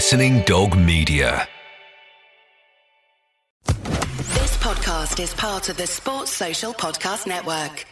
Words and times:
Listening 0.00 0.40
Dog 0.44 0.78
Media. 0.78 1.46
This 3.66 4.56
podcast 4.56 5.20
is 5.20 5.34
part 5.34 5.68
of 5.68 5.76
the 5.76 5.86
Sports 5.86 6.32
Social 6.32 6.72
Podcast 6.72 7.26
Network. 7.26 7.84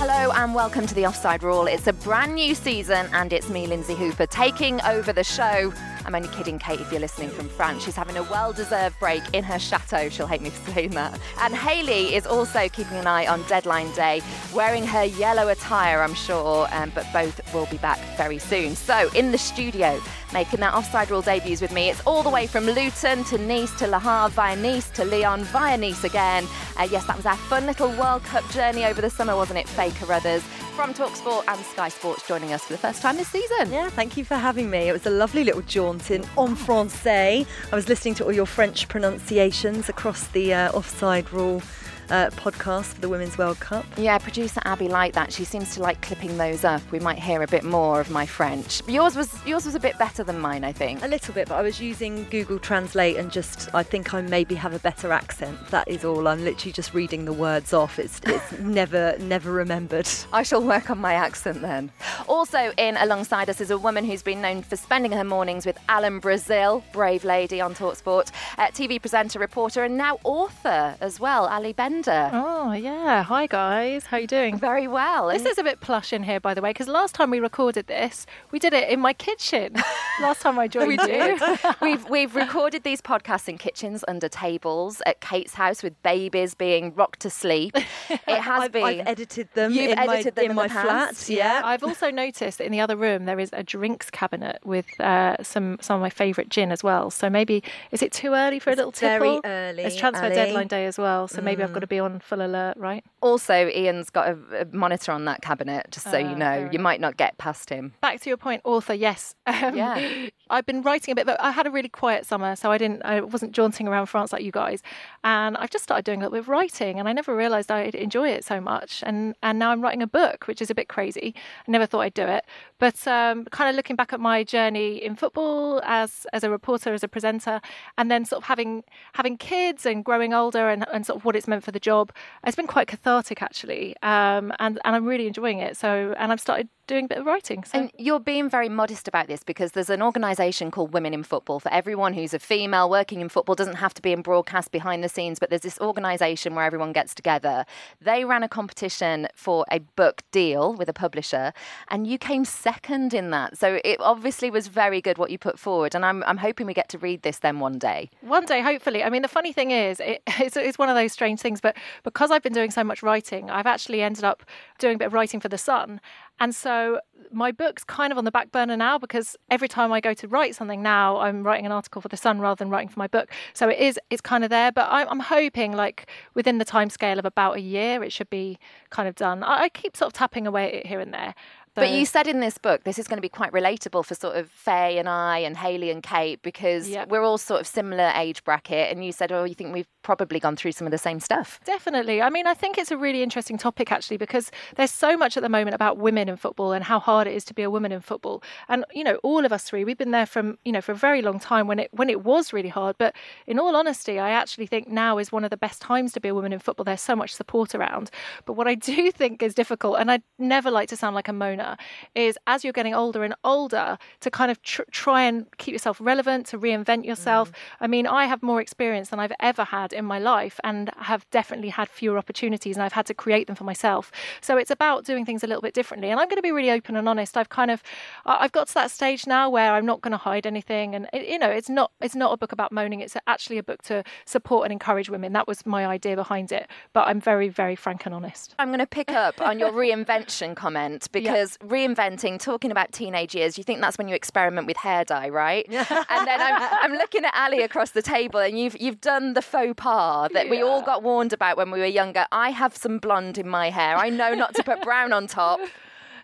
Hello 0.00 0.32
and 0.32 0.52
welcome 0.52 0.88
to 0.88 0.94
the 0.96 1.06
Offside 1.06 1.44
Rule. 1.44 1.68
It's 1.68 1.86
a 1.86 1.92
brand 1.92 2.34
new 2.34 2.56
season 2.56 3.06
and 3.12 3.32
it's 3.32 3.48
me, 3.48 3.68
Lynsey 3.68 3.94
Hooper, 3.94 4.26
taking 4.26 4.80
over 4.80 5.12
the 5.12 5.22
show. 5.22 5.72
I'm 6.06 6.14
only 6.14 6.28
kidding, 6.28 6.60
Kate, 6.60 6.80
if 6.80 6.92
you're 6.92 7.00
listening 7.00 7.30
from 7.30 7.48
France. 7.48 7.82
She's 7.82 7.96
having 7.96 8.16
a 8.16 8.22
well 8.22 8.52
deserved 8.52 8.98
break 9.00 9.22
in 9.32 9.42
her 9.42 9.58
chateau. 9.58 10.08
She'll 10.08 10.28
hate 10.28 10.40
me 10.40 10.50
for 10.50 10.70
saying 10.70 10.90
that. 10.90 11.18
And 11.40 11.52
Hayley 11.52 12.14
is 12.14 12.26
also 12.26 12.68
keeping 12.68 12.96
an 12.96 13.08
eye 13.08 13.26
on 13.26 13.42
deadline 13.48 13.92
day, 13.92 14.22
wearing 14.54 14.86
her 14.86 15.02
yellow 15.02 15.48
attire, 15.48 16.02
I'm 16.02 16.14
sure, 16.14 16.68
um, 16.70 16.92
but 16.94 17.06
both 17.12 17.40
will 17.52 17.66
be 17.66 17.78
back 17.78 17.98
very 18.16 18.38
soon. 18.38 18.76
So, 18.76 19.10
in 19.16 19.32
the 19.32 19.38
studio, 19.38 20.00
making 20.32 20.60
their 20.60 20.74
offside 20.74 21.10
rule 21.10 21.22
debuts 21.22 21.60
with 21.60 21.72
me. 21.72 21.90
It's 21.90 22.00
all 22.06 22.22
the 22.22 22.30
way 22.30 22.46
from 22.46 22.66
Luton 22.66 23.24
to 23.24 23.38
Nice 23.38 23.76
to 23.78 23.86
Le 23.86 23.98
Havre 23.98 24.30
via 24.30 24.56
Nice 24.56 24.90
to 24.90 25.04
Lyon 25.04 25.44
via 25.44 25.76
Nice 25.76 26.04
again. 26.04 26.46
Uh, 26.76 26.88
yes, 26.90 27.06
that 27.06 27.16
was 27.16 27.26
our 27.26 27.36
fun 27.36 27.66
little 27.66 27.88
World 27.90 28.22
Cup 28.24 28.48
journey 28.50 28.84
over 28.84 29.00
the 29.00 29.10
summer, 29.10 29.36
wasn't 29.36 29.58
it, 29.58 29.68
Faye 29.68 29.90
Carruthers? 29.90 30.42
From 30.76 30.92
Talksport 30.92 31.44
and 31.48 31.58
Sky 31.64 31.88
Sports 31.88 32.28
joining 32.28 32.52
us 32.52 32.64
for 32.64 32.74
the 32.74 32.78
first 32.78 33.00
time 33.00 33.16
this 33.16 33.28
season. 33.28 33.72
Yeah, 33.72 33.88
thank 33.88 34.16
you 34.18 34.24
for 34.24 34.34
having 34.34 34.68
me. 34.68 34.88
It 34.88 34.92
was 34.92 35.06
a 35.06 35.10
lovely 35.10 35.42
little 35.42 35.62
jaunt 35.62 36.10
in 36.10 36.22
en 36.22 36.54
français. 36.54 37.46
I 37.72 37.74
was 37.74 37.88
listening 37.88 38.14
to 38.16 38.24
all 38.24 38.32
your 38.32 38.44
French 38.46 38.86
pronunciations 38.88 39.88
across 39.88 40.26
the 40.28 40.52
uh, 40.52 40.72
offside 40.72 41.32
rule 41.32 41.62
uh, 42.10 42.30
podcast 42.30 42.94
for 42.94 43.00
the 43.00 43.08
Women's 43.08 43.38
World 43.38 43.58
Cup. 43.60 43.84
Yeah, 43.96 44.18
producer 44.18 44.60
Abby 44.64 44.88
liked 44.88 45.14
that. 45.14 45.32
She 45.32 45.44
seems 45.44 45.74
to 45.74 45.82
like 45.82 46.00
clipping 46.02 46.36
those 46.36 46.64
up. 46.64 46.82
We 46.90 47.00
might 47.00 47.18
hear 47.18 47.42
a 47.42 47.46
bit 47.46 47.64
more 47.64 48.00
of 48.00 48.10
my 48.10 48.26
French. 48.26 48.82
Yours 48.88 49.16
was 49.16 49.44
yours 49.46 49.64
was 49.66 49.74
a 49.74 49.80
bit 49.80 49.98
better 49.98 50.24
than 50.24 50.38
mine, 50.38 50.64
I 50.64 50.72
think. 50.72 51.02
A 51.02 51.08
little 51.08 51.34
bit, 51.34 51.48
but 51.48 51.56
I 51.56 51.62
was 51.62 51.80
using 51.80 52.24
Google 52.30 52.58
Translate 52.58 53.16
and 53.16 53.30
just 53.30 53.74
I 53.74 53.82
think 53.82 54.14
I 54.14 54.20
maybe 54.20 54.54
have 54.54 54.74
a 54.74 54.78
better 54.78 55.12
accent. 55.12 55.58
That 55.70 55.88
is 55.88 56.04
all. 56.04 56.28
I'm 56.28 56.44
literally 56.44 56.72
just 56.72 56.94
reading 56.94 57.24
the 57.24 57.32
words 57.32 57.72
off. 57.72 57.98
It's 57.98 58.20
it's 58.26 58.52
never 58.60 59.16
never 59.18 59.52
remembered. 59.52 60.08
I 60.32 60.42
shall 60.42 60.62
work 60.62 60.90
on 60.90 60.98
my 60.98 61.14
accent 61.14 61.60
then. 61.60 61.90
Also 62.28 62.72
in 62.76 62.96
alongside 62.96 63.50
us 63.50 63.60
is 63.60 63.70
a 63.70 63.78
woman 63.78 64.04
who's 64.04 64.22
been 64.22 64.40
known 64.40 64.62
for 64.62 64.76
spending 64.76 65.12
her 65.12 65.24
mornings 65.24 65.66
with 65.66 65.78
Alan 65.88 66.18
Brazil, 66.18 66.84
brave 66.92 67.24
lady 67.24 67.60
on 67.60 67.74
Talksport, 67.74 68.30
uh, 68.58 68.68
TV 68.68 69.00
presenter, 69.00 69.38
reporter, 69.38 69.84
and 69.84 69.96
now 69.96 70.18
author 70.24 70.96
as 71.00 71.20
well, 71.20 71.46
Ali 71.46 71.72
Bender. 72.02 72.30
Oh 72.34 72.72
yeah, 72.72 73.22
hi 73.22 73.46
guys, 73.46 74.04
how 74.04 74.18
you 74.18 74.26
doing? 74.26 74.58
Very 74.58 74.86
well. 74.86 75.28
This 75.28 75.46
is 75.46 75.56
a 75.56 75.64
bit 75.64 75.80
plush 75.80 76.12
in 76.12 76.22
here, 76.24 76.38
by 76.40 76.52
the 76.52 76.60
way, 76.60 76.70
because 76.70 76.88
last 76.88 77.14
time 77.14 77.30
we 77.30 77.40
recorded 77.40 77.86
this, 77.86 78.26
we 78.50 78.58
did 78.58 78.74
it 78.74 78.90
in 78.90 79.00
my 79.00 79.14
kitchen. 79.14 79.74
last 80.20 80.42
time 80.42 80.58
I 80.58 80.68
joined 80.68 80.88
we 80.88 80.94
you. 80.94 81.06
did. 81.06 81.40
we've 81.80 82.06
we've 82.10 82.36
recorded 82.36 82.82
these 82.82 83.00
podcasts 83.00 83.48
in 83.48 83.56
kitchens, 83.56 84.04
under 84.08 84.28
tables, 84.28 85.00
at 85.06 85.20
Kate's 85.20 85.54
house 85.54 85.82
with 85.82 86.00
babies 86.02 86.54
being 86.54 86.92
rocked 86.94 87.20
to 87.20 87.30
sleep. 87.30 87.74
It 88.28 88.40
has 88.40 88.64
I've, 88.64 88.72
been. 88.72 88.84
I've 88.84 89.06
edited 89.06 89.48
them 89.54 89.72
You've 89.72 89.90
in 89.92 89.98
edited 89.98 90.36
my, 90.36 90.42
them 90.42 90.44
in 90.44 90.50
in 90.50 90.56
my 90.56 90.62
the 90.68 90.74
flat. 90.74 91.08
past, 91.08 91.28
yeah. 91.28 91.62
I've 91.64 91.82
also 91.82 92.10
noticed 92.10 92.58
that 92.58 92.64
in 92.64 92.72
the 92.72 92.80
other 92.80 92.96
room 92.96 93.24
there 93.24 93.38
is 93.40 93.50
a 93.52 93.62
drinks 93.62 94.10
cabinet 94.10 94.58
with 94.64 94.86
uh, 95.00 95.36
some 95.42 95.78
some 95.80 95.96
of 95.96 96.02
my 96.02 96.10
favourite 96.10 96.48
gin 96.50 96.70
as 96.72 96.82
well. 96.84 97.10
So 97.10 97.28
maybe 97.30 97.62
is 97.92 98.02
it 98.02 98.12
too 98.12 98.32
early 98.34 98.58
for 98.58 98.70
a 98.70 98.76
little 98.76 98.92
tipple? 98.92 99.40
very 99.40 99.40
early, 99.44 99.82
It's 99.84 99.96
transfer 99.96 100.24
Ali. 100.26 100.34
deadline 100.34 100.66
day 100.68 100.86
as 100.86 100.98
well, 100.98 101.26
so 101.28 101.40
maybe 101.40 101.62
I've 101.62 101.72
got 101.72 101.82
to 101.86 101.94
be 101.94 101.98
on 101.98 102.20
full 102.20 102.40
alert, 102.44 102.76
right? 102.76 103.04
also, 103.22 103.68
Ian's 103.68 104.08
got 104.08 104.28
a, 104.28 104.60
a 104.60 104.64
monitor 104.76 105.10
on 105.10 105.24
that 105.24 105.42
cabinet, 105.42 105.86
just 105.90 106.04
so 106.08 106.16
Ah, 106.16 106.18
you 106.30 106.36
know. 106.36 106.68
You 106.70 106.78
might 106.78 107.00
not 107.00 107.16
get 107.16 107.36
past 107.38 107.70
him. 107.70 107.92
back 108.00 108.20
to 108.20 108.30
your 108.30 108.36
point, 108.36 108.60
author. 108.64 108.94
Yes, 108.94 109.34
um, 109.46 109.76
Yeah. 109.76 110.28
I've 110.48 110.64
been 110.64 110.82
writing 110.82 111.10
a 111.10 111.14
bit, 111.16 111.26
but 111.26 111.40
I 111.40 111.50
had 111.50 111.66
a 111.66 111.70
really 111.72 111.88
quiet 111.88 112.24
summer, 112.24 112.54
so 112.54 112.70
I 112.70 112.78
didn't. 112.78 113.02
I 113.04 113.20
wasn't 113.20 113.50
jaunting 113.52 113.88
around 113.88 114.06
France 114.06 114.32
like 114.32 114.44
you 114.44 114.52
guys, 114.52 114.80
and 115.24 115.56
I've 115.56 115.70
just 115.70 115.82
started 115.82 116.04
doing 116.04 116.20
a 116.20 116.22
little 116.22 116.36
bit 116.36 116.40
of 116.40 116.48
writing, 116.48 117.00
and 117.00 117.08
I 117.08 117.12
never 117.12 117.34
realised 117.34 117.68
I'd 117.72 117.96
enjoy 117.96 118.28
it 118.28 118.44
so 118.44 118.60
much, 118.60 119.02
and 119.04 119.34
and 119.42 119.58
now 119.58 119.70
I'm 119.70 119.80
writing 119.82 120.02
a 120.02 120.06
book, 120.06 120.46
which 120.46 120.62
is 120.62 120.70
a 120.70 120.74
bit 120.74 120.88
crazy. 120.88 121.34
I 121.66 121.70
never 121.70 121.84
thought 121.86 122.00
I'd 122.02 122.14
do 122.14 122.26
it, 122.26 122.44
but 122.78 123.06
um, 123.08 123.44
kind 123.46 123.70
of 123.70 123.76
looking 123.76 123.96
back 123.96 124.12
at 124.12 124.20
my 124.20 124.44
journey 124.44 125.02
in 125.02 125.16
football 125.16 125.80
as 125.84 126.26
as 126.32 126.44
a 126.44 126.50
reporter, 126.50 126.92
as 126.92 127.02
a 127.02 127.08
presenter, 127.08 127.60
and 127.98 128.10
then 128.10 128.24
sort 128.24 128.42
of 128.42 128.46
having 128.46 128.84
having 129.14 129.36
kids 129.36 129.86
and 129.86 130.04
growing 130.04 130.32
older, 130.34 130.68
and, 130.68 130.84
and 130.92 131.06
sort 131.06 131.18
of 131.18 131.24
what 131.24 131.36
it's 131.36 131.48
meant 131.48 131.64
for 131.64 131.72
the 131.72 131.80
job, 131.80 132.12
it's 132.46 132.56
been 132.56 132.66
quite 132.66 132.88
cathartic 132.88 133.42
actually, 133.42 133.94
um, 134.02 134.52
and 134.58 134.78
and 134.84 134.96
I'm 134.96 135.06
really 135.06 135.26
enjoying 135.26 135.58
it. 135.60 135.76
So, 135.76 136.14
and 136.18 136.32
I've 136.32 136.40
started 136.40 136.68
doing 136.86 137.06
a 137.06 137.08
bit 137.08 137.18
of 137.18 137.26
writing. 137.26 137.64
So. 137.64 137.78
And 137.78 137.90
you're 137.98 138.20
being 138.20 138.48
very 138.48 138.68
modest 138.68 139.08
about 139.08 139.26
this 139.26 139.42
because 139.42 139.72
there's 139.72 139.90
an 139.90 140.02
organisation 140.02 140.70
called 140.70 140.92
Women 140.92 141.14
in 141.14 141.22
Football. 141.22 141.60
For 141.60 141.72
everyone 141.72 142.14
who's 142.14 142.34
a 142.34 142.38
female 142.38 142.88
working 142.88 143.20
in 143.20 143.28
football, 143.28 143.54
doesn't 143.54 143.76
have 143.76 143.94
to 143.94 144.02
be 144.02 144.12
in 144.12 144.22
broadcast 144.22 144.70
behind 144.70 145.02
the 145.02 145.08
scenes, 145.08 145.38
but 145.38 145.50
there's 145.50 145.62
this 145.62 145.78
organisation 145.80 146.54
where 146.54 146.64
everyone 146.64 146.92
gets 146.92 147.14
together. 147.14 147.64
They 148.00 148.24
ran 148.24 148.42
a 148.42 148.48
competition 148.48 149.28
for 149.34 149.64
a 149.70 149.80
book 149.80 150.22
deal 150.30 150.74
with 150.74 150.88
a 150.88 150.92
publisher, 150.92 151.52
and 151.88 152.06
you 152.06 152.18
came 152.18 152.44
second 152.44 153.14
in 153.14 153.30
that. 153.30 153.58
So 153.58 153.80
it 153.84 154.00
obviously 154.00 154.50
was 154.50 154.68
very 154.68 155.00
good 155.00 155.18
what 155.18 155.30
you 155.30 155.38
put 155.38 155.58
forward, 155.58 155.94
and 155.94 156.04
I'm, 156.04 156.22
I'm 156.24 156.38
hoping 156.38 156.66
we 156.66 156.74
get 156.74 156.88
to 156.90 156.98
read 156.98 157.22
this 157.22 157.38
then 157.38 157.60
one 157.60 157.78
day. 157.78 158.10
One 158.20 158.44
day, 158.44 158.60
hopefully. 158.60 159.02
I 159.02 159.10
mean, 159.10 159.22
the 159.22 159.28
funny 159.28 159.52
thing 159.52 159.70
is, 159.70 160.00
it, 160.00 160.22
it's, 160.38 160.56
it's 160.56 160.78
one 160.78 160.88
of 160.88 160.94
those 160.94 161.12
strange 161.12 161.40
things, 161.40 161.60
but 161.60 161.76
because 162.04 162.30
I've 162.30 162.42
been 162.42 162.52
doing 162.52 162.70
so 162.70 162.84
much 162.84 163.02
writing, 163.02 163.50
I've 163.50 163.66
actually 163.66 164.02
ended 164.02 164.24
up 164.24 164.44
doing 164.78 164.96
a 164.96 164.98
bit 164.98 165.06
of 165.06 165.12
writing 165.12 165.40
for 165.40 165.48
The 165.48 165.58
Sun. 165.58 166.00
And 166.38 166.54
so 166.54 167.00
my 167.32 167.50
book's 167.50 167.82
kind 167.84 168.12
of 168.12 168.18
on 168.18 168.24
the 168.24 168.30
back 168.30 168.52
burner 168.52 168.76
now 168.76 168.98
because 168.98 169.36
every 169.50 169.68
time 169.68 169.92
I 169.92 170.00
go 170.00 170.14
to 170.14 170.28
write 170.28 170.54
something 170.54 170.82
now, 170.82 171.18
I'm 171.18 171.42
writing 171.42 171.66
an 171.66 171.72
article 171.72 172.00
for 172.00 172.08
The 172.08 172.16
Sun 172.16 172.40
rather 172.40 172.58
than 172.58 172.70
writing 172.70 172.88
for 172.88 172.98
my 172.98 173.06
book. 173.06 173.30
So 173.54 173.68
it 173.68 173.78
is, 173.78 173.98
it's 174.10 174.20
kind 174.20 174.44
of 174.44 174.50
there. 174.50 174.70
But 174.70 174.88
I'm, 174.90 175.08
I'm 175.08 175.20
hoping, 175.20 175.72
like, 175.72 176.08
within 176.34 176.58
the 176.58 176.64
time 176.64 176.90
scale 176.90 177.18
of 177.18 177.24
about 177.24 177.56
a 177.56 177.60
year, 177.60 178.02
it 178.02 178.12
should 178.12 178.30
be 178.30 178.58
kind 178.90 179.08
of 179.08 179.14
done. 179.14 179.42
I, 179.42 179.62
I 179.62 179.68
keep 179.70 179.96
sort 179.96 180.08
of 180.08 180.12
tapping 180.12 180.46
away 180.46 180.68
at 180.68 180.74
it 180.74 180.86
here 180.86 181.00
and 181.00 181.12
there. 181.12 181.34
But 181.76 181.90
you 181.90 182.04
said 182.06 182.26
in 182.26 182.40
this 182.40 182.58
book, 182.58 182.84
this 182.84 182.98
is 182.98 183.06
going 183.06 183.18
to 183.18 183.22
be 183.22 183.28
quite 183.28 183.52
relatable 183.52 184.04
for 184.04 184.14
sort 184.14 184.36
of 184.36 184.50
Faye 184.50 184.98
and 184.98 185.08
I 185.08 185.38
and 185.38 185.56
Hayley 185.56 185.90
and 185.90 186.02
Kate 186.02 186.40
because 186.42 186.88
Yep. 186.88 187.08
we're 187.08 187.22
all 187.22 187.38
sort 187.38 187.60
of 187.60 187.66
similar 187.66 188.12
age 188.14 188.42
bracket. 188.44 188.90
And 188.90 189.04
you 189.04 189.12
said, 189.12 189.30
oh, 189.32 189.44
you 189.44 189.54
think 189.54 189.72
we've 189.72 189.88
probably 190.02 190.40
gone 190.40 190.56
through 190.56 190.72
some 190.72 190.86
of 190.86 190.90
the 190.90 190.98
same 190.98 191.20
stuff. 191.20 191.60
Definitely. 191.64 192.22
I 192.22 192.30
mean, 192.30 192.46
I 192.46 192.54
think 192.54 192.78
it's 192.78 192.90
a 192.90 192.96
really 192.96 193.22
interesting 193.22 193.58
topic 193.58 193.90
actually 193.92 194.16
because 194.16 194.50
there's 194.76 194.90
so 194.90 195.16
much 195.16 195.36
at 195.36 195.42
the 195.42 195.48
moment 195.48 195.74
about 195.74 195.98
women 195.98 196.28
in 196.28 196.36
football 196.36 196.72
and 196.72 196.84
how 196.84 196.98
hard 197.00 197.26
it 197.26 197.34
is 197.34 197.44
to 197.46 197.54
be 197.54 197.62
a 197.62 197.70
woman 197.70 197.92
in 197.92 198.00
football. 198.00 198.42
And 198.68 198.84
you 198.94 199.04
know, 199.04 199.16
all 199.22 199.44
of 199.44 199.52
us 199.52 199.64
three, 199.64 199.84
we've 199.84 199.98
been 199.98 200.12
there 200.12 200.26
from 200.26 200.58
you 200.64 200.72
know 200.72 200.80
for 200.80 200.92
a 200.92 200.96
very 201.08 201.22
long 201.22 201.38
time 201.40 201.66
when 201.66 201.78
it 201.80 201.88
when 201.92 202.08
it 202.08 202.24
was 202.24 202.52
really 202.52 202.68
hard. 202.68 202.96
But 202.98 203.14
in 203.46 203.58
all 203.58 203.74
honesty, 203.74 204.18
I 204.18 204.30
actually 204.30 204.66
think 204.66 204.88
now 204.88 205.18
is 205.18 205.32
one 205.32 205.44
of 205.44 205.50
the 205.50 205.56
best 205.56 205.82
times 205.82 206.12
to 206.12 206.20
be 206.20 206.28
a 206.28 206.34
woman 206.34 206.52
in 206.52 206.58
football. 206.60 206.84
There's 206.84 207.00
so 207.00 207.16
much 207.16 207.34
support 207.34 207.74
around. 207.74 208.10
But 208.44 208.52
what 208.54 208.68
I 208.68 208.74
do 208.76 209.10
think 209.20 209.42
is 209.42 209.54
difficult, 209.54 209.98
and 209.98 210.10
I 210.10 210.20
never 210.38 210.70
like 210.70 210.88
to 210.90 210.96
sound 210.96 211.14
like 211.16 211.28
a 211.28 211.32
moaner, 211.32 211.65
is 212.14 212.38
as 212.46 212.62
you're 212.64 212.72
getting 212.72 212.94
older 212.94 213.24
and 213.24 213.34
older 213.42 213.98
to 214.20 214.30
kind 214.30 214.50
of 214.50 214.62
tr- 214.62 214.82
try 214.90 215.22
and 215.22 215.46
keep 215.58 215.72
yourself 215.72 215.98
relevant, 216.00 216.46
to 216.46 216.58
reinvent 216.58 217.04
yourself. 217.04 217.50
Mm. 217.50 217.54
I 217.80 217.86
mean, 217.86 218.06
I 218.06 218.26
have 218.26 218.42
more 218.42 218.60
experience 218.60 219.08
than 219.10 219.20
I've 219.20 219.32
ever 219.40 219.64
had 219.64 219.92
in 219.92 220.04
my 220.04 220.18
life 220.18 220.60
and 220.62 220.90
have 220.98 221.28
definitely 221.30 221.70
had 221.70 221.88
fewer 221.88 222.18
opportunities 222.18 222.76
and 222.76 222.82
I've 222.82 222.92
had 222.92 223.06
to 223.06 223.14
create 223.14 223.46
them 223.46 223.56
for 223.56 223.64
myself. 223.64 224.12
So 224.40 224.56
it's 224.56 224.70
about 224.70 225.04
doing 225.04 225.24
things 225.24 225.42
a 225.42 225.46
little 225.46 225.62
bit 225.62 225.74
differently. 225.74 226.10
And 226.10 226.20
I'm 226.20 226.28
going 226.28 226.36
to 226.36 226.42
be 226.42 226.52
really 226.52 226.70
open 226.70 226.96
and 226.96 227.08
honest. 227.08 227.36
I've 227.36 227.48
kind 227.48 227.70
of 227.70 227.82
I've 228.24 228.52
got 228.52 228.68
to 228.68 228.74
that 228.74 228.90
stage 228.90 229.26
now 229.26 229.48
where 229.50 229.72
I'm 229.72 229.86
not 229.86 230.00
going 230.00 230.12
to 230.12 230.18
hide 230.18 230.46
anything 230.46 230.94
and 230.94 231.08
it, 231.12 231.26
you 231.28 231.38
know, 231.38 231.50
it's 231.50 231.68
not 231.68 231.90
it's 232.00 232.14
not 232.14 232.32
a 232.32 232.36
book 232.36 232.52
about 232.52 232.72
moaning. 232.72 233.00
It's 233.00 233.16
actually 233.26 233.58
a 233.58 233.62
book 233.62 233.82
to 233.82 234.04
support 234.24 234.64
and 234.64 234.72
encourage 234.72 235.10
women. 235.10 235.32
That 235.32 235.48
was 235.48 235.64
my 235.66 235.86
idea 235.86 236.16
behind 236.16 236.52
it. 236.52 236.68
But 236.92 237.08
I'm 237.08 237.20
very 237.20 237.48
very 237.48 237.76
frank 237.76 238.06
and 238.06 238.14
honest. 238.14 238.54
I'm 238.58 238.68
going 238.68 238.80
to 238.80 238.86
pick 238.86 239.10
up 239.10 239.40
on 239.40 239.58
your 239.58 239.72
reinvention 239.82 240.54
comment 240.56 241.08
because 241.12 241.55
reinventing, 241.60 242.40
talking 242.40 242.70
about 242.70 242.92
teenage 242.92 243.34
years, 243.34 243.58
you 243.58 243.64
think 243.64 243.80
that's 243.80 243.98
when 243.98 244.08
you 244.08 244.14
experiment 244.14 244.66
with 244.66 244.76
hair 244.76 245.04
dye, 245.04 245.28
right? 245.28 245.66
and 245.70 246.26
then 246.26 246.40
I'm, 246.40 246.62
I'm 246.82 246.92
looking 246.92 247.24
at 247.24 247.34
Ali 247.34 247.62
across 247.62 247.90
the 247.90 248.02
table, 248.02 248.40
and 248.40 248.58
you've 248.58 248.80
you've 248.80 249.00
done 249.00 249.34
the 249.34 249.42
faux 249.42 249.74
pas 249.76 250.30
that 250.32 250.48
we 250.48 250.62
all 250.62 250.82
got 250.82 251.02
warned 251.02 251.32
about 251.32 251.56
when 251.56 251.70
we 251.70 251.78
were 251.78 251.86
younger. 251.86 252.26
I 252.32 252.50
have 252.50 252.76
some 252.76 252.98
blonde 252.98 253.38
in 253.38 253.48
my 253.48 253.70
hair. 253.70 253.96
I 253.96 254.08
know 254.08 254.34
not 254.34 254.54
to 254.54 254.62
put 254.62 254.82
brown 254.82 255.12
on 255.12 255.26
top. 255.26 255.60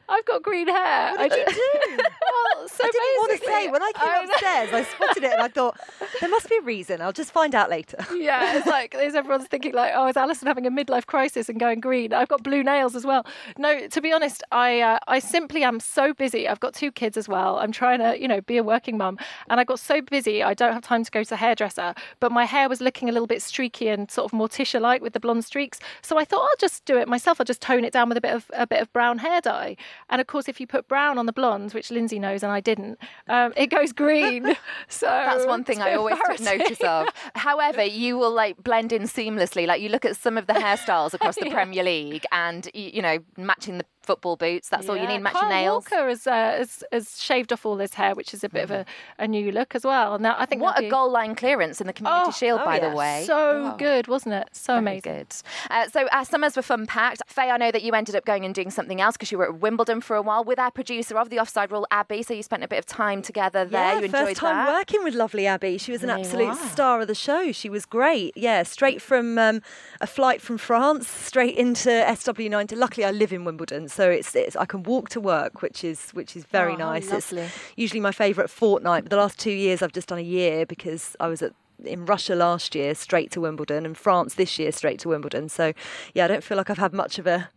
I've 0.09 0.25
got 0.25 0.43
green 0.43 0.69
hair. 0.69 1.13
What 1.17 1.31
did 1.31 1.39
you 1.39 1.55
do? 1.55 1.97
well, 1.97 2.69
so 2.69 2.85
I 2.85 2.91
didn't 2.91 3.17
want 3.19 3.41
to 3.41 3.47
say 3.47 3.69
when 3.69 3.83
I 3.83 3.93
came 3.93 4.09
I 4.09 4.25
upstairs, 4.25 4.73
I 4.73 4.83
spotted 4.85 5.25
it 5.25 5.33
and 5.33 5.43
I 5.43 5.49
thought 5.49 5.79
there 6.21 6.29
must 6.29 6.49
be 6.49 6.57
a 6.57 6.61
reason. 6.63 7.01
I'll 7.01 7.13
just 7.13 7.33
find 7.33 7.55
out 7.55 7.71
later. 7.71 7.99
yeah, 8.17 8.57
it's 8.57 8.67
like 8.67 8.93
there's 8.93 9.15
everyone's 9.15 9.47
thinking 9.47 9.75
like, 9.75 9.93
oh, 9.95 10.07
is 10.09 10.17
Alison 10.17 10.47
having 10.49 10.67
a 10.67 10.71
midlife 10.71 11.07
crisis 11.07 11.49
and 11.49 11.59
going 11.59 11.81
green? 11.81 12.13
I've 12.13 12.29
got 12.29 12.43
blue 12.43 12.63
nails 12.63 12.95
as 12.95 13.07
well. 13.07 13.27
No, 13.59 13.87
to 13.89 14.01
be 14.01 14.13
honest, 14.13 14.43
I 14.53 14.81
uh, 14.81 14.99
I 15.09 15.19
simply 15.19 15.65
am 15.65 15.81
so 15.81 16.13
busy. 16.13 16.49
I've 16.49 16.61
got 16.61 16.75
two 16.75 16.93
kids 16.93 17.17
as 17.17 17.29
well. 17.29 17.59
I'm 17.59 17.73
trying 17.73 18.01
to 18.01 18.21
you 18.21 18.29
know 18.29 18.41
be 18.41 18.57
a 18.57 18.63
working 18.63 18.97
mum, 18.99 19.19
and 19.49 19.61
I 19.61 19.65
got 19.65 19.81
so 19.81 20.01
busy 20.03 20.43
I 20.43 20.55
don't 20.55 20.73
have 20.73 20.83
time 20.83 21.05
to 21.05 21.11
go 21.11 21.23
to 21.23 21.29
the 21.29 21.37
hairdresser. 21.37 21.95
But 22.21 22.33
my 22.33 22.45
hair 22.45 22.69
was 22.69 22.81
looking 22.81 23.09
a 23.09 23.13
little 23.13 23.27
bit 23.27 23.43
streaky 23.43 23.89
and 23.89 24.11
sort 24.11 24.33
of 24.33 24.39
Morticia 24.39 24.81
like 24.81 25.03
with 25.03 25.13
the 25.13 25.21
blonde 25.21 25.45
streaks. 25.45 25.79
So 26.03 26.19
I 26.19 26.25
thought 26.25 26.43
I'll 26.43 26.57
just 26.59 26.85
do 26.85 26.99
it 26.99 27.09
myself. 27.09 27.41
I'll 27.41 27.45
just 27.45 27.61
tone 27.61 27.85
it 27.85 27.93
down 27.93 28.09
with 28.09 28.19
a 28.19 28.21
bit 28.21 28.35
of 28.35 28.51
a 28.53 28.67
bit 28.67 28.81
of 28.81 28.93
brown 28.93 29.19
hair 29.19 29.41
dye. 29.41 29.77
And 30.11 30.21
of 30.21 30.27
course, 30.27 30.49
if 30.49 30.61
you 30.61 30.67
put 30.67 30.89
brown 30.89 31.19
on 31.19 31.27
the 31.27 31.33
blonde, 31.33 31.73
which 31.73 31.91
Lynsey 31.91 32.19
knows 32.19 32.43
and 32.43 32.53
I 32.53 32.61
didn't, 32.61 32.99
um, 33.29 33.53
it 33.57 33.69
goes 33.69 33.93
green. 33.93 34.57
so 34.89 35.07
That's 35.07 35.47
one 35.47 35.65
thing 35.65 35.81
I 35.81 35.95
always 35.95 36.17
took 36.27 36.41
notice 36.41 36.81
of. 36.81 37.09
However, 37.35 37.85
you 37.85 38.19
will 38.19 38.33
like 38.33 38.63
blend 38.63 38.93
in 38.93 39.03
seamlessly. 39.03 39.67
Like 39.67 39.81
you 39.81 39.89
look 39.89 40.05
at 40.05 40.17
some 40.17 40.37
of 40.37 40.47
the 40.47 40.55
hairstyles 40.55 41.15
across 41.15 41.37
the 41.37 41.51
Premier 41.51 41.85
League, 41.85 42.25
and 42.33 42.69
you, 42.75 42.91
you 42.95 43.03
know, 43.03 43.19
matching 43.37 43.79
the 43.79 43.87
football 44.03 44.37
boots. 44.37 44.69
That's 44.69 44.89
all 44.89 44.97
you 44.97 45.07
need. 45.07 45.19
Match 45.23 45.35
Kyle 45.35 45.43
your 45.45 45.51
nails. 45.51 45.85
Walker 45.91 46.09
has, 46.09 46.27
uh, 46.27 46.33
has, 46.33 46.85
has 46.93 47.21
shaved 47.23 47.53
off 47.53 47.65
all 47.65 47.77
his 47.79 47.95
hair, 47.95 48.15
which 48.15 48.35
is 48.35 48.43
a 48.45 48.49
bit 48.49 48.65
of 48.65 48.71
a, 48.71 48.85
a 49.19 49.29
new 49.29 49.53
look 49.53 49.75
as 49.75 49.85
well. 49.85 50.19
Now 50.19 50.35
I 50.39 50.47
think 50.47 50.63
What 50.63 50.79
a 50.79 50.83
be- 50.83 50.89
goal 50.89 51.11
line 51.11 51.35
clearance 51.35 51.81
in 51.81 51.87
the 51.87 51.93
Community 51.93 52.25
Oh, 52.27 52.31
Shield, 52.33 52.61
oh 52.63 52.65
by 52.65 52.77
yeah. 52.79 52.89
the 52.91 52.97
way. 52.97 53.25
So 53.27 53.75
good, 53.79 54.09
wasn't 54.09 54.35
it? 54.35 54.49
So 54.53 54.75
Very 54.75 54.99
amazing. 54.99 55.13
good. 55.13 55.35
Uh, 55.71 55.89
so 55.89 56.09
our 56.13 56.25
summers 56.25 56.57
were 56.57 56.63
fun 56.63 56.87
packed. 56.87 57.23
Faye, 57.27 57.51
I 57.51 57.57
know 57.57 57.71
that 57.71 57.83
you 57.83 57.93
ended 57.93 58.15
up 58.17 58.25
going 58.25 58.45
and 58.45 58.55
doing 58.55 58.71
something 58.71 59.01
else 59.01 59.17
because 59.17 59.31
you 59.33 59.39
were 59.39 59.47
at 59.47 59.61
Wimbledon 59.61 60.01
for 60.01 60.17
a 60.17 60.23
while 60.23 60.45
with 60.45 60.59
our 60.59 60.71
producer 60.71 61.19
of 61.19 61.31
the 61.31 61.39
Offside 61.39 61.71
Rule, 61.71 61.87
Abby. 61.91 62.23
So 62.23 62.35
you 62.35 62.43
spent 62.43 62.63
a 62.65 62.69
bit 62.69 62.79
of 62.79 62.87
time 62.87 63.23
together 63.23 63.65
there. 63.65 63.81
Yeah, 63.95 63.99
you 63.99 64.05
enjoyed 64.07 64.27
first 64.29 64.37
time 64.41 64.67
that. 64.67 64.73
working 64.73 65.05
with 65.05 65.15
lovely 65.15 65.47
Abby. 65.47 65.79
She 65.79 65.93
was 65.93 66.03
an 66.03 66.09
you 66.09 66.17
absolute 66.17 66.49
are. 66.49 66.57
star 66.71 67.01
of 67.01 67.09
the 67.09 67.15
show. 67.15 67.53
She 67.53 67.69
was 67.69 67.87
great. 67.87 68.37
Yeah, 68.37 68.63
straight 68.65 69.01
from 69.01 69.39
um, 69.39 69.63
a 70.01 70.07
flight 70.07 70.41
from 70.43 70.59
France 70.59 71.07
straight 71.09 71.57
into 71.57 71.89
SW9. 71.91 72.77
Luckily, 72.77 73.05
I 73.05 73.11
live 73.11 73.33
in 73.33 73.45
Wimbledon, 73.45 73.89
so 73.93 74.11
it's, 74.11 74.35
it's 74.35 74.57
I 74.57 74.65
can 74.65 74.83
walk 74.83 75.09
to 75.11 75.21
work, 75.21 75.63
which 75.63 75.85
is 75.85 76.11
which 76.13 76.37
is 76.37 76.45
very 76.45 76.75
Oh, 76.75 76.77
nice. 76.91 77.11
lovely. 77.11 77.43
It's 77.43 77.53
usually 77.77 78.01
my 78.01 78.13
favourite 78.13 78.51
fortnight. 78.51 79.05
But 79.05 79.11
the 79.11 79.17
last 79.17 79.39
two 79.39 79.53
years, 79.53 79.83
I've 79.83 79.93
just 79.93 80.09
done 80.09 80.19
a 80.19 80.23
year 80.23 80.67
because 80.67 81.17
I 81.21 81.29
was 81.29 81.43
at 81.43 81.53
in 81.85 82.07
Russia 82.07 82.35
last 82.35 82.75
year, 82.77 82.95
straight 82.95 83.31
to 83.33 83.41
Wimbledon, 83.41 83.85
and 83.85 83.97
France 83.99 84.35
this 84.35 84.59
year, 84.59 84.71
straight 84.71 85.01
to 85.01 85.09
Wimbledon. 85.09 85.49
So, 85.49 85.73
yeah, 86.15 86.27
I 86.27 86.29
don't 86.29 86.45
feel 86.45 86.57
like 86.57 86.71
I've 86.71 86.79
had 86.79 86.93
much 86.93 87.19
of 87.19 87.27
a 87.27 87.49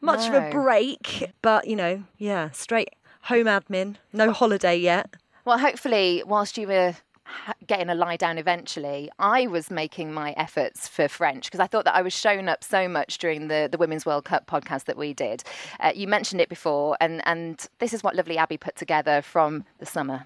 much 0.00 0.26
of 0.28 0.34
a 0.34 0.50
break. 0.50 1.30
But 1.42 1.66
you 1.66 1.76
know, 1.76 2.04
yeah, 2.18 2.50
straight 2.50 2.90
home 3.22 3.46
admin, 3.46 3.96
no 4.12 4.32
holiday 4.32 4.76
yet. 4.76 5.14
Well, 5.44 5.58
hopefully, 5.58 6.22
whilst 6.26 6.56
you 6.56 6.66
were 6.68 6.96
getting 7.66 7.88
a 7.88 7.94
lie 7.94 8.16
down 8.16 8.38
eventually, 8.38 9.10
I 9.18 9.46
was 9.46 9.70
making 9.70 10.12
my 10.12 10.32
efforts 10.36 10.88
for 10.88 11.08
French 11.08 11.46
because 11.46 11.60
I 11.60 11.66
thought 11.66 11.84
that 11.84 11.94
I 11.94 12.02
was 12.02 12.12
shown 12.12 12.48
up 12.48 12.62
so 12.64 12.88
much 12.88 13.18
during 13.18 13.48
the, 13.48 13.68
the 13.70 13.78
Women's 13.78 14.06
World 14.06 14.24
Cup 14.24 14.46
podcast 14.46 14.84
that 14.84 14.96
we 14.96 15.12
did. 15.14 15.42
Uh, 15.80 15.92
you 15.94 16.06
mentioned 16.06 16.40
it 16.40 16.48
before, 16.48 16.96
and, 17.00 17.22
and 17.26 17.66
this 17.78 17.92
is 17.92 18.02
what 18.02 18.14
lovely 18.14 18.38
Abby 18.38 18.56
put 18.56 18.76
together 18.76 19.22
from 19.22 19.64
the 19.78 19.86
summer. 19.86 20.24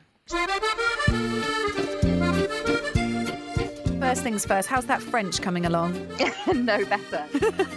First 4.01 4.23
things 4.23 4.45
first, 4.45 4.69
how's 4.69 4.87
that 4.87 5.03
French 5.03 5.43
coming 5.43 5.67
along? 5.67 5.93
no 6.55 6.85
better. 6.85 7.25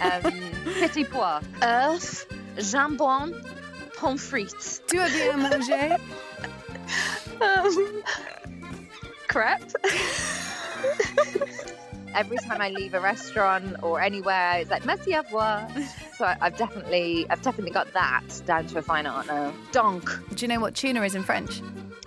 Um, 0.00 0.32
petit 0.80 1.04
pois. 1.04 1.42
œufs, 1.60 2.26
jambon, 2.56 3.34
pommes 3.96 4.18
frites. 4.20 4.80
Tu 4.86 4.98
as 4.98 5.12
bien 5.12 5.38
mangé? 5.38 6.00
Um, 7.40 8.02
crepe. 9.32 9.72
Every 12.14 12.36
time 12.38 12.60
I 12.60 12.68
leave 12.68 12.92
a 12.92 13.00
restaurant 13.00 13.76
or 13.82 13.98
anywhere, 14.00 14.58
it's 14.58 14.70
like 14.70 14.84
merci 14.84 15.12
à 15.12 15.22
revoir. 15.24 15.66
So 16.18 16.26
I- 16.26 16.36
I've 16.42 16.56
definitely, 16.58 17.26
I've 17.30 17.40
definitely 17.40 17.72
got 17.72 17.90
that 17.94 18.22
down 18.44 18.66
to 18.66 18.78
a 18.78 18.82
fine 18.82 19.06
art 19.06 19.26
now. 19.26 19.52
Donk. 19.72 20.10
Do 20.34 20.44
you 20.44 20.48
know 20.48 20.60
what 20.60 20.74
tuna 20.74 21.02
is 21.02 21.14
in 21.14 21.22
French? 21.22 21.62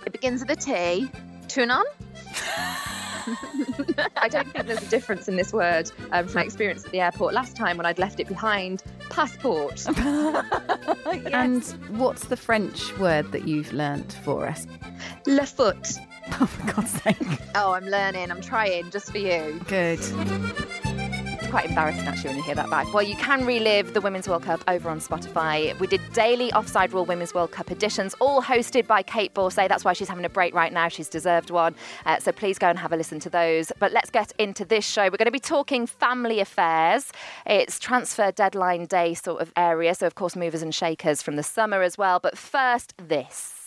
it 0.06 0.12
begins 0.12 0.40
with 0.40 0.50
a 0.50 0.56
T. 0.56 1.10
Tunon. 1.48 1.82
I 4.16 4.28
don't 4.28 4.50
think 4.52 4.66
there's 4.66 4.82
a 4.82 4.88
difference 4.90 5.28
in 5.28 5.36
this 5.36 5.52
word 5.52 5.90
um, 6.12 6.26
from 6.26 6.34
my 6.34 6.44
experience 6.44 6.84
at 6.84 6.92
the 6.92 7.00
airport 7.00 7.34
last 7.34 7.56
time 7.56 7.76
when 7.76 7.86
I'd 7.86 7.98
left 7.98 8.20
it 8.20 8.28
behind. 8.28 8.82
Passport. 9.10 9.86
And 11.32 11.62
what's 11.90 12.26
the 12.26 12.36
French 12.36 12.96
word 12.98 13.30
that 13.32 13.46
you've 13.46 13.72
learnt 13.72 14.14
for 14.24 14.46
us? 14.46 14.66
Le 15.26 15.46
foot. 15.46 15.92
Oh, 16.40 16.44
for 16.44 16.72
God's 16.72 16.90
sake. 17.02 17.38
Oh, 17.54 17.72
I'm 17.72 17.86
learning. 17.86 18.32
I'm 18.32 18.40
trying 18.40 18.90
just 18.90 19.12
for 19.12 19.18
you. 19.18 19.60
Good. 19.68 20.00
Quite 21.56 21.70
embarrassing 21.70 22.06
actually 22.06 22.28
when 22.28 22.36
you 22.36 22.42
hear 22.42 22.54
that 22.54 22.68
back. 22.68 22.92
Well, 22.92 23.02
you 23.02 23.16
can 23.16 23.46
relive 23.46 23.94
the 23.94 24.02
Women's 24.02 24.28
World 24.28 24.42
Cup 24.42 24.62
over 24.68 24.90
on 24.90 25.00
Spotify. 25.00 25.78
We 25.80 25.86
did 25.86 26.02
daily 26.12 26.52
Offside 26.52 26.92
Rule 26.92 27.06
Women's 27.06 27.32
World 27.32 27.50
Cup 27.50 27.70
editions, 27.70 28.14
all 28.20 28.42
hosted 28.42 28.86
by 28.86 29.02
Kate 29.02 29.32
Borsay. 29.32 29.66
That's 29.66 29.82
why 29.82 29.94
she's 29.94 30.10
having 30.10 30.26
a 30.26 30.28
break 30.28 30.54
right 30.54 30.70
now. 30.70 30.88
She's 30.88 31.08
deserved 31.08 31.48
one. 31.48 31.74
Uh, 32.04 32.18
so 32.18 32.30
please 32.30 32.58
go 32.58 32.68
and 32.68 32.78
have 32.78 32.92
a 32.92 32.96
listen 32.98 33.20
to 33.20 33.30
those. 33.30 33.72
But 33.78 33.90
let's 33.90 34.10
get 34.10 34.34
into 34.38 34.66
this 34.66 34.86
show. 34.86 35.04
We're 35.04 35.16
going 35.16 35.24
to 35.24 35.30
be 35.30 35.38
talking 35.38 35.86
family 35.86 36.40
affairs. 36.40 37.10
It's 37.46 37.78
transfer 37.78 38.30
deadline 38.32 38.84
day 38.84 39.14
sort 39.14 39.40
of 39.40 39.50
area. 39.56 39.94
So, 39.94 40.06
of 40.06 40.14
course, 40.14 40.36
movers 40.36 40.60
and 40.60 40.74
shakers 40.74 41.22
from 41.22 41.36
the 41.36 41.42
summer 41.42 41.80
as 41.80 41.96
well. 41.96 42.20
But 42.20 42.36
first, 42.36 42.92
this. 42.98 43.65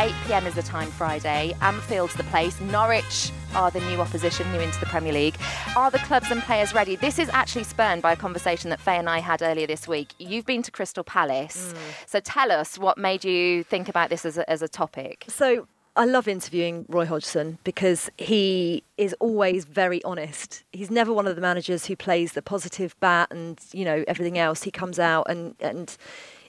8 0.00 0.14
pm 0.26 0.46
is 0.46 0.54
the 0.54 0.62
time 0.62 0.90
Friday. 0.90 1.54
Anfield's 1.60 2.14
the 2.14 2.24
place. 2.24 2.58
Norwich 2.58 3.30
are 3.54 3.70
the 3.70 3.80
new 3.80 4.00
opposition, 4.00 4.50
new 4.50 4.58
into 4.58 4.80
the 4.80 4.86
Premier 4.86 5.12
League. 5.12 5.36
Are 5.76 5.90
the 5.90 5.98
clubs 5.98 6.30
and 6.30 6.40
players 6.40 6.72
ready? 6.72 6.96
This 6.96 7.18
is 7.18 7.28
actually 7.34 7.64
spurned 7.64 8.00
by 8.00 8.12
a 8.12 8.16
conversation 8.16 8.70
that 8.70 8.80
Faye 8.80 8.96
and 8.96 9.10
I 9.10 9.18
had 9.18 9.42
earlier 9.42 9.66
this 9.66 9.86
week. 9.86 10.14
You've 10.18 10.46
been 10.46 10.62
to 10.62 10.70
Crystal 10.70 11.04
Palace. 11.04 11.74
Mm. 11.74 11.78
So 12.06 12.20
tell 12.20 12.50
us 12.50 12.78
what 12.78 12.96
made 12.96 13.26
you 13.26 13.62
think 13.62 13.90
about 13.90 14.08
this 14.08 14.24
as 14.24 14.38
a, 14.38 14.48
as 14.48 14.62
a 14.62 14.68
topic. 14.68 15.26
So 15.28 15.68
I 15.96 16.06
love 16.06 16.26
interviewing 16.26 16.86
Roy 16.88 17.04
Hodgson 17.04 17.58
because 17.62 18.08
he 18.16 18.82
is 18.96 19.14
always 19.20 19.66
very 19.66 20.02
honest. 20.04 20.64
He's 20.72 20.90
never 20.90 21.12
one 21.12 21.26
of 21.26 21.36
the 21.36 21.42
managers 21.42 21.84
who 21.84 21.94
plays 21.94 22.32
the 22.32 22.40
positive 22.40 22.98
bat 23.00 23.28
and 23.30 23.60
you 23.74 23.84
know 23.84 24.02
everything 24.08 24.38
else. 24.38 24.62
He 24.62 24.70
comes 24.70 24.98
out 24.98 25.26
and 25.28 25.56
and 25.60 25.94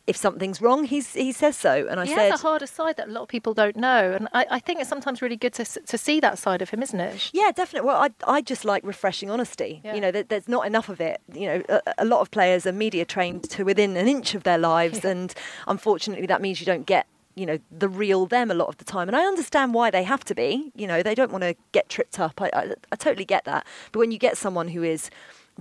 if 0.07 0.18
something's 0.18 0.62
wrong, 0.62 0.86
he's 0.86 1.13
he 1.13 1.31
says 1.31 1.57
so. 1.57 1.88
And 1.89 2.00
I 2.00 2.06
He 2.06 2.13
said, 2.13 2.31
has 2.31 2.39
a 2.39 2.44
harder 2.44 2.68
side 2.68 2.98
that 2.98 3.07
a 3.07 3.12
lot 3.12 3.24
of 3.24 3.27
people 3.27 3.53
don't 3.53 3.75
know, 3.75 4.12
and 4.12 4.27
I, 4.33 4.45
I 4.51 4.59
think 4.59 4.80
it's 4.80 4.89
sometimes 4.89 5.21
really 5.21 5.38
good 5.38 5.53
to 5.53 5.65
to 5.65 5.98
see 5.98 6.19
that 6.19 6.38
side 6.38 6.62
of 6.62 6.69
him, 6.69 6.81
isn't 6.81 7.00
it? 7.00 7.30
Yeah, 7.33 7.51
definitely. 7.51 7.88
Well, 7.88 8.01
I, 8.01 8.09
I 8.27 8.42
just 8.42 8.65
like 8.65 8.83
refreshing 8.83 9.30
honesty. 9.30 9.81
Yeah. 9.83 9.95
You 9.95 10.01
know, 10.01 10.12
there, 10.12 10.24
there's 10.24 10.48
not 10.48 10.65
enough 10.65 10.89
of 10.89 11.00
it. 11.00 11.21
You 11.33 11.48
know, 11.48 11.63
a, 11.69 11.81
a 12.00 12.06
lot 12.06 12.21
of 12.21 12.31
players 12.31 12.65
are 12.65 12.71
media 12.71 13.06
trained 13.06 13.50
to 13.51 13.63
within 13.63 13.95
an 13.95 14.07
inch 14.07 14.36
of 14.36 14.44
their 14.44 14.57
lives, 14.57 15.06
and 15.06 15.33
unfortunately, 15.68 16.25
that 16.27 16.42
means 16.42 16.59
you 16.59 16.65
don't 16.65 16.86
get 16.86 17.07
you 17.36 17.45
know 17.45 17.59
the 17.71 17.88
real 17.88 18.25
them 18.25 18.52
a 18.52 18.54
lot 18.54 18.68
of 18.68 18.78
the 18.78 18.85
time. 18.85 19.07
And 19.07 19.16
I 19.16 19.23
understand 19.26 19.73
why 19.73 19.90
they 19.90 20.04
have 20.04 20.23
to 20.26 20.35
be. 20.35 20.71
You 20.76 20.87
know, 20.87 21.02
they 21.04 21.16
don't 21.16 21.31
want 21.31 21.44
to 21.44 21.56
get 21.71 21.90
tripped 21.90 22.19
up. 22.19 22.42
I, 22.42 22.49
I, 22.54 22.73
I 22.92 22.95
totally 22.95 23.26
get 23.26 23.45
that. 23.45 23.66
But 23.92 23.99
when 23.99 24.11
you 24.11 24.18
get 24.18 24.37
someone 24.37 24.69
who 24.69 24.83
is 24.83 25.09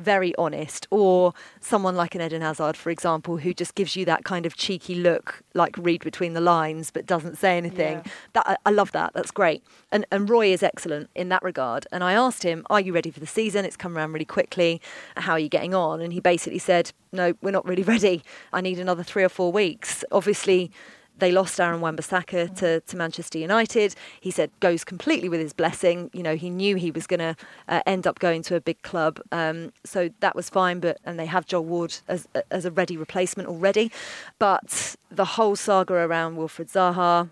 very 0.01 0.35
honest, 0.37 0.87
or 0.91 1.33
someone 1.61 1.95
like 1.95 2.15
an 2.15 2.23
Eden 2.23 2.43
Hazard, 2.43 2.77
for 2.77 2.91
example, 2.91 3.37
who 3.39 3.55
just 3.55 3.75
gives 3.75 3.97
you 3.97 4.05
that 4.07 4.25
kind 4.25 4.47
of 4.47 4.57
cheeky 4.57 4.95
look, 4.95 5.43
like 5.55 5.77
read 5.79 6.03
between 6.03 6.33
the 6.35 6.41
lines, 6.41 6.91
but 6.91 7.07
doesn't 7.07 7.37
say 7.37 7.57
anything. 7.57 7.99
Yeah. 7.99 8.13
That 8.33 8.49
I, 8.49 8.57
I 8.67 8.71
love 8.71 8.93
that. 8.93 9.13
That's 9.15 9.31
great. 9.31 9.63
And 9.93 10.07
and 10.11 10.29
Roy 10.29 10.53
is 10.53 10.63
excellent 10.63 11.11
in 11.15 11.29
that 11.29 11.43
regard. 11.43 11.87
And 11.93 12.03
I 12.03 12.15
asked 12.15 12.43
him, 12.43 12.67
"Are 12.71 12.81
you 12.81 12.93
ready 12.93 13.11
for 13.11 13.21
the 13.21 13.27
season? 13.27 13.65
It's 13.65 13.77
come 13.77 13.97
around 13.97 14.13
really 14.13 14.25
quickly. 14.25 14.81
How 15.17 15.33
are 15.33 15.39
you 15.39 15.49
getting 15.49 15.75
on?" 15.75 16.01
And 16.01 16.13
he 16.13 16.21
basically 16.21 16.59
said, 16.59 16.93
"No, 17.13 17.35
we're 17.43 17.51
not 17.51 17.67
really 17.67 17.83
ready. 17.95 18.23
I 18.53 18.61
need 18.61 18.79
another 18.79 19.03
three 19.03 19.25
or 19.25 19.29
four 19.29 19.53
weeks." 19.53 20.05
Obviously. 20.11 20.71
They 21.21 21.33
lost 21.33 21.61
Aaron 21.61 21.81
Wan-Bissaka 21.81 22.57
to, 22.57 22.81
to 22.81 22.97
Manchester 22.97 23.39
United. 23.39 23.95
He 24.21 24.31
said 24.31 24.51
goes 24.61 24.85
completely 24.85 25.29
with 25.29 25.41
his 25.41 25.53
blessing. 25.53 26.11
You 26.13 26.23
know, 26.23 26.37
he 26.37 26.51
knew 26.51 26.77
he 26.77 26.91
was 26.91 27.07
going 27.07 27.21
to 27.21 27.37
uh, 27.69 27.83
end 27.87 28.07
up 28.07 28.19
going 28.19 28.43
to 28.43 28.57
a 28.57 28.61
big 28.61 28.83
club, 28.83 29.21
um, 29.31 29.73
so 29.85 30.11
that 30.21 30.35
was 30.35 30.51
fine. 30.51 30.81
But 30.81 30.99
and 31.05 31.19
they 31.19 31.27
have 31.27 31.47
Joel 31.47 31.65
Ward 31.65 31.99
as 32.09 32.27
as 32.51 32.65
a 32.65 32.71
ready 32.71 32.97
replacement 32.97 33.49
already. 33.49 33.93
But 34.39 34.97
the 35.11 35.25
whole 35.25 35.57
saga 35.57 35.95
around 35.95 36.37
Wilfred 36.37 36.69
Zaha, 36.69 37.31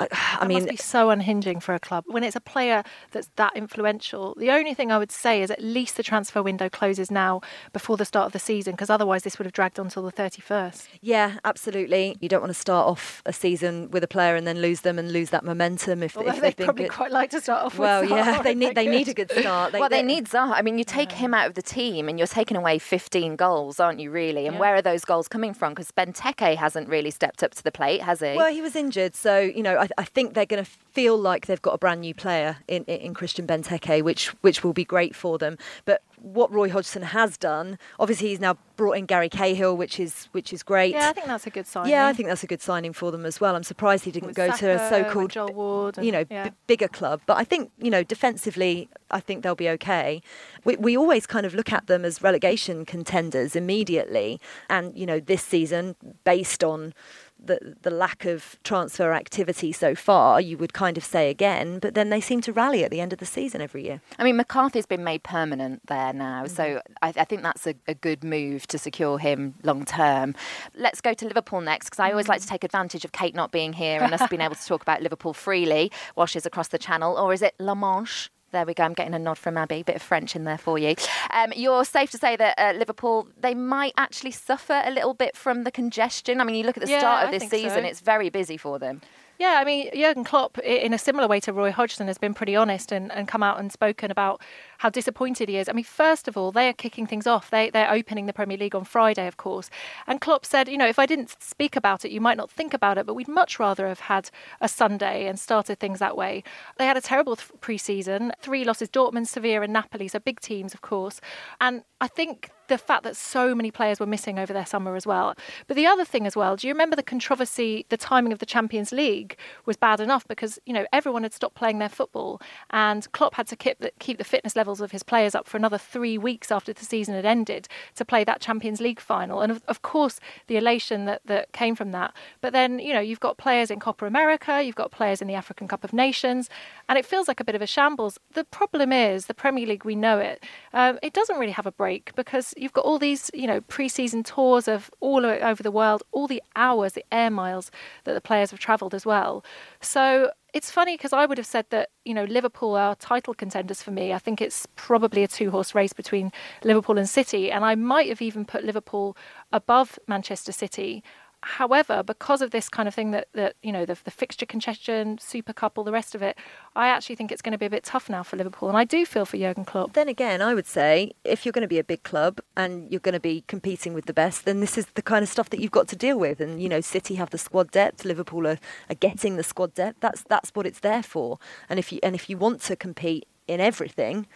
I, 0.00 0.08
I 0.40 0.46
mean, 0.48 0.58
must 0.58 0.68
be 0.70 0.76
so 0.76 1.10
unhinging 1.10 1.60
for 1.60 1.74
a 1.74 1.78
club 1.78 2.04
when 2.08 2.24
it's 2.24 2.36
a 2.36 2.40
player 2.40 2.82
that's 3.12 3.30
that 3.36 3.52
influential. 3.56 4.34
The 4.36 4.50
only 4.50 4.74
thing 4.74 4.90
I 4.90 4.98
would 4.98 5.12
say 5.12 5.42
is 5.42 5.50
at 5.50 5.62
least 5.62 5.96
the 5.96 6.02
transfer 6.02 6.42
window 6.42 6.68
closes 6.68 7.10
now 7.10 7.40
before 7.72 7.96
the 7.96 8.04
start 8.04 8.26
of 8.26 8.32
the 8.32 8.38
season, 8.38 8.72
because 8.72 8.90
otherwise 8.90 9.22
this 9.22 9.38
would 9.38 9.46
have 9.46 9.52
dragged 9.52 9.78
on 9.78 9.88
till 9.88 10.02
the 10.02 10.12
31st. 10.12 10.88
yeah, 11.00 11.38
absolutely. 11.44 12.16
You 12.20 12.28
don't 12.28 12.40
want 12.40 12.52
to 12.52 12.58
start 12.58 12.86
off 12.88 13.22
a 13.26 13.32
season 13.32 13.90
with 13.90 14.02
a 14.02 14.08
player 14.08 14.34
and 14.36 14.46
then 14.46 14.60
lose 14.60 14.80
them 14.80 14.98
and 14.98 15.12
lose 15.12 15.30
that 15.30 15.44
momentum 15.44 16.02
if, 16.02 16.16
Although 16.16 16.30
if 16.30 16.36
they 16.40 16.50
they've 16.50 16.64
probably 16.64 16.84
good. 16.84 16.92
quite 16.92 17.12
like 17.12 17.30
to 17.30 17.40
start 17.40 17.64
off 17.66 17.78
well, 17.78 18.00
with. 18.00 18.10
yeah, 18.10 18.38
Zaha 18.38 18.42
they 18.50 18.54
need 18.54 18.74
they 18.74 18.88
need 18.88 19.08
a 19.08 19.14
good 19.14 19.30
start. 19.30 19.72
well, 19.72 19.88
they 19.88 20.02
need 20.02 20.26
Zaha. 20.26 20.52
I 20.54 20.62
mean, 20.62 20.78
you 20.78 20.84
take 20.84 21.12
him 21.12 21.34
out 21.34 21.46
of 21.46 21.54
the 21.54 21.62
team 21.62 22.08
and 22.08 22.18
you're 22.18 22.26
taking 22.26 22.56
away 22.56 22.78
15 22.78 23.36
goals, 23.36 23.78
aren't 23.80 24.00
you, 24.00 24.10
really? 24.10 24.46
And 24.46 24.54
Yeah. 24.54 24.60
where 24.60 24.74
are 24.76 24.82
those 24.82 25.04
goals 25.04 25.28
coming 25.28 25.52
from? 25.54 25.72
Because 25.74 25.90
Benteke 25.92 26.56
hasn't 26.56 26.88
really 26.88 27.10
stepped 27.10 27.42
up 27.42 27.54
to 27.54 27.62
the 27.62 27.72
plate, 27.72 28.02
has 28.02 28.20
he? 28.20 28.34
Well, 28.36 28.52
he 28.52 28.62
was 28.62 28.74
injured, 28.76 29.14
so 29.14 29.38
you 29.38 29.62
know 29.62 29.76
I, 29.78 29.88
I 29.98 30.04
think 30.04 30.34
they're 30.34 30.46
going 30.46 30.64
to 30.64 30.70
feel 30.92 31.16
like 31.16 31.46
they've 31.46 31.60
got 31.62 31.74
a 31.74 31.78
brand 31.78 32.00
new 32.00 32.14
player 32.14 32.58
in, 32.68 32.84
in, 32.84 33.14
Christian 33.14 33.46
Benteke, 33.46 34.02
which 34.02 34.28
which 34.42 34.62
will 34.64 34.72
be 34.72 34.84
great 34.84 35.14
for 35.14 35.38
them. 35.38 35.56
But 35.84 36.02
what 36.20 36.52
Roy 36.52 36.68
Hodgson 36.68 37.02
has 37.02 37.36
done, 37.36 37.78
obviously, 37.98 38.28
he's 38.28 38.40
now 38.40 38.58
brought 38.76 38.92
in 38.92 39.06
Gary 39.06 39.28
Cahill, 39.28 39.76
which 39.76 39.98
is 39.98 40.28
which 40.32 40.52
is 40.52 40.62
great. 40.62 40.94
Yeah, 40.94 41.08
I 41.08 41.12
think 41.12 41.26
that's 41.26 41.46
a 41.46 41.50
good 41.50 41.66
sign. 41.66 41.88
Yeah, 41.88 42.06
I 42.06 42.12
think 42.12 42.28
that's 42.28 42.42
a 42.42 42.46
good 42.46 42.62
signing 42.62 42.92
for 42.92 43.10
them 43.10 43.24
as 43.24 43.40
well. 43.40 43.54
I'm 43.56 43.62
surprised 43.62 44.04
he 44.04 44.10
didn't 44.10 44.28
With 44.28 44.36
go 44.36 44.50
to 44.50 44.70
a 44.70 44.88
so-called, 44.88 45.98
and- 45.98 46.06
you 46.06 46.12
know, 46.12 46.24
yeah. 46.30 46.48
b- 46.48 46.54
bigger 46.66 46.88
club. 46.88 47.20
But 47.26 47.36
I 47.38 47.44
think, 47.44 47.70
you 47.78 47.90
know, 47.90 48.02
defensively, 48.02 48.88
I 49.10 49.20
think 49.20 49.42
they'll 49.42 49.54
be 49.54 49.68
okay. 49.70 50.22
We, 50.64 50.76
we 50.76 50.96
always 50.96 51.26
kind 51.26 51.46
of 51.46 51.54
look 51.54 51.72
at 51.72 51.86
them 51.86 52.04
as 52.04 52.22
relegation 52.22 52.84
contenders 52.84 53.56
immediately, 53.56 54.40
and 54.68 54.96
you 54.96 55.06
know, 55.06 55.20
this 55.20 55.42
season, 55.42 55.96
based 56.24 56.62
on 56.64 56.94
the 57.42 57.76
the 57.82 57.90
lack 57.90 58.24
of 58.24 58.58
transfer 58.64 59.12
activity 59.12 59.72
so 59.72 59.94
far, 59.94 60.40
you 60.40 60.56
would 60.58 60.72
kind 60.72 60.96
of 60.96 61.04
say 61.04 61.30
again. 61.30 61.78
But 61.78 61.94
then 61.94 62.10
they 62.10 62.20
seem 62.20 62.40
to 62.42 62.52
rally 62.52 62.84
at 62.84 62.90
the 62.90 63.00
end 63.00 63.12
of 63.12 63.18
the 63.18 63.26
season 63.26 63.60
every 63.60 63.84
year. 63.84 64.00
I 64.18 64.24
mean, 64.24 64.36
McCarthy's 64.36 64.86
been 64.86 65.04
made 65.04 65.22
permanent 65.22 65.86
there 65.86 66.12
now, 66.12 66.46
so 66.46 66.60
Mm-hmm. 66.64 66.92
I, 67.02 67.08
I 67.16 67.24
think 67.24 67.42
that's 67.42 67.66
a, 67.66 67.74
a 67.88 67.94
good 67.94 68.22
move 68.22 68.66
to 68.68 68.78
secure 68.78 69.18
him 69.18 69.54
long 69.62 69.84
term. 69.84 70.34
Let's 70.74 71.00
go 71.00 71.14
to 71.14 71.24
Liverpool 71.26 71.60
next, 71.60 71.86
because 71.86 72.00
I 72.00 72.10
always 72.10 72.28
like 72.28 72.40
to 72.40 72.46
Mm-hmm. 72.46 72.54
take 72.54 72.64
advantage 72.64 73.04
of 73.04 73.12
Kate 73.12 73.34
not 73.34 73.50
being 73.52 73.72
here 73.72 74.00
and 74.02 74.12
us 74.14 74.28
being 74.28 74.42
able 74.42 74.54
to 74.56 74.66
talk 74.66 74.82
about 74.82 75.02
Liverpool 75.02 75.32
freely 75.34 75.90
while 76.14 76.26
she's 76.26 76.46
across 76.46 76.68
the 76.68 76.78
channel. 76.78 77.16
Or 77.16 77.32
is 77.32 77.42
it 77.42 77.54
La 77.58 77.74
Manche? 77.74 78.28
There 78.52 78.64
we 78.66 78.74
go. 78.74 78.82
I'm 78.82 78.94
getting 78.94 79.14
a 79.14 79.18
nod 79.18 79.38
from 79.38 79.56
Abby. 79.56 79.76
A 79.76 79.84
bit 79.84 79.96
of 79.96 80.02
French 80.02 80.34
in 80.34 80.42
there 80.44 80.58
for 80.58 80.76
you. 80.78 80.96
Um, 81.32 81.52
you're 81.54 81.84
safe 81.84 82.10
to 82.10 82.18
say 82.18 82.34
that 82.36 82.58
uh, 82.58 82.72
Liverpool 82.76 83.28
they 83.40 83.54
might 83.54 83.92
actually 83.96 84.32
suffer 84.32 84.82
a 84.84 84.90
little 84.90 85.14
bit 85.14 85.36
from 85.36 85.62
the 85.64 85.70
congestion. 85.70 86.40
I 86.40 86.44
mean, 86.44 86.56
you 86.56 86.64
look 86.64 86.76
at 86.76 86.82
the 86.84 86.90
Yeah, 86.90 86.98
start 86.98 87.22
of 87.24 87.28
I 87.28 87.32
this 87.32 87.40
think 87.42 87.52
so. 87.52 87.58
season; 87.58 87.84
it's 87.84 88.00
very 88.00 88.28
busy 88.28 88.56
for 88.56 88.78
them. 88.80 89.02
Yeah, 89.40 89.56
I 89.58 89.64
mean, 89.64 89.88
Jurgen 89.94 90.22
Klopp, 90.22 90.58
in 90.58 90.92
a 90.92 90.98
similar 90.98 91.26
way 91.26 91.40
to 91.40 91.52
Roy 91.54 91.72
Hodgson, 91.72 92.08
has 92.08 92.18
been 92.18 92.34
pretty 92.34 92.54
honest 92.54 92.92
and, 92.92 93.10
and 93.10 93.26
come 93.26 93.42
out 93.42 93.58
and 93.58 93.72
spoken 93.72 94.10
about 94.10 94.42
how 94.76 94.90
disappointed 94.90 95.48
he 95.48 95.56
is. 95.56 95.66
I 95.66 95.72
mean, 95.72 95.82
first 95.86 96.28
of 96.28 96.36
all, 96.36 96.52
they 96.52 96.68
are 96.68 96.74
kicking 96.74 97.06
things 97.06 97.26
off. 97.26 97.48
They, 97.48 97.70
they're 97.70 97.90
opening 97.90 98.26
the 98.26 98.34
Premier 98.34 98.58
League 98.58 98.74
on 98.74 98.84
Friday, 98.84 99.26
of 99.26 99.38
course. 99.38 99.70
And 100.06 100.20
Klopp 100.20 100.44
said, 100.44 100.68
you 100.68 100.76
know, 100.76 100.86
if 100.86 100.98
I 100.98 101.06
didn't 101.06 101.34
speak 101.42 101.74
about 101.74 102.04
it, 102.04 102.10
you 102.10 102.20
might 102.20 102.36
not 102.36 102.50
think 102.50 102.74
about 102.74 102.98
it, 102.98 103.06
but 103.06 103.14
we'd 103.14 103.28
much 103.28 103.58
rather 103.58 103.88
have 103.88 104.00
had 104.00 104.28
a 104.60 104.68
Sunday 104.68 105.26
and 105.26 105.40
started 105.40 105.78
things 105.78 106.00
that 106.00 106.18
way. 106.18 106.44
They 106.76 106.84
had 106.84 106.98
a 106.98 107.00
terrible 107.00 107.36
th- 107.36 107.50
pre 107.62 107.78
season 107.78 108.32
three 108.42 108.64
losses 108.64 108.90
Dortmund, 108.90 109.26
Sevilla, 109.26 109.62
and 109.62 109.72
Napoli, 109.72 110.08
so 110.08 110.18
big 110.18 110.40
teams, 110.40 110.74
of 110.74 110.82
course. 110.82 111.18
And 111.62 111.84
I 112.02 112.08
think 112.08 112.50
the 112.70 112.78
fact 112.78 113.02
that 113.02 113.16
so 113.16 113.54
many 113.54 113.70
players 113.70 114.00
were 114.00 114.06
missing 114.06 114.38
over 114.38 114.52
their 114.52 114.64
summer 114.64 114.96
as 114.96 115.06
well. 115.06 115.34
But 115.66 115.76
the 115.76 115.86
other 115.86 116.04
thing 116.04 116.26
as 116.26 116.36
well, 116.36 116.56
do 116.56 116.66
you 116.68 116.72
remember 116.72 116.96
the 116.96 117.02
controversy? 117.02 117.84
The 117.88 117.96
timing 117.96 118.32
of 118.32 118.38
the 118.38 118.46
Champions 118.46 118.92
League 118.92 119.36
was 119.66 119.76
bad 119.76 120.00
enough 120.00 120.26
because 120.28 120.58
you 120.64 120.72
know 120.72 120.86
everyone 120.92 121.24
had 121.24 121.34
stopped 121.34 121.56
playing 121.56 121.80
their 121.80 121.88
football, 121.88 122.40
and 122.70 123.10
Klopp 123.12 123.34
had 123.34 123.48
to 123.48 123.56
keep 123.56 123.80
the, 123.80 123.92
keep 123.98 124.18
the 124.18 124.24
fitness 124.24 124.56
levels 124.56 124.80
of 124.80 124.92
his 124.92 125.02
players 125.02 125.34
up 125.34 125.46
for 125.46 125.56
another 125.56 125.78
three 125.78 126.16
weeks 126.16 126.50
after 126.50 126.72
the 126.72 126.84
season 126.84 127.14
had 127.14 127.26
ended 127.26 127.68
to 127.96 128.04
play 128.04 128.24
that 128.24 128.40
Champions 128.40 128.80
League 128.80 129.00
final. 129.00 129.42
And 129.42 129.50
of, 129.50 129.62
of 129.66 129.82
course, 129.82 130.20
the 130.46 130.56
elation 130.56 131.04
that 131.06 131.22
that 131.26 131.52
came 131.52 131.74
from 131.74 131.90
that. 131.90 132.14
But 132.40 132.52
then 132.52 132.78
you 132.78 132.94
know 132.94 133.00
you've 133.00 133.20
got 133.20 133.36
players 133.36 133.70
in 133.70 133.80
Copa 133.80 134.06
America, 134.06 134.62
you've 134.62 134.76
got 134.76 134.92
players 134.92 135.20
in 135.20 135.26
the 135.26 135.34
African 135.34 135.66
Cup 135.66 135.82
of 135.82 135.92
Nations, 135.92 136.48
and 136.88 136.96
it 136.96 137.04
feels 137.04 137.26
like 137.26 137.40
a 137.40 137.44
bit 137.44 137.56
of 137.56 137.62
a 137.62 137.66
shambles. 137.66 138.18
The 138.32 138.44
problem 138.44 138.92
is 138.92 139.26
the 139.26 139.34
Premier 139.34 139.66
League, 139.66 139.84
we 139.84 139.96
know 139.96 140.18
it. 140.18 140.44
Um, 140.72 140.98
it 141.02 141.12
doesn't 141.12 141.36
really 141.36 141.52
have 141.52 141.66
a 141.66 141.72
break 141.72 142.14
because 142.14 142.54
you've 142.60 142.74
got 142.74 142.84
all 142.84 142.98
these, 142.98 143.30
you 143.32 143.46
know, 143.46 143.62
pre-season 143.62 144.22
tours 144.22 144.68
of 144.68 144.90
all 145.00 145.24
over 145.24 145.62
the 145.62 145.70
world, 145.70 146.02
all 146.12 146.26
the 146.26 146.42
hours, 146.54 146.92
the 146.92 147.04
air 147.10 147.30
miles 147.30 147.70
that 148.04 148.12
the 148.12 148.20
players 148.20 148.50
have 148.50 148.60
travelled 148.60 148.94
as 148.94 149.06
well. 149.06 149.42
So 149.80 150.30
it's 150.52 150.70
funny 150.70 150.96
because 150.96 151.14
I 151.14 151.24
would 151.24 151.38
have 151.38 151.46
said 151.46 151.64
that, 151.70 151.88
you 152.04 152.12
know, 152.12 152.24
Liverpool 152.24 152.76
are 152.76 152.94
title 152.96 153.32
contenders 153.32 153.82
for 153.82 153.92
me. 153.92 154.12
I 154.12 154.18
think 154.18 154.42
it's 154.42 154.66
probably 154.76 155.22
a 155.22 155.28
two-horse 155.28 155.74
race 155.74 155.94
between 155.94 156.32
Liverpool 156.62 156.98
and 156.98 157.08
City, 157.08 157.50
and 157.50 157.64
I 157.64 157.76
might 157.76 158.08
have 158.08 158.20
even 158.20 158.44
put 158.44 158.64
Liverpool 158.64 159.16
above 159.52 159.98
Manchester 160.06 160.52
City. 160.52 161.02
However, 161.42 162.02
because 162.02 162.42
of 162.42 162.50
this 162.50 162.68
kind 162.68 162.86
of 162.86 162.94
thing 162.94 163.12
that, 163.12 163.28
that 163.32 163.56
you 163.62 163.72
know, 163.72 163.86
the, 163.86 163.96
the 164.04 164.10
fixture 164.10 164.44
congestion, 164.44 165.18
Super 165.18 165.52
Cup, 165.52 165.78
all 165.78 165.84
the 165.84 165.92
rest 165.92 166.14
of 166.14 166.22
it, 166.22 166.36
I 166.76 166.88
actually 166.88 167.16
think 167.16 167.32
it's 167.32 167.40
going 167.40 167.52
to 167.52 167.58
be 167.58 167.66
a 167.66 167.70
bit 167.70 167.84
tough 167.84 168.10
now 168.10 168.22
for 168.22 168.36
Liverpool. 168.36 168.68
And 168.68 168.76
I 168.76 168.84
do 168.84 169.06
feel 169.06 169.24
for 169.24 169.38
Jurgen 169.38 169.64
Klopp. 169.64 169.94
Then 169.94 170.08
again, 170.08 170.42
I 170.42 170.54
would 170.54 170.66
say 170.66 171.12
if 171.24 171.46
you're 171.46 171.52
going 171.52 171.62
to 171.62 171.68
be 171.68 171.78
a 171.78 171.84
big 171.84 172.02
club 172.02 172.40
and 172.56 172.90
you're 172.90 173.00
going 173.00 173.14
to 173.14 173.20
be 173.20 173.44
competing 173.46 173.94
with 173.94 174.04
the 174.04 174.12
best, 174.12 174.44
then 174.44 174.60
this 174.60 174.76
is 174.76 174.86
the 174.94 175.02
kind 175.02 175.22
of 175.22 175.28
stuff 175.28 175.48
that 175.50 175.60
you've 175.60 175.70
got 175.70 175.88
to 175.88 175.96
deal 175.96 176.18
with. 176.18 176.40
And 176.40 176.62
you 176.62 176.68
know, 176.68 176.80
City 176.80 177.14
have 177.14 177.30
the 177.30 177.38
squad 177.38 177.70
depth, 177.70 178.04
Liverpool 178.04 178.46
are, 178.46 178.58
are 178.90 178.94
getting 178.94 179.36
the 179.36 179.42
squad 179.42 179.74
depth. 179.74 180.00
That's 180.00 180.22
that's 180.24 180.50
what 180.50 180.66
it's 180.66 180.80
there 180.80 181.02
for. 181.02 181.38
And 181.68 181.78
if 181.78 181.90
you 181.90 182.00
and 182.02 182.14
if 182.14 182.28
you 182.28 182.36
want 182.36 182.60
to 182.62 182.76
compete 182.76 183.26
in 183.48 183.60
everything, 183.60 184.26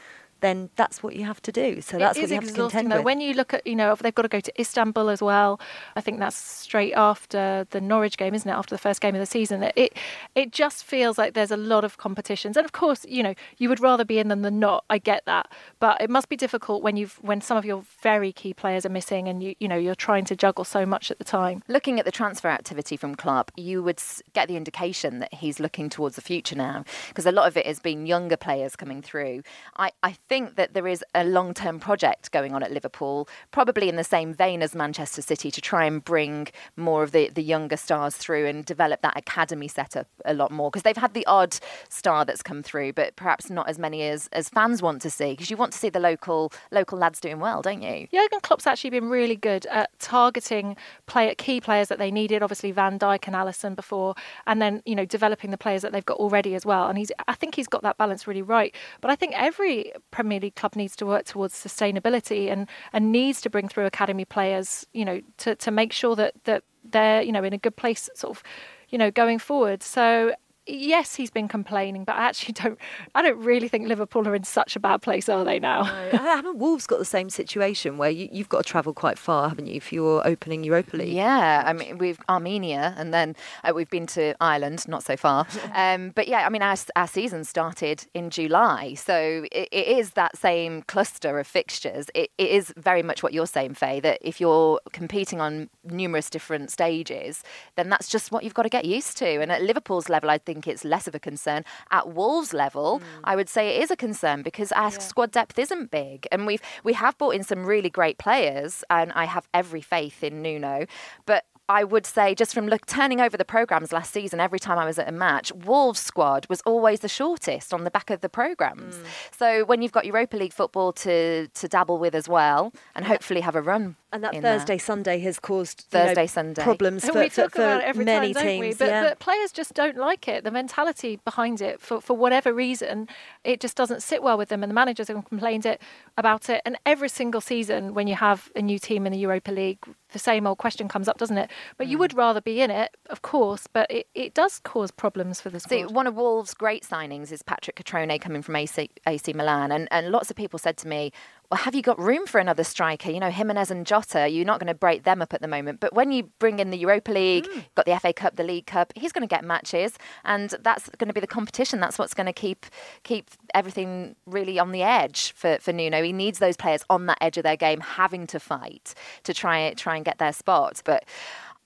then 0.41 0.71
that's 0.76 1.03
what 1.03 1.17
you 1.17 1.25
have 1.25 1.41
to 1.43 1.53
do. 1.53 1.81
So 1.81 1.99
that's 1.99 2.17
it 2.19 2.23
what 2.23 2.25
is 2.25 2.31
you 2.31 2.35
have 2.37 2.45
to 2.45 2.50
exhausting 2.50 2.81
contend 2.81 2.93
though. 2.93 2.97
with. 2.97 3.05
When 3.05 3.21
you 3.21 3.35
look 3.35 3.55
at, 3.55 3.67
you 3.67 3.76
know, 3.76 3.95
they've 3.95 4.14
got 4.14 4.23
to 4.23 4.29
go 4.29 4.41
to 4.41 4.61
Istanbul 4.61 5.09
as 5.09 5.23
well. 5.23 5.61
I 5.97 6.00
think 6.00 6.19
that's 6.19 6.37
straight 6.37 6.93
after 6.95 7.67
the 7.71 7.81
Norwich 7.81 8.17
game, 8.17 8.35
isn't 8.35 8.49
it? 8.49 8.53
After 8.53 8.75
the 8.75 8.79
first 8.79 9.00
game 9.00 9.14
of 9.14 9.21
the 9.21 9.26
season, 9.26 9.62
it 9.76 9.97
it 10.35 10.53
just 10.53 10.85
feels 10.85 11.19
like 11.19 11.35
there's 11.35 11.50
a 11.50 11.57
lot 11.57 11.85
of 11.85 11.97
competitions. 11.97 12.57
And 12.57 12.64
of 12.64 12.73
course, 12.73 13.05
you 13.09 13.23
know, 13.23 13.35
you 13.59 13.69
would 13.69 13.81
rather 13.81 14.05
be 14.05 14.19
in 14.19 14.29
them 14.29 14.43
than 14.43 14.59
not. 14.59 14.85
I 14.91 14.99
get 14.99 15.25
that, 15.26 15.50
but 15.81 16.00
it 16.00 16.11
must 16.11 16.29
be 16.29 16.37
difficult 16.37 16.83
when 16.83 16.97
you've 16.97 17.14
when 17.23 17.41
some 17.41 17.57
of 17.57 17.64
your 17.64 17.83
very 18.03 18.33
key 18.33 18.55
players 18.55 18.85
are 18.85 18.91
missing, 18.91 19.29
and 19.29 19.43
you 19.43 19.55
you 19.61 19.69
know 19.69 19.76
you're 19.76 19.95
trying 19.95 20.25
to 20.26 20.37
juggle 20.37 20.64
so 20.64 20.85
much 20.85 21.11
at 21.11 21.19
the 21.19 21.25
time. 21.25 21.62
Looking 21.69 21.99
at 21.99 22.05
the 22.05 22.12
transfer 22.12 22.49
activity 22.49 22.97
from 22.97 23.14
Klopp, 23.14 23.50
you 23.57 23.83
would 23.83 24.03
get 24.33 24.49
the 24.49 24.57
indication 24.57 25.21
that 25.21 25.33
he's 25.33 25.61
looking 25.61 25.88
towards 25.88 26.17
the 26.17 26.23
future 26.23 26.57
now, 26.57 26.85
because 27.09 27.26
a 27.26 27.33
lot 27.33 27.47
of 27.49 27.57
it 27.57 27.67
has 27.67 27.79
been 27.81 28.07
younger 28.07 28.37
players 28.37 28.76
coming 28.76 29.03
through. 29.03 29.43
I, 29.76 29.91
I 30.03 30.17
think 30.29 30.34
that 30.57 30.75
there 30.75 30.87
is 30.87 31.05
a 31.14 31.25
long 31.25 31.55
term 31.55 31.79
project 31.79 32.31
going 32.33 32.53
on 32.53 32.62
at 32.62 32.73
Liverpool, 32.73 33.29
probably 33.50 33.88
in 33.88 33.97
the 33.97 34.05
same 34.05 34.35
vein 34.35 34.62
as 34.62 34.75
Manchester 34.75 35.23
City, 35.23 35.50
to 35.50 35.61
try 35.61 35.85
and 35.85 36.05
bring 36.05 36.49
more 36.76 37.03
of 37.03 37.12
the, 37.12 37.29
the 37.31 37.43
younger 37.43 37.76
stars 37.76 38.17
through 38.17 38.47
and 38.47 38.64
develop 38.64 39.00
that 39.03 39.17
academy 39.17 39.69
setup 39.69 40.09
a 40.25 40.35
lot 40.35 40.50
more. 40.50 40.71
Because 40.71 40.83
they've 40.83 40.97
had 40.97 41.14
the 41.14 41.26
odd 41.26 41.57
star 41.88 42.25
that's 42.25 42.43
come 42.43 42.62
through, 42.62 42.93
but 42.93 43.17
perhaps 43.17 43.49
not 43.50 43.69
as 43.69 43.79
many 43.79 44.03
as, 44.03 44.29
as 44.33 44.49
fans 44.49 44.83
want 44.83 45.00
to 45.03 45.11
see, 45.11 45.31
because 45.31 45.50
you 45.50 45.57
want 45.57 45.73
to 45.73 45.79
see 45.79 45.88
the 45.88 46.00
local 46.00 46.53
local 46.71 46.99
lads 46.99 47.21
doing 47.21 47.41
well, 47.41 47.62
don't 47.62 47.83
you? 47.83 48.09
Jurgen 48.12 48.41
Klopp's 48.41 48.67
actually 48.67 48.91
been 48.91 49.09
really 49.09 49.37
good 49.37 49.67
at 49.67 49.91
targeting 49.99 50.76
player, 51.07 51.35
key 51.37 51.61
players 51.61 51.88
that 51.88 51.99
they 51.99 52.11
needed. 52.11 52.43
Obviously, 52.43 52.73
Van 52.73 52.99
Dijk 52.99 53.26
and 53.26 53.37
Alisson 53.37 53.76
before, 53.76 54.14
and 54.47 54.61
then 54.61 54.83
you 54.85 54.95
know 54.95 55.05
developing 55.05 55.50
the 55.50 55.59
players 55.59 55.83
that 55.83 55.93
they've 55.93 56.05
got 56.05 56.19
already 56.19 56.55
as 56.55 56.67
well. 56.67 56.88
And 56.88 56.99
he's, 56.99 57.12
I 57.29 57.35
think 57.35 57.55
he's 57.55 57.69
got 57.69 57.83
that 57.83 57.99
balance 57.99 58.26
really 58.26 58.43
right. 58.43 58.75
But 59.00 59.11
I 59.11 59.17
think 59.17 59.35
every 59.37 59.93
Premier 60.14 60.38
League 60.38 60.54
club 60.54 60.76
needs 60.76 60.94
to 60.97 61.06
work 61.06 61.25
towards 61.25 61.54
sustainability 61.54 62.50
and 62.50 62.68
and 62.92 63.11
needs 63.11 63.40
to 63.40 63.50
bring 63.50 63.68
through 63.68 63.85
academy 63.85 64.25
players. 64.25 64.87
You 64.92 65.04
know, 65.04 65.21
to 65.38 65.56
to 65.56 65.71
make 65.71 65.92
sure 65.92 66.14
that 66.16 66.33
that 66.44 66.62
they're 66.85 67.21
you 67.23 67.33
know 67.33 67.42
in 67.42 67.52
a 67.52 67.59
good 67.59 67.76
place, 67.76 68.09
sort 68.14 68.37
of, 68.37 68.42
you 68.90 68.99
know, 68.99 69.11
going 69.11 69.38
forward. 69.38 69.83
So 69.83 70.33
yes, 70.66 71.14
he's 71.14 71.30
been 71.30 71.49
complaining, 71.49 72.04
but 72.04 72.16
I 72.16 72.25
actually 72.25 72.52
don't. 72.62 72.78
I 73.14 73.23
don't 73.23 73.38
really 73.38 73.68
think 73.68 73.88
Liverpool 73.88 74.26
are 74.28 74.35
in 74.35 74.44
such 74.44 74.76
a 74.76 74.80
bad 74.80 75.02
place, 75.02 75.28
are 75.28 75.44
they 75.44 75.59
now? 75.59 75.83
No, 75.83 76.18
haven't 76.18 76.59
Wolves 76.59 76.87
got 76.87 76.99
the 76.99 77.04
same 77.04 77.30
situation 77.30 77.99
where 77.99 78.11
you, 78.11 78.28
you've 78.33 78.49
got 78.49 78.64
to 78.64 78.71
travel 78.71 78.92
quite 78.92 79.18
far, 79.18 79.49
haven't 79.49 79.66
you, 79.66 79.80
for 79.80 79.94
your 79.94 80.26
opening 80.26 80.64
Europa 80.64 80.97
League? 80.97 81.12
Yeah, 81.12 81.62
I 81.66 81.73
mean 81.73 81.99
we've 81.99 82.21
Armenia, 82.28 82.94
and 82.97 83.12
then 83.12 83.37
uh, 83.62 83.73
we've 83.75 83.90
been 83.90 84.06
to 84.09 84.35
Ireland, 84.40 84.87
not 84.88 85.02
so 85.02 85.16
far. 85.16 85.47
Um, 85.75 86.12
but 86.14 86.28
yeah, 86.28 86.47
I 86.47 86.50
mean 86.50 86.62
our, 86.62 86.76
our 86.94 87.09
season 87.09 87.42
started 87.42 88.06
in 88.14 88.30
July, 88.30 88.94
so 88.94 89.44
it, 89.50 89.68
it 89.73 89.87
is 89.88 90.11
that 90.11 90.37
same 90.37 90.83
cluster 90.83 91.38
of 91.38 91.47
fixtures. 91.47 92.06
It, 92.14 92.30
it 92.38 92.49
is 92.49 92.73
very 92.76 93.02
much 93.02 93.23
what 93.23 93.33
you're 93.33 93.47
saying, 93.47 93.75
Faye. 93.75 93.99
That 94.00 94.18
if 94.21 94.40
you're 94.40 94.80
competing 94.92 95.40
on 95.40 95.68
numerous 95.83 96.30
different 96.30 96.71
stages, 96.71 97.42
then 97.76 97.88
that's 97.88 98.09
just 98.09 98.30
what 98.30 98.44
you've 98.44 98.54
got 98.54 98.62
to 98.62 98.68
get 98.68 98.85
used 98.85 99.16
to. 99.18 99.42
And 99.42 99.50
at 99.50 99.62
Liverpool's 99.62 100.09
level, 100.09 100.30
I 100.30 100.38
think 100.38 100.54
it's 100.67 100.85
less 100.85 101.07
of 101.07 101.15
a 101.15 101.19
concern. 101.19 101.65
At 101.91 102.13
Wolves' 102.15 102.53
level, 102.53 103.01
mm. 103.01 103.05
I 103.25 103.37
would 103.37 103.49
say 103.49 103.77
it 103.77 103.83
is 103.83 103.91
a 103.91 103.97
concern 103.97 104.43
because 104.43 104.73
our 104.73 104.91
squad 104.91 105.31
depth 105.33 105.59
isn't 105.59 105.91
big, 105.91 106.27
and 106.31 106.47
we've 106.47 106.63
we 106.83 106.93
have 106.95 107.17
brought 107.19 107.35
in 107.35 107.43
some 107.43 107.65
really 107.65 107.91
great 107.91 108.19
players, 108.19 108.85
and 108.91 109.13
I 109.13 109.25
have 109.25 109.49
every 109.53 109.81
faith 109.81 110.23
in 110.23 110.43
Nuno, 110.43 110.87
but 111.27 111.45
I 111.68 111.83
would 111.83 112.04
say, 112.04 112.35
just 112.35 112.52
from 112.52 112.68
look, 112.68 112.85
turning 112.85 113.21
over 113.21 113.37
the 113.37 113.44
programmes 113.44 113.90
last 113.90 114.12
season, 114.12 114.38
every 114.38 114.59
time 114.59 114.78
I 114.78 114.85
was 114.85 114.99
at 114.99 115.09
a 115.09 115.12
match, 115.12 115.50
Wolves 115.52 116.00
squad 116.00 116.47
was 116.50 116.61
always 116.66 117.00
the 117.00 117.09
shortest 117.09 117.73
on 117.73 117.85
the 117.85 117.90
back 117.90 118.11
of 118.11 118.21
the 118.21 118.28
programmes. 118.28 118.97
Mm. 118.97 119.04
So 119.38 119.64
when 119.64 119.80
you've 119.80 119.92
got 119.92 120.04
Europa 120.04 120.37
League 120.37 120.52
football 120.52 120.92
to, 120.92 121.49
to 121.49 121.68
dabble 121.68 121.99
with 121.99 122.14
as 122.14 122.28
well, 122.28 122.73
and 122.94 123.06
hopefully 123.06 123.40
have 123.40 123.56
a 123.56 123.62
run. 123.62 123.97
And 124.12 124.23
that 124.23 124.35
in 124.35 124.42
there. 124.42 124.59
Thursday, 124.59 124.78
Sunday 124.78 125.18
has 125.21 125.40
caused 125.40 125.87
you 125.90 125.99
know, 125.99 126.06
Thursday, 126.06 126.26
Sunday. 126.28 126.62
problems 126.62 127.02
And 127.02 127.12
for, 127.14 127.18
we 127.18 127.28
for, 127.30 127.42
talk 127.42 127.52
for 127.52 127.62
about 127.62 127.80
it 127.80 127.85
every 127.85 128.04
many 128.04 128.33
time, 128.33 128.44
don't 128.44 128.52
teams. 128.52 128.61
we? 128.61 128.75
But, 128.75 128.88
yeah. 128.88 129.02
but 129.02 129.18
players 129.18 129.50
just 129.50 129.75
don't 129.75 129.97
like 129.97 130.28
it. 130.28 130.44
The 130.44 130.52
mentality 130.52 131.18
behind 131.25 131.61
it, 131.61 131.80
for, 131.80 132.00
for 132.00 132.14
whatever 132.14 132.52
reason, 132.52 133.09
it 133.42 133.59
just 133.59 133.76
doesn't 133.76 134.02
sit 134.02 134.23
well 134.23 134.38
with 134.38 134.50
them. 134.50 134.62
And 134.62 134.71
the 134.71 134.75
managers 134.75 135.09
have 135.09 135.25
complained 135.25 135.66
it 135.66 135.80
about 136.16 136.49
it. 136.49 136.62
And 136.64 136.76
every 136.87 137.09
single 137.09 137.40
season, 137.40 137.94
when 137.94 138.06
you 138.06 138.14
have 138.14 138.52
a 138.54 138.62
new 138.62 138.78
team 138.78 139.04
in 139.06 139.12
the 139.12 139.18
Europa 139.18 139.50
League, 139.50 139.78
the 140.14 140.18
same 140.18 140.47
old 140.47 140.56
question 140.56 140.88
comes 140.88 141.09
up, 141.09 141.18
doesn't 141.18 141.37
it? 141.37 141.50
But 141.76 141.88
you 141.88 141.99
hmm. 141.99 142.00
would 142.00 142.14
rather 142.14 142.40
be 142.40 142.62
in 142.62 142.71
it, 142.71 142.97
of 143.11 143.21
course. 143.21 143.66
But 143.71 143.90
it, 143.90 144.06
it 144.14 144.33
does 144.33 144.59
cause 144.61 144.90
problems 144.90 145.42
for 145.42 145.50
the 145.50 145.61
See, 145.61 145.83
squad. 145.83 145.94
one 145.94 146.06
of 146.06 146.14
Wolves' 146.14 146.54
great 146.54 146.85
signings 146.85 147.30
is 147.30 147.42
Patrick 147.42 147.76
Cutrone 147.76 148.18
coming 148.18 148.40
from 148.40 148.56
AC, 148.56 148.88
AC 149.06 149.33
Milan. 149.35 149.71
And, 149.71 149.88
and 149.90 150.09
lots 150.11 150.30
of 150.30 150.37
people 150.37 150.59
said 150.59 150.78
to 150.78 150.88
me, 150.88 151.12
well, 151.55 151.63
have 151.63 151.77
you 151.77 151.83
got 151.83 152.01
room 152.01 152.27
for 152.27 152.41
another 152.41 152.65
striker? 152.65 153.13
You 153.13 153.21
know, 153.21 153.31
Jimenez 153.31 153.71
and 153.71 153.87
Jota, 153.87 154.29
you're 154.29 154.45
not 154.45 154.59
going 154.59 154.67
to 154.67 154.75
break 154.75 155.05
them 155.05 155.23
up 155.23 155.33
at 155.33 155.41
the 155.41 155.47
moment. 155.47 155.79
But 155.79 155.95
when 155.95 156.11
you 156.11 156.25
bring 156.41 156.59
in 156.59 156.71
the 156.71 156.77
Europa 156.77 157.13
League, 157.13 157.45
mm. 157.45 157.65
got 157.77 157.87
the 157.87 157.97
FA 158.01 158.13
Cup, 158.13 158.35
the 158.35 158.43
League 158.43 158.67
Cup, 158.67 158.93
he's 158.97 159.13
going 159.13 159.23
to 159.23 159.33
get 159.33 159.45
matches. 159.45 159.97
And 160.25 160.53
that's 160.63 160.89
going 160.99 161.07
to 161.07 161.15
be 161.15 161.21
the 161.21 161.29
competition. 161.29 161.79
That's 161.79 161.97
what's 161.97 162.13
going 162.13 162.27
to 162.27 162.33
keep 162.33 162.67
keep 163.05 163.31
everything 163.55 164.17
really 164.27 164.59
on 164.59 164.73
the 164.73 164.83
edge 164.83 165.33
for, 165.37 165.59
for 165.61 165.73
Nuno. 165.73 166.03
He 166.03 166.13
needs 166.13 166.41
those 166.41 166.57
players 166.57 166.83
on 166.91 167.07
that 167.07 167.19
edge 167.21 167.37
of 167.37 167.45
their 167.45 167.57
game, 167.57 167.79
having 167.79 168.27
to 168.27 168.41
fight 168.41 168.93
to 169.23 169.33
try, 169.33 169.73
try 169.75 169.95
and 169.95 170.05
get 170.05 170.19
their 170.19 170.33
spot. 170.33 170.83
But 170.85 171.05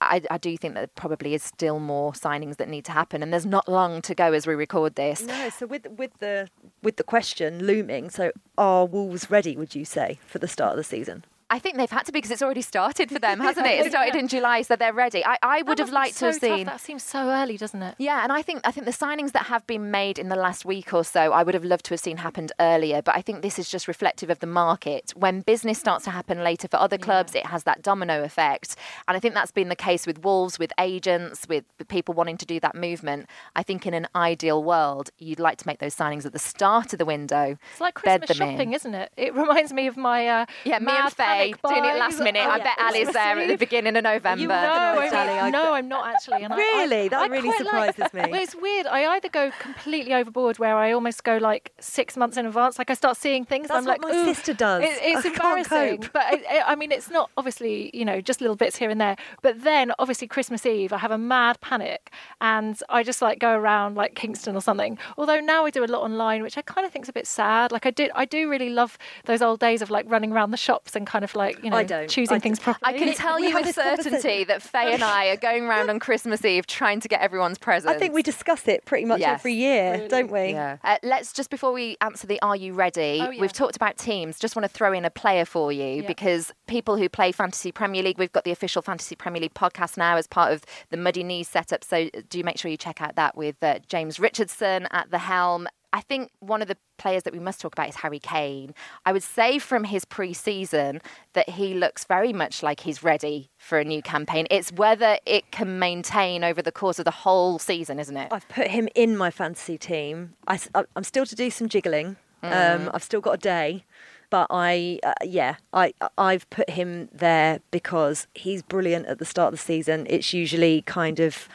I, 0.01 0.23
I 0.31 0.39
do 0.39 0.57
think 0.57 0.75
that 0.75 0.95
probably 0.95 1.35
is 1.35 1.43
still 1.43 1.81
more 1.81 2.13
signings 2.13 2.57
that 2.57 2.69
need 2.69 2.85
to 2.85 2.93
happen, 2.93 3.23
and 3.23 3.33
there's 3.33 3.47
not 3.47 3.69
long 3.69 4.01
to 4.03 4.15
go 4.15 4.33
as 4.33 4.47
we 4.47 4.55
record 4.55 4.95
this. 4.95 5.23
No, 5.23 5.51
so 5.51 5.67
with 5.67 5.87
with 5.89 6.19
the 6.21 6.49
with 6.83 6.97
the 6.97 7.05
question 7.05 7.67
looming, 7.67 8.11
so 8.11 8.31
are 8.57 8.87
Wolves 8.87 9.31
ready? 9.31 9.57
Would 9.57 9.75
you 9.75 9.85
say 9.85 10.19
for 10.27 10.39
the 10.39 10.49
start 10.49 10.73
of 10.73 10.77
the 10.77 10.85
season? 10.85 11.25
I 11.51 11.59
think 11.59 11.77
they've 11.77 11.91
had 11.91 12.05
to 12.07 12.13
because 12.13 12.31
it's 12.31 12.43
already 12.43 12.61
started 12.61 13.11
for 13.11 13.19
them, 13.19 13.41
hasn't 13.49 13.67
it? 13.67 13.87
It 13.87 13.91
started 13.91 14.15
in 14.17 14.29
July, 14.29 14.63
so 14.63 14.77
they're 14.77 14.93
ready. 14.93 15.25
I, 15.25 15.39
I 15.43 15.63
would 15.63 15.79
have 15.79 15.91
liked 15.91 16.19
to 16.19 16.27
have 16.27 16.35
so 16.35 16.49
tough. 16.49 16.57
seen. 16.59 16.67
That 16.67 16.81
seems 16.81 17.03
so 17.03 17.31
early, 17.31 17.57
doesn't 17.57 17.83
it? 17.83 17.95
Yeah, 17.99 18.23
and 18.23 18.33
I 18.33 18.43
think 18.43 18.61
I 18.65 18.71
think 18.71 18.85
the 18.85 18.93
signings 18.93 19.33
that 19.33 19.47
have 19.47 19.67
been 19.67 19.91
made 19.91 20.19
in 20.19 20.29
the 20.29 20.37
last 20.37 20.65
week 20.65 20.93
or 20.93 21.05
so, 21.05 21.33
I 21.33 21.43
would 21.43 21.55
have 21.55 21.65
loved 21.65 21.87
to 21.87 21.95
have 21.95 22.01
seen 22.01 22.19
happened 22.19 22.53
earlier. 22.61 23.01
But 23.01 23.17
I 23.17 23.23
think 23.23 23.43
this 23.43 23.59
is 23.59 23.71
just 23.71 23.89
reflective 23.89 24.29
of 24.29 24.41
the 24.41 24.47
market. 24.47 25.13
When 25.17 25.41
business 25.41 25.79
starts 25.79 26.05
to 26.05 26.11
happen 26.11 26.45
later 26.45 26.69
for 26.69 26.77
other 26.77 26.99
clubs, 26.99 27.35
it 27.35 27.47
has 27.47 27.63
that 27.65 27.83
domino 27.83 28.23
effect, 28.23 28.77
and 29.07 29.17
I 29.17 29.21
think 29.21 29.35
that's 29.35 29.53
been 29.53 29.69
the 29.69 29.77
case 29.77 30.07
with 30.07 30.23
Wolves, 30.23 30.59
with 30.59 30.73
agents, 30.79 31.49
with, 31.49 31.65
people 31.89 32.13
wanting 32.13 32.37
to 32.37 32.47
do 32.47 32.61
that 32.61 32.75
movement. 32.75 33.27
I 33.57 33.63
think 33.63 33.87
in 33.87 33.95
an 33.95 34.07
ideal 34.15 34.63
world, 34.63 35.11
you'd 35.19 35.41
like 35.41 35.57
to 35.59 35.67
make 35.67 35.79
those 35.79 35.95
signings 35.95 36.27
at 36.27 36.33
the 36.33 36.39
start 36.39 36.93
of 36.93 36.99
the 36.99 37.07
window. 37.07 37.57
It's 37.71 37.81
like 37.81 37.95
Christmas 37.95 38.29
them 38.37 38.49
in. 38.49 38.55
shopping, 38.55 38.73
isn't 38.75 38.95
it? 38.95 39.13
It 39.17 39.35
reminds 39.43 39.73
me 39.73 39.87
of 39.87 39.97
my 39.97 40.29
uh, 40.29 40.47
Yeah, 40.65 40.81
me 40.81 40.87
mad 40.87 41.15
and 41.19 41.38
Faye 41.39 41.55
panic 41.55 41.83
doing 41.83 41.85
it 41.95 41.99
last 41.99 42.19
minute. 42.21 42.43
Oh, 42.47 42.51
I 42.51 42.57
yeah. 42.59 42.65
bet 42.65 42.79
Ali's 42.81 43.13
there 43.13 43.39
at 43.39 43.49
the 43.49 43.57
beginning 43.57 43.97
of 43.97 44.05
November. 44.05 44.43
You 44.43 44.49
know, 44.49 44.93
organised, 44.95 45.15
I 45.15 45.39
Ali, 45.41 45.51
no, 45.51 45.73
I'm 45.75 45.89
not 45.89 46.07
actually. 46.07 46.43
And 46.45 46.55
Really? 46.55 47.03
I, 47.05 47.09
That 47.09 47.21
I 47.23 47.27
really 47.27 47.49
quite 47.49 47.65
like- 47.65 47.95
surprises 47.97 48.15
me. 48.15 48.31
Well, 48.31 48.41
it's 48.43 48.55
weird. 48.55 48.87
I 48.87 49.07
either 49.17 49.29
go 49.29 49.51
completely 49.61 50.15
overboard, 50.15 50.59
where 50.59 50.77
I 50.77 50.93
almost 50.93 51.25
go 51.25 51.37
like 51.39 51.73
six 51.81 52.17
months 52.17 52.37
in 52.37 52.47
advance. 52.47 52.79
Like 52.79 52.91
I 52.91 52.95
start 52.95 53.17
seeing 53.17 53.45
things. 53.45 53.69
That's 53.69 53.79
I'm 53.79 53.85
what 53.85 54.03
like, 54.03 54.13
my 54.13 54.25
sister 54.33 54.55
does. 54.55 54.83
It, 54.83 54.91
it's 55.03 55.19
I 55.27 55.31
can't 55.31 55.35
embarrassing, 55.67 56.03
cope. 56.03 56.13
but 56.13 56.23
I, 56.23 56.43
I- 56.51 56.73
I 56.73 56.75
mean, 56.75 56.93
it's 56.93 57.11
not 57.11 57.31
obviously 57.37 57.91
you 57.95 58.05
know 58.05 58.21
just 58.21 58.41
little 58.41 58.57
bits 58.57 58.77
here 58.77 58.91
and 58.91 59.01
there. 59.01 59.17
But 59.43 59.63
then 59.63 59.93
obviously 59.99 60.27
Christmas 60.27 60.65
Eve, 60.67 60.93
I 60.93 60.99
have 60.99 61.11
a 61.11 61.19
mad 61.19 61.61
panic, 61.61 62.11
and 62.41 62.81
I 62.89 63.03
just 63.03 63.23
like 63.23 63.39
go 63.39 63.53
around 63.57 63.95
like 63.97 64.15
Kingston 64.15 64.55
or 64.57 64.61
something. 64.63 64.99
Although 65.17 65.41
now 65.41 65.65
I 65.65 65.71
do 65.71 65.85
a 65.85 65.87
lot 65.87 66.03
online, 66.03 66.43
which 66.43 66.59
I 66.59 66.63
kind 66.63 66.87
of 66.87 66.93
think 66.93 67.05
is 67.05 67.09
a 67.09 67.13
bit 67.13 67.27
sad. 67.27 67.73
Like 67.73 67.87
I 67.87 67.91
did, 67.91 68.11
I 68.15 68.25
do 68.25 68.49
really 68.51 68.71
love 68.71 68.99
those 69.25 69.43
old 69.43 69.61
days 69.61 69.83
of 69.83 69.91
like 69.91 70.05
running 70.09 70.33
around 70.33 70.51
the 70.51 70.57
shops 70.57 70.95
and 70.97 71.07
kind 71.07 71.25
of 71.25 71.28
like 71.37 71.63
you 71.65 71.71
know 71.71 71.77
I 71.77 71.85
don't. 71.85 72.09
choosing 72.09 72.37
I 72.37 72.39
things 72.41 72.59
properly. 72.59 72.95
I 72.95 72.99
can 72.99 73.15
tell 73.15 73.37
We 73.37 73.49
you 73.49 73.55
with 73.55 73.75
certainty 73.75 74.45
that 74.45 74.63
Faye 74.63 74.95
and 74.95 75.03
I 75.03 75.27
are 75.27 75.37
going 75.37 75.65
around 75.69 75.91
on 75.91 75.99
Christmas 75.99 76.45
Eve 76.45 76.67
trying 76.67 77.01
to 77.01 77.09
get 77.09 77.21
everyone's 77.21 77.59
presents. 77.59 77.95
I 77.95 77.99
think 77.99 78.15
we 78.15 78.23
discuss 78.23 78.69
it 78.69 78.85
pretty 78.85 79.05
much 79.05 79.21
Yes, 79.21 79.41
every 79.41 79.55
year, 79.55 80.07
don't 80.09 80.31
we? 80.31 80.51
Yeah. 80.51 80.79
Uh, 80.85 80.99
let's 81.03 81.33
just 81.33 81.51
before 81.51 81.73
we 81.73 81.97
answer 82.01 82.27
the 82.27 82.41
"Are 82.43 82.57
you 82.57 82.73
ready?" 82.75 83.21
Oh, 83.23 83.31
yeah. 83.31 83.41
We've 83.41 83.53
talked 83.53 83.77
about 83.77 83.97
teams. 83.99 84.39
Just 84.39 84.55
want 84.57 84.65
to 84.65 84.69
throw 84.69 84.93
in 84.93 85.05
a 85.05 85.11
player 85.11 85.45
for 85.45 85.73
you 85.73 86.03
Yeah. 86.03 86.07
because 86.07 86.53
people 86.67 86.97
who 86.97 87.09
play 87.09 87.33
Fantasy 87.33 87.73
Premier 87.73 88.03
League, 88.03 88.19
we've 88.19 88.33
got 88.33 88.45
the 88.45 88.51
official 88.53 88.83
Fantasy 88.83 89.17
Premier 89.17 89.41
League 89.43 89.55
podcast 89.55 89.97
now 89.97 90.17
as 90.17 90.27
part 90.27 90.53
of 90.53 90.65
the 90.91 90.97
Muddy 90.97 91.23
Knees 91.23 91.49
setup. 91.49 91.85
So 91.85 92.09
do 92.29 92.43
make 92.45 92.59
sure 92.59 92.71
you 92.71 92.77
check 92.77 93.01
out 93.01 93.17
that 93.17 93.37
with 93.37 93.57
uh, 93.63 93.79
James 93.89 94.19
Richardson 94.21 94.87
at 94.91 95.11
the 95.11 95.19
helm. 95.19 95.67
I 95.93 96.01
think 96.01 96.31
one 96.41 96.61
of 96.61 96.69
the 96.69 96.77
players 96.99 97.23
that 97.23 97.33
we 97.33 97.39
must 97.39 97.61
talk 97.61 97.73
about 97.73 97.89
is 97.89 97.97
Harry 97.97 98.19
Kane. 98.19 98.75
I 99.07 99.13
would 99.13 99.23
say 99.23 99.59
from 99.59 99.85
his 99.85 100.05
pre-season 100.05 101.01
that 101.33 101.51
he 101.51 101.75
looks 101.75 102.05
very 102.05 102.33
much 102.33 102.63
like 102.63 102.81
he's 102.81 103.03
ready 103.03 103.51
for 103.57 103.79
a 103.79 103.85
new 103.85 104.03
campaign. 104.03 104.47
It's 104.51 104.71
whether 104.73 105.19
it 105.25 105.51
can 105.51 105.79
maintain 105.79 106.45
over 106.45 106.61
the 106.61 106.73
course 106.73 106.99
of 106.99 107.05
the 107.05 107.11
whole 107.11 107.59
season, 107.59 107.99
isn't 107.99 108.17
it? 108.17 108.29
I've 108.31 108.49
put 108.49 108.69
him 108.69 108.89
in 108.95 109.17
my 109.17 109.31
fantasy 109.31 109.79
team. 109.79 110.35
I, 110.47 110.59
am 110.95 111.05
still 111.05 111.25
to 111.27 111.35
do 111.35 111.51
some 111.51 111.69
jiggling. 111.69 112.17
Mm. 112.43 112.81
Um, 112.81 112.91
I've 112.93 113.03
still 113.03 113.21
got 113.21 113.33
a 113.33 113.39
day, 113.39 113.85
but 114.31 114.47
I, 114.51 115.01
uh, 115.03 115.15
yeah, 115.25 115.57
I, 115.73 115.95
I've 116.17 116.49
put 116.51 116.71
him 116.71 117.09
there 117.13 117.61
because 117.71 118.27
he's 118.35 118.63
brilliant 118.63 119.07
at 119.07 119.19
the 119.19 119.25
start 119.25 119.55
of 119.55 119.59
the 119.59 119.65
season. 119.65 120.07
It's 120.09 120.33
usually 120.33 120.83
kind 120.83 121.19
of 121.19 121.49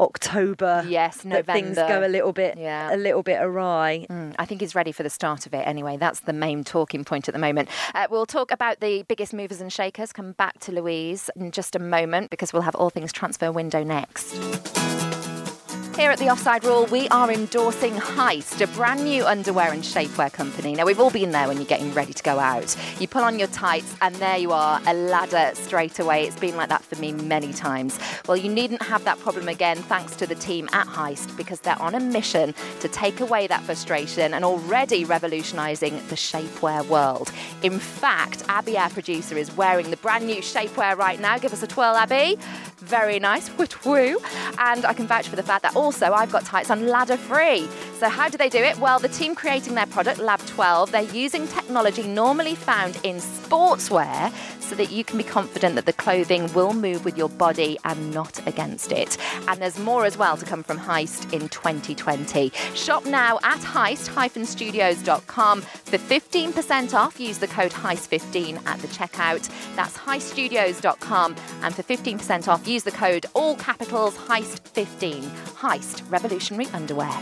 October. 0.00 0.84
Yes, 0.88 1.18
that 1.18 1.46
things 1.46 1.76
go 1.76 2.04
a 2.04 2.08
little 2.08 2.32
bit, 2.32 2.58
Yeah. 2.58 2.94
a 2.94 2.96
little 2.96 3.22
bit 3.22 3.38
awry. 3.40 4.06
Mm, 4.10 4.34
I 4.38 4.46
think 4.46 4.60
he's 4.60 4.74
ready 4.74 4.92
for 4.92 5.02
the 5.02 5.10
start 5.10 5.46
of 5.46 5.54
it 5.54 5.66
anyway. 5.66 5.96
That's 5.96 6.20
the 6.20 6.32
main 6.32 6.64
talking 6.64 7.04
point 7.04 7.28
at 7.28 7.32
the 7.34 7.38
moment. 7.40 7.68
Uh, 7.94 8.06
we'll 8.10 8.26
talk 8.26 8.50
about 8.50 8.80
the 8.80 9.02
biggest 9.04 9.32
movers 9.32 9.60
and 9.60 9.72
shakers. 9.72 10.12
Come 10.12 10.32
back 10.32 10.58
to 10.60 10.72
Louise 10.72 11.30
in 11.36 11.50
just 11.50 11.76
a 11.76 11.78
moment 11.78 12.30
because 12.30 12.52
we'll 12.52 12.62
have 12.62 12.74
all 12.74 12.90
things 12.90 13.12
transfer 13.12 13.52
window 13.52 13.84
next. 13.84 14.34
Here 16.00 16.10
at 16.10 16.18
the 16.18 16.30
Offside 16.30 16.64
Rule, 16.64 16.86
we 16.86 17.08
are 17.10 17.30
endorsing 17.30 17.92
Heist, 17.92 18.58
a 18.62 18.66
brand 18.68 19.04
new 19.04 19.26
underwear 19.26 19.70
and 19.70 19.82
shapewear 19.82 20.32
company. 20.32 20.72
Now, 20.72 20.86
we've 20.86 20.98
all 20.98 21.10
been 21.10 21.30
there 21.32 21.46
when 21.46 21.58
you're 21.58 21.66
getting 21.66 21.92
ready 21.92 22.14
to 22.14 22.22
go 22.22 22.38
out. 22.38 22.74
You 22.98 23.06
pull 23.06 23.22
on 23.22 23.38
your 23.38 23.48
tights, 23.48 23.94
and 24.00 24.14
there 24.14 24.38
you 24.38 24.50
are, 24.50 24.80
a 24.86 24.94
ladder 24.94 25.50
straight 25.52 25.98
away. 25.98 26.24
It's 26.26 26.40
been 26.40 26.56
like 26.56 26.70
that 26.70 26.82
for 26.82 26.96
me 26.96 27.12
many 27.12 27.52
times. 27.52 27.98
Well, 28.26 28.38
you 28.38 28.48
needn't 28.48 28.80
have 28.80 29.04
that 29.04 29.18
problem 29.18 29.46
again 29.46 29.76
thanks 29.76 30.16
to 30.16 30.26
the 30.26 30.34
team 30.34 30.70
at 30.72 30.86
Heist 30.86 31.36
because 31.36 31.60
they're 31.60 31.80
on 31.82 31.94
a 31.94 32.00
mission 32.00 32.54
to 32.80 32.88
take 32.88 33.20
away 33.20 33.46
that 33.48 33.62
frustration 33.64 34.32
and 34.32 34.42
already 34.42 35.04
revolutionising 35.04 35.96
the 36.08 36.14
shapewear 36.14 36.82
world. 36.86 37.30
In 37.62 37.78
fact, 37.78 38.42
Abby, 38.48 38.78
our 38.78 38.88
producer, 38.88 39.36
is 39.36 39.54
wearing 39.54 39.90
the 39.90 39.98
brand 39.98 40.24
new 40.24 40.40
shapewear 40.40 40.96
right 40.96 41.20
now. 41.20 41.36
Give 41.36 41.52
us 41.52 41.62
a 41.62 41.66
twirl, 41.66 41.94
Abby. 41.94 42.38
Very 42.80 43.18
nice. 43.18 43.50
Woo. 43.84 44.18
And 44.58 44.84
I 44.84 44.92
can 44.94 45.06
vouch 45.06 45.28
for 45.28 45.36
the 45.36 45.42
fact 45.42 45.62
that 45.62 45.76
also 45.76 46.12
I've 46.12 46.32
got 46.32 46.44
tights 46.44 46.70
on 46.70 46.86
ladder 46.86 47.16
free. 47.16 47.68
So, 48.00 48.08
how 48.08 48.30
do 48.30 48.38
they 48.38 48.48
do 48.48 48.56
it? 48.56 48.78
Well, 48.78 48.98
the 48.98 49.10
team 49.10 49.34
creating 49.34 49.74
their 49.74 49.84
product, 49.84 50.20
Lab 50.20 50.40
12, 50.46 50.90
they're 50.90 51.02
using 51.02 51.46
technology 51.46 52.04
normally 52.04 52.54
found 52.54 52.98
in 53.02 53.16
sportswear 53.16 54.32
so 54.58 54.74
that 54.76 54.90
you 54.90 55.04
can 55.04 55.18
be 55.18 55.22
confident 55.22 55.74
that 55.74 55.84
the 55.84 55.92
clothing 55.92 56.50
will 56.54 56.72
move 56.72 57.04
with 57.04 57.18
your 57.18 57.28
body 57.28 57.76
and 57.84 58.14
not 58.14 58.40
against 58.46 58.90
it. 58.90 59.18
And 59.48 59.60
there's 59.60 59.78
more 59.78 60.06
as 60.06 60.16
well 60.16 60.38
to 60.38 60.46
come 60.46 60.62
from 60.62 60.78
Heist 60.78 61.30
in 61.34 61.50
2020. 61.50 62.50
Shop 62.74 63.04
now 63.04 63.38
at 63.42 63.60
heist-studios.com 63.60 65.60
for 65.60 65.98
15% 65.98 66.94
off. 66.94 67.20
Use 67.20 67.36
the 67.36 67.48
code 67.48 67.72
HEIST15 67.72 68.66
at 68.66 68.78
the 68.78 68.88
checkout. 68.88 69.76
That's 69.76 69.98
heiststudios.com. 69.98 71.36
And 71.60 71.74
for 71.74 71.82
15% 71.82 72.48
off, 72.48 72.66
use 72.66 72.82
the 72.82 72.92
code 72.92 73.26
all 73.34 73.56
capitals 73.56 74.16
HEIST15. 74.16 75.20
Heist 75.58 76.10
Revolutionary 76.10 76.70
Underwear. 76.72 77.12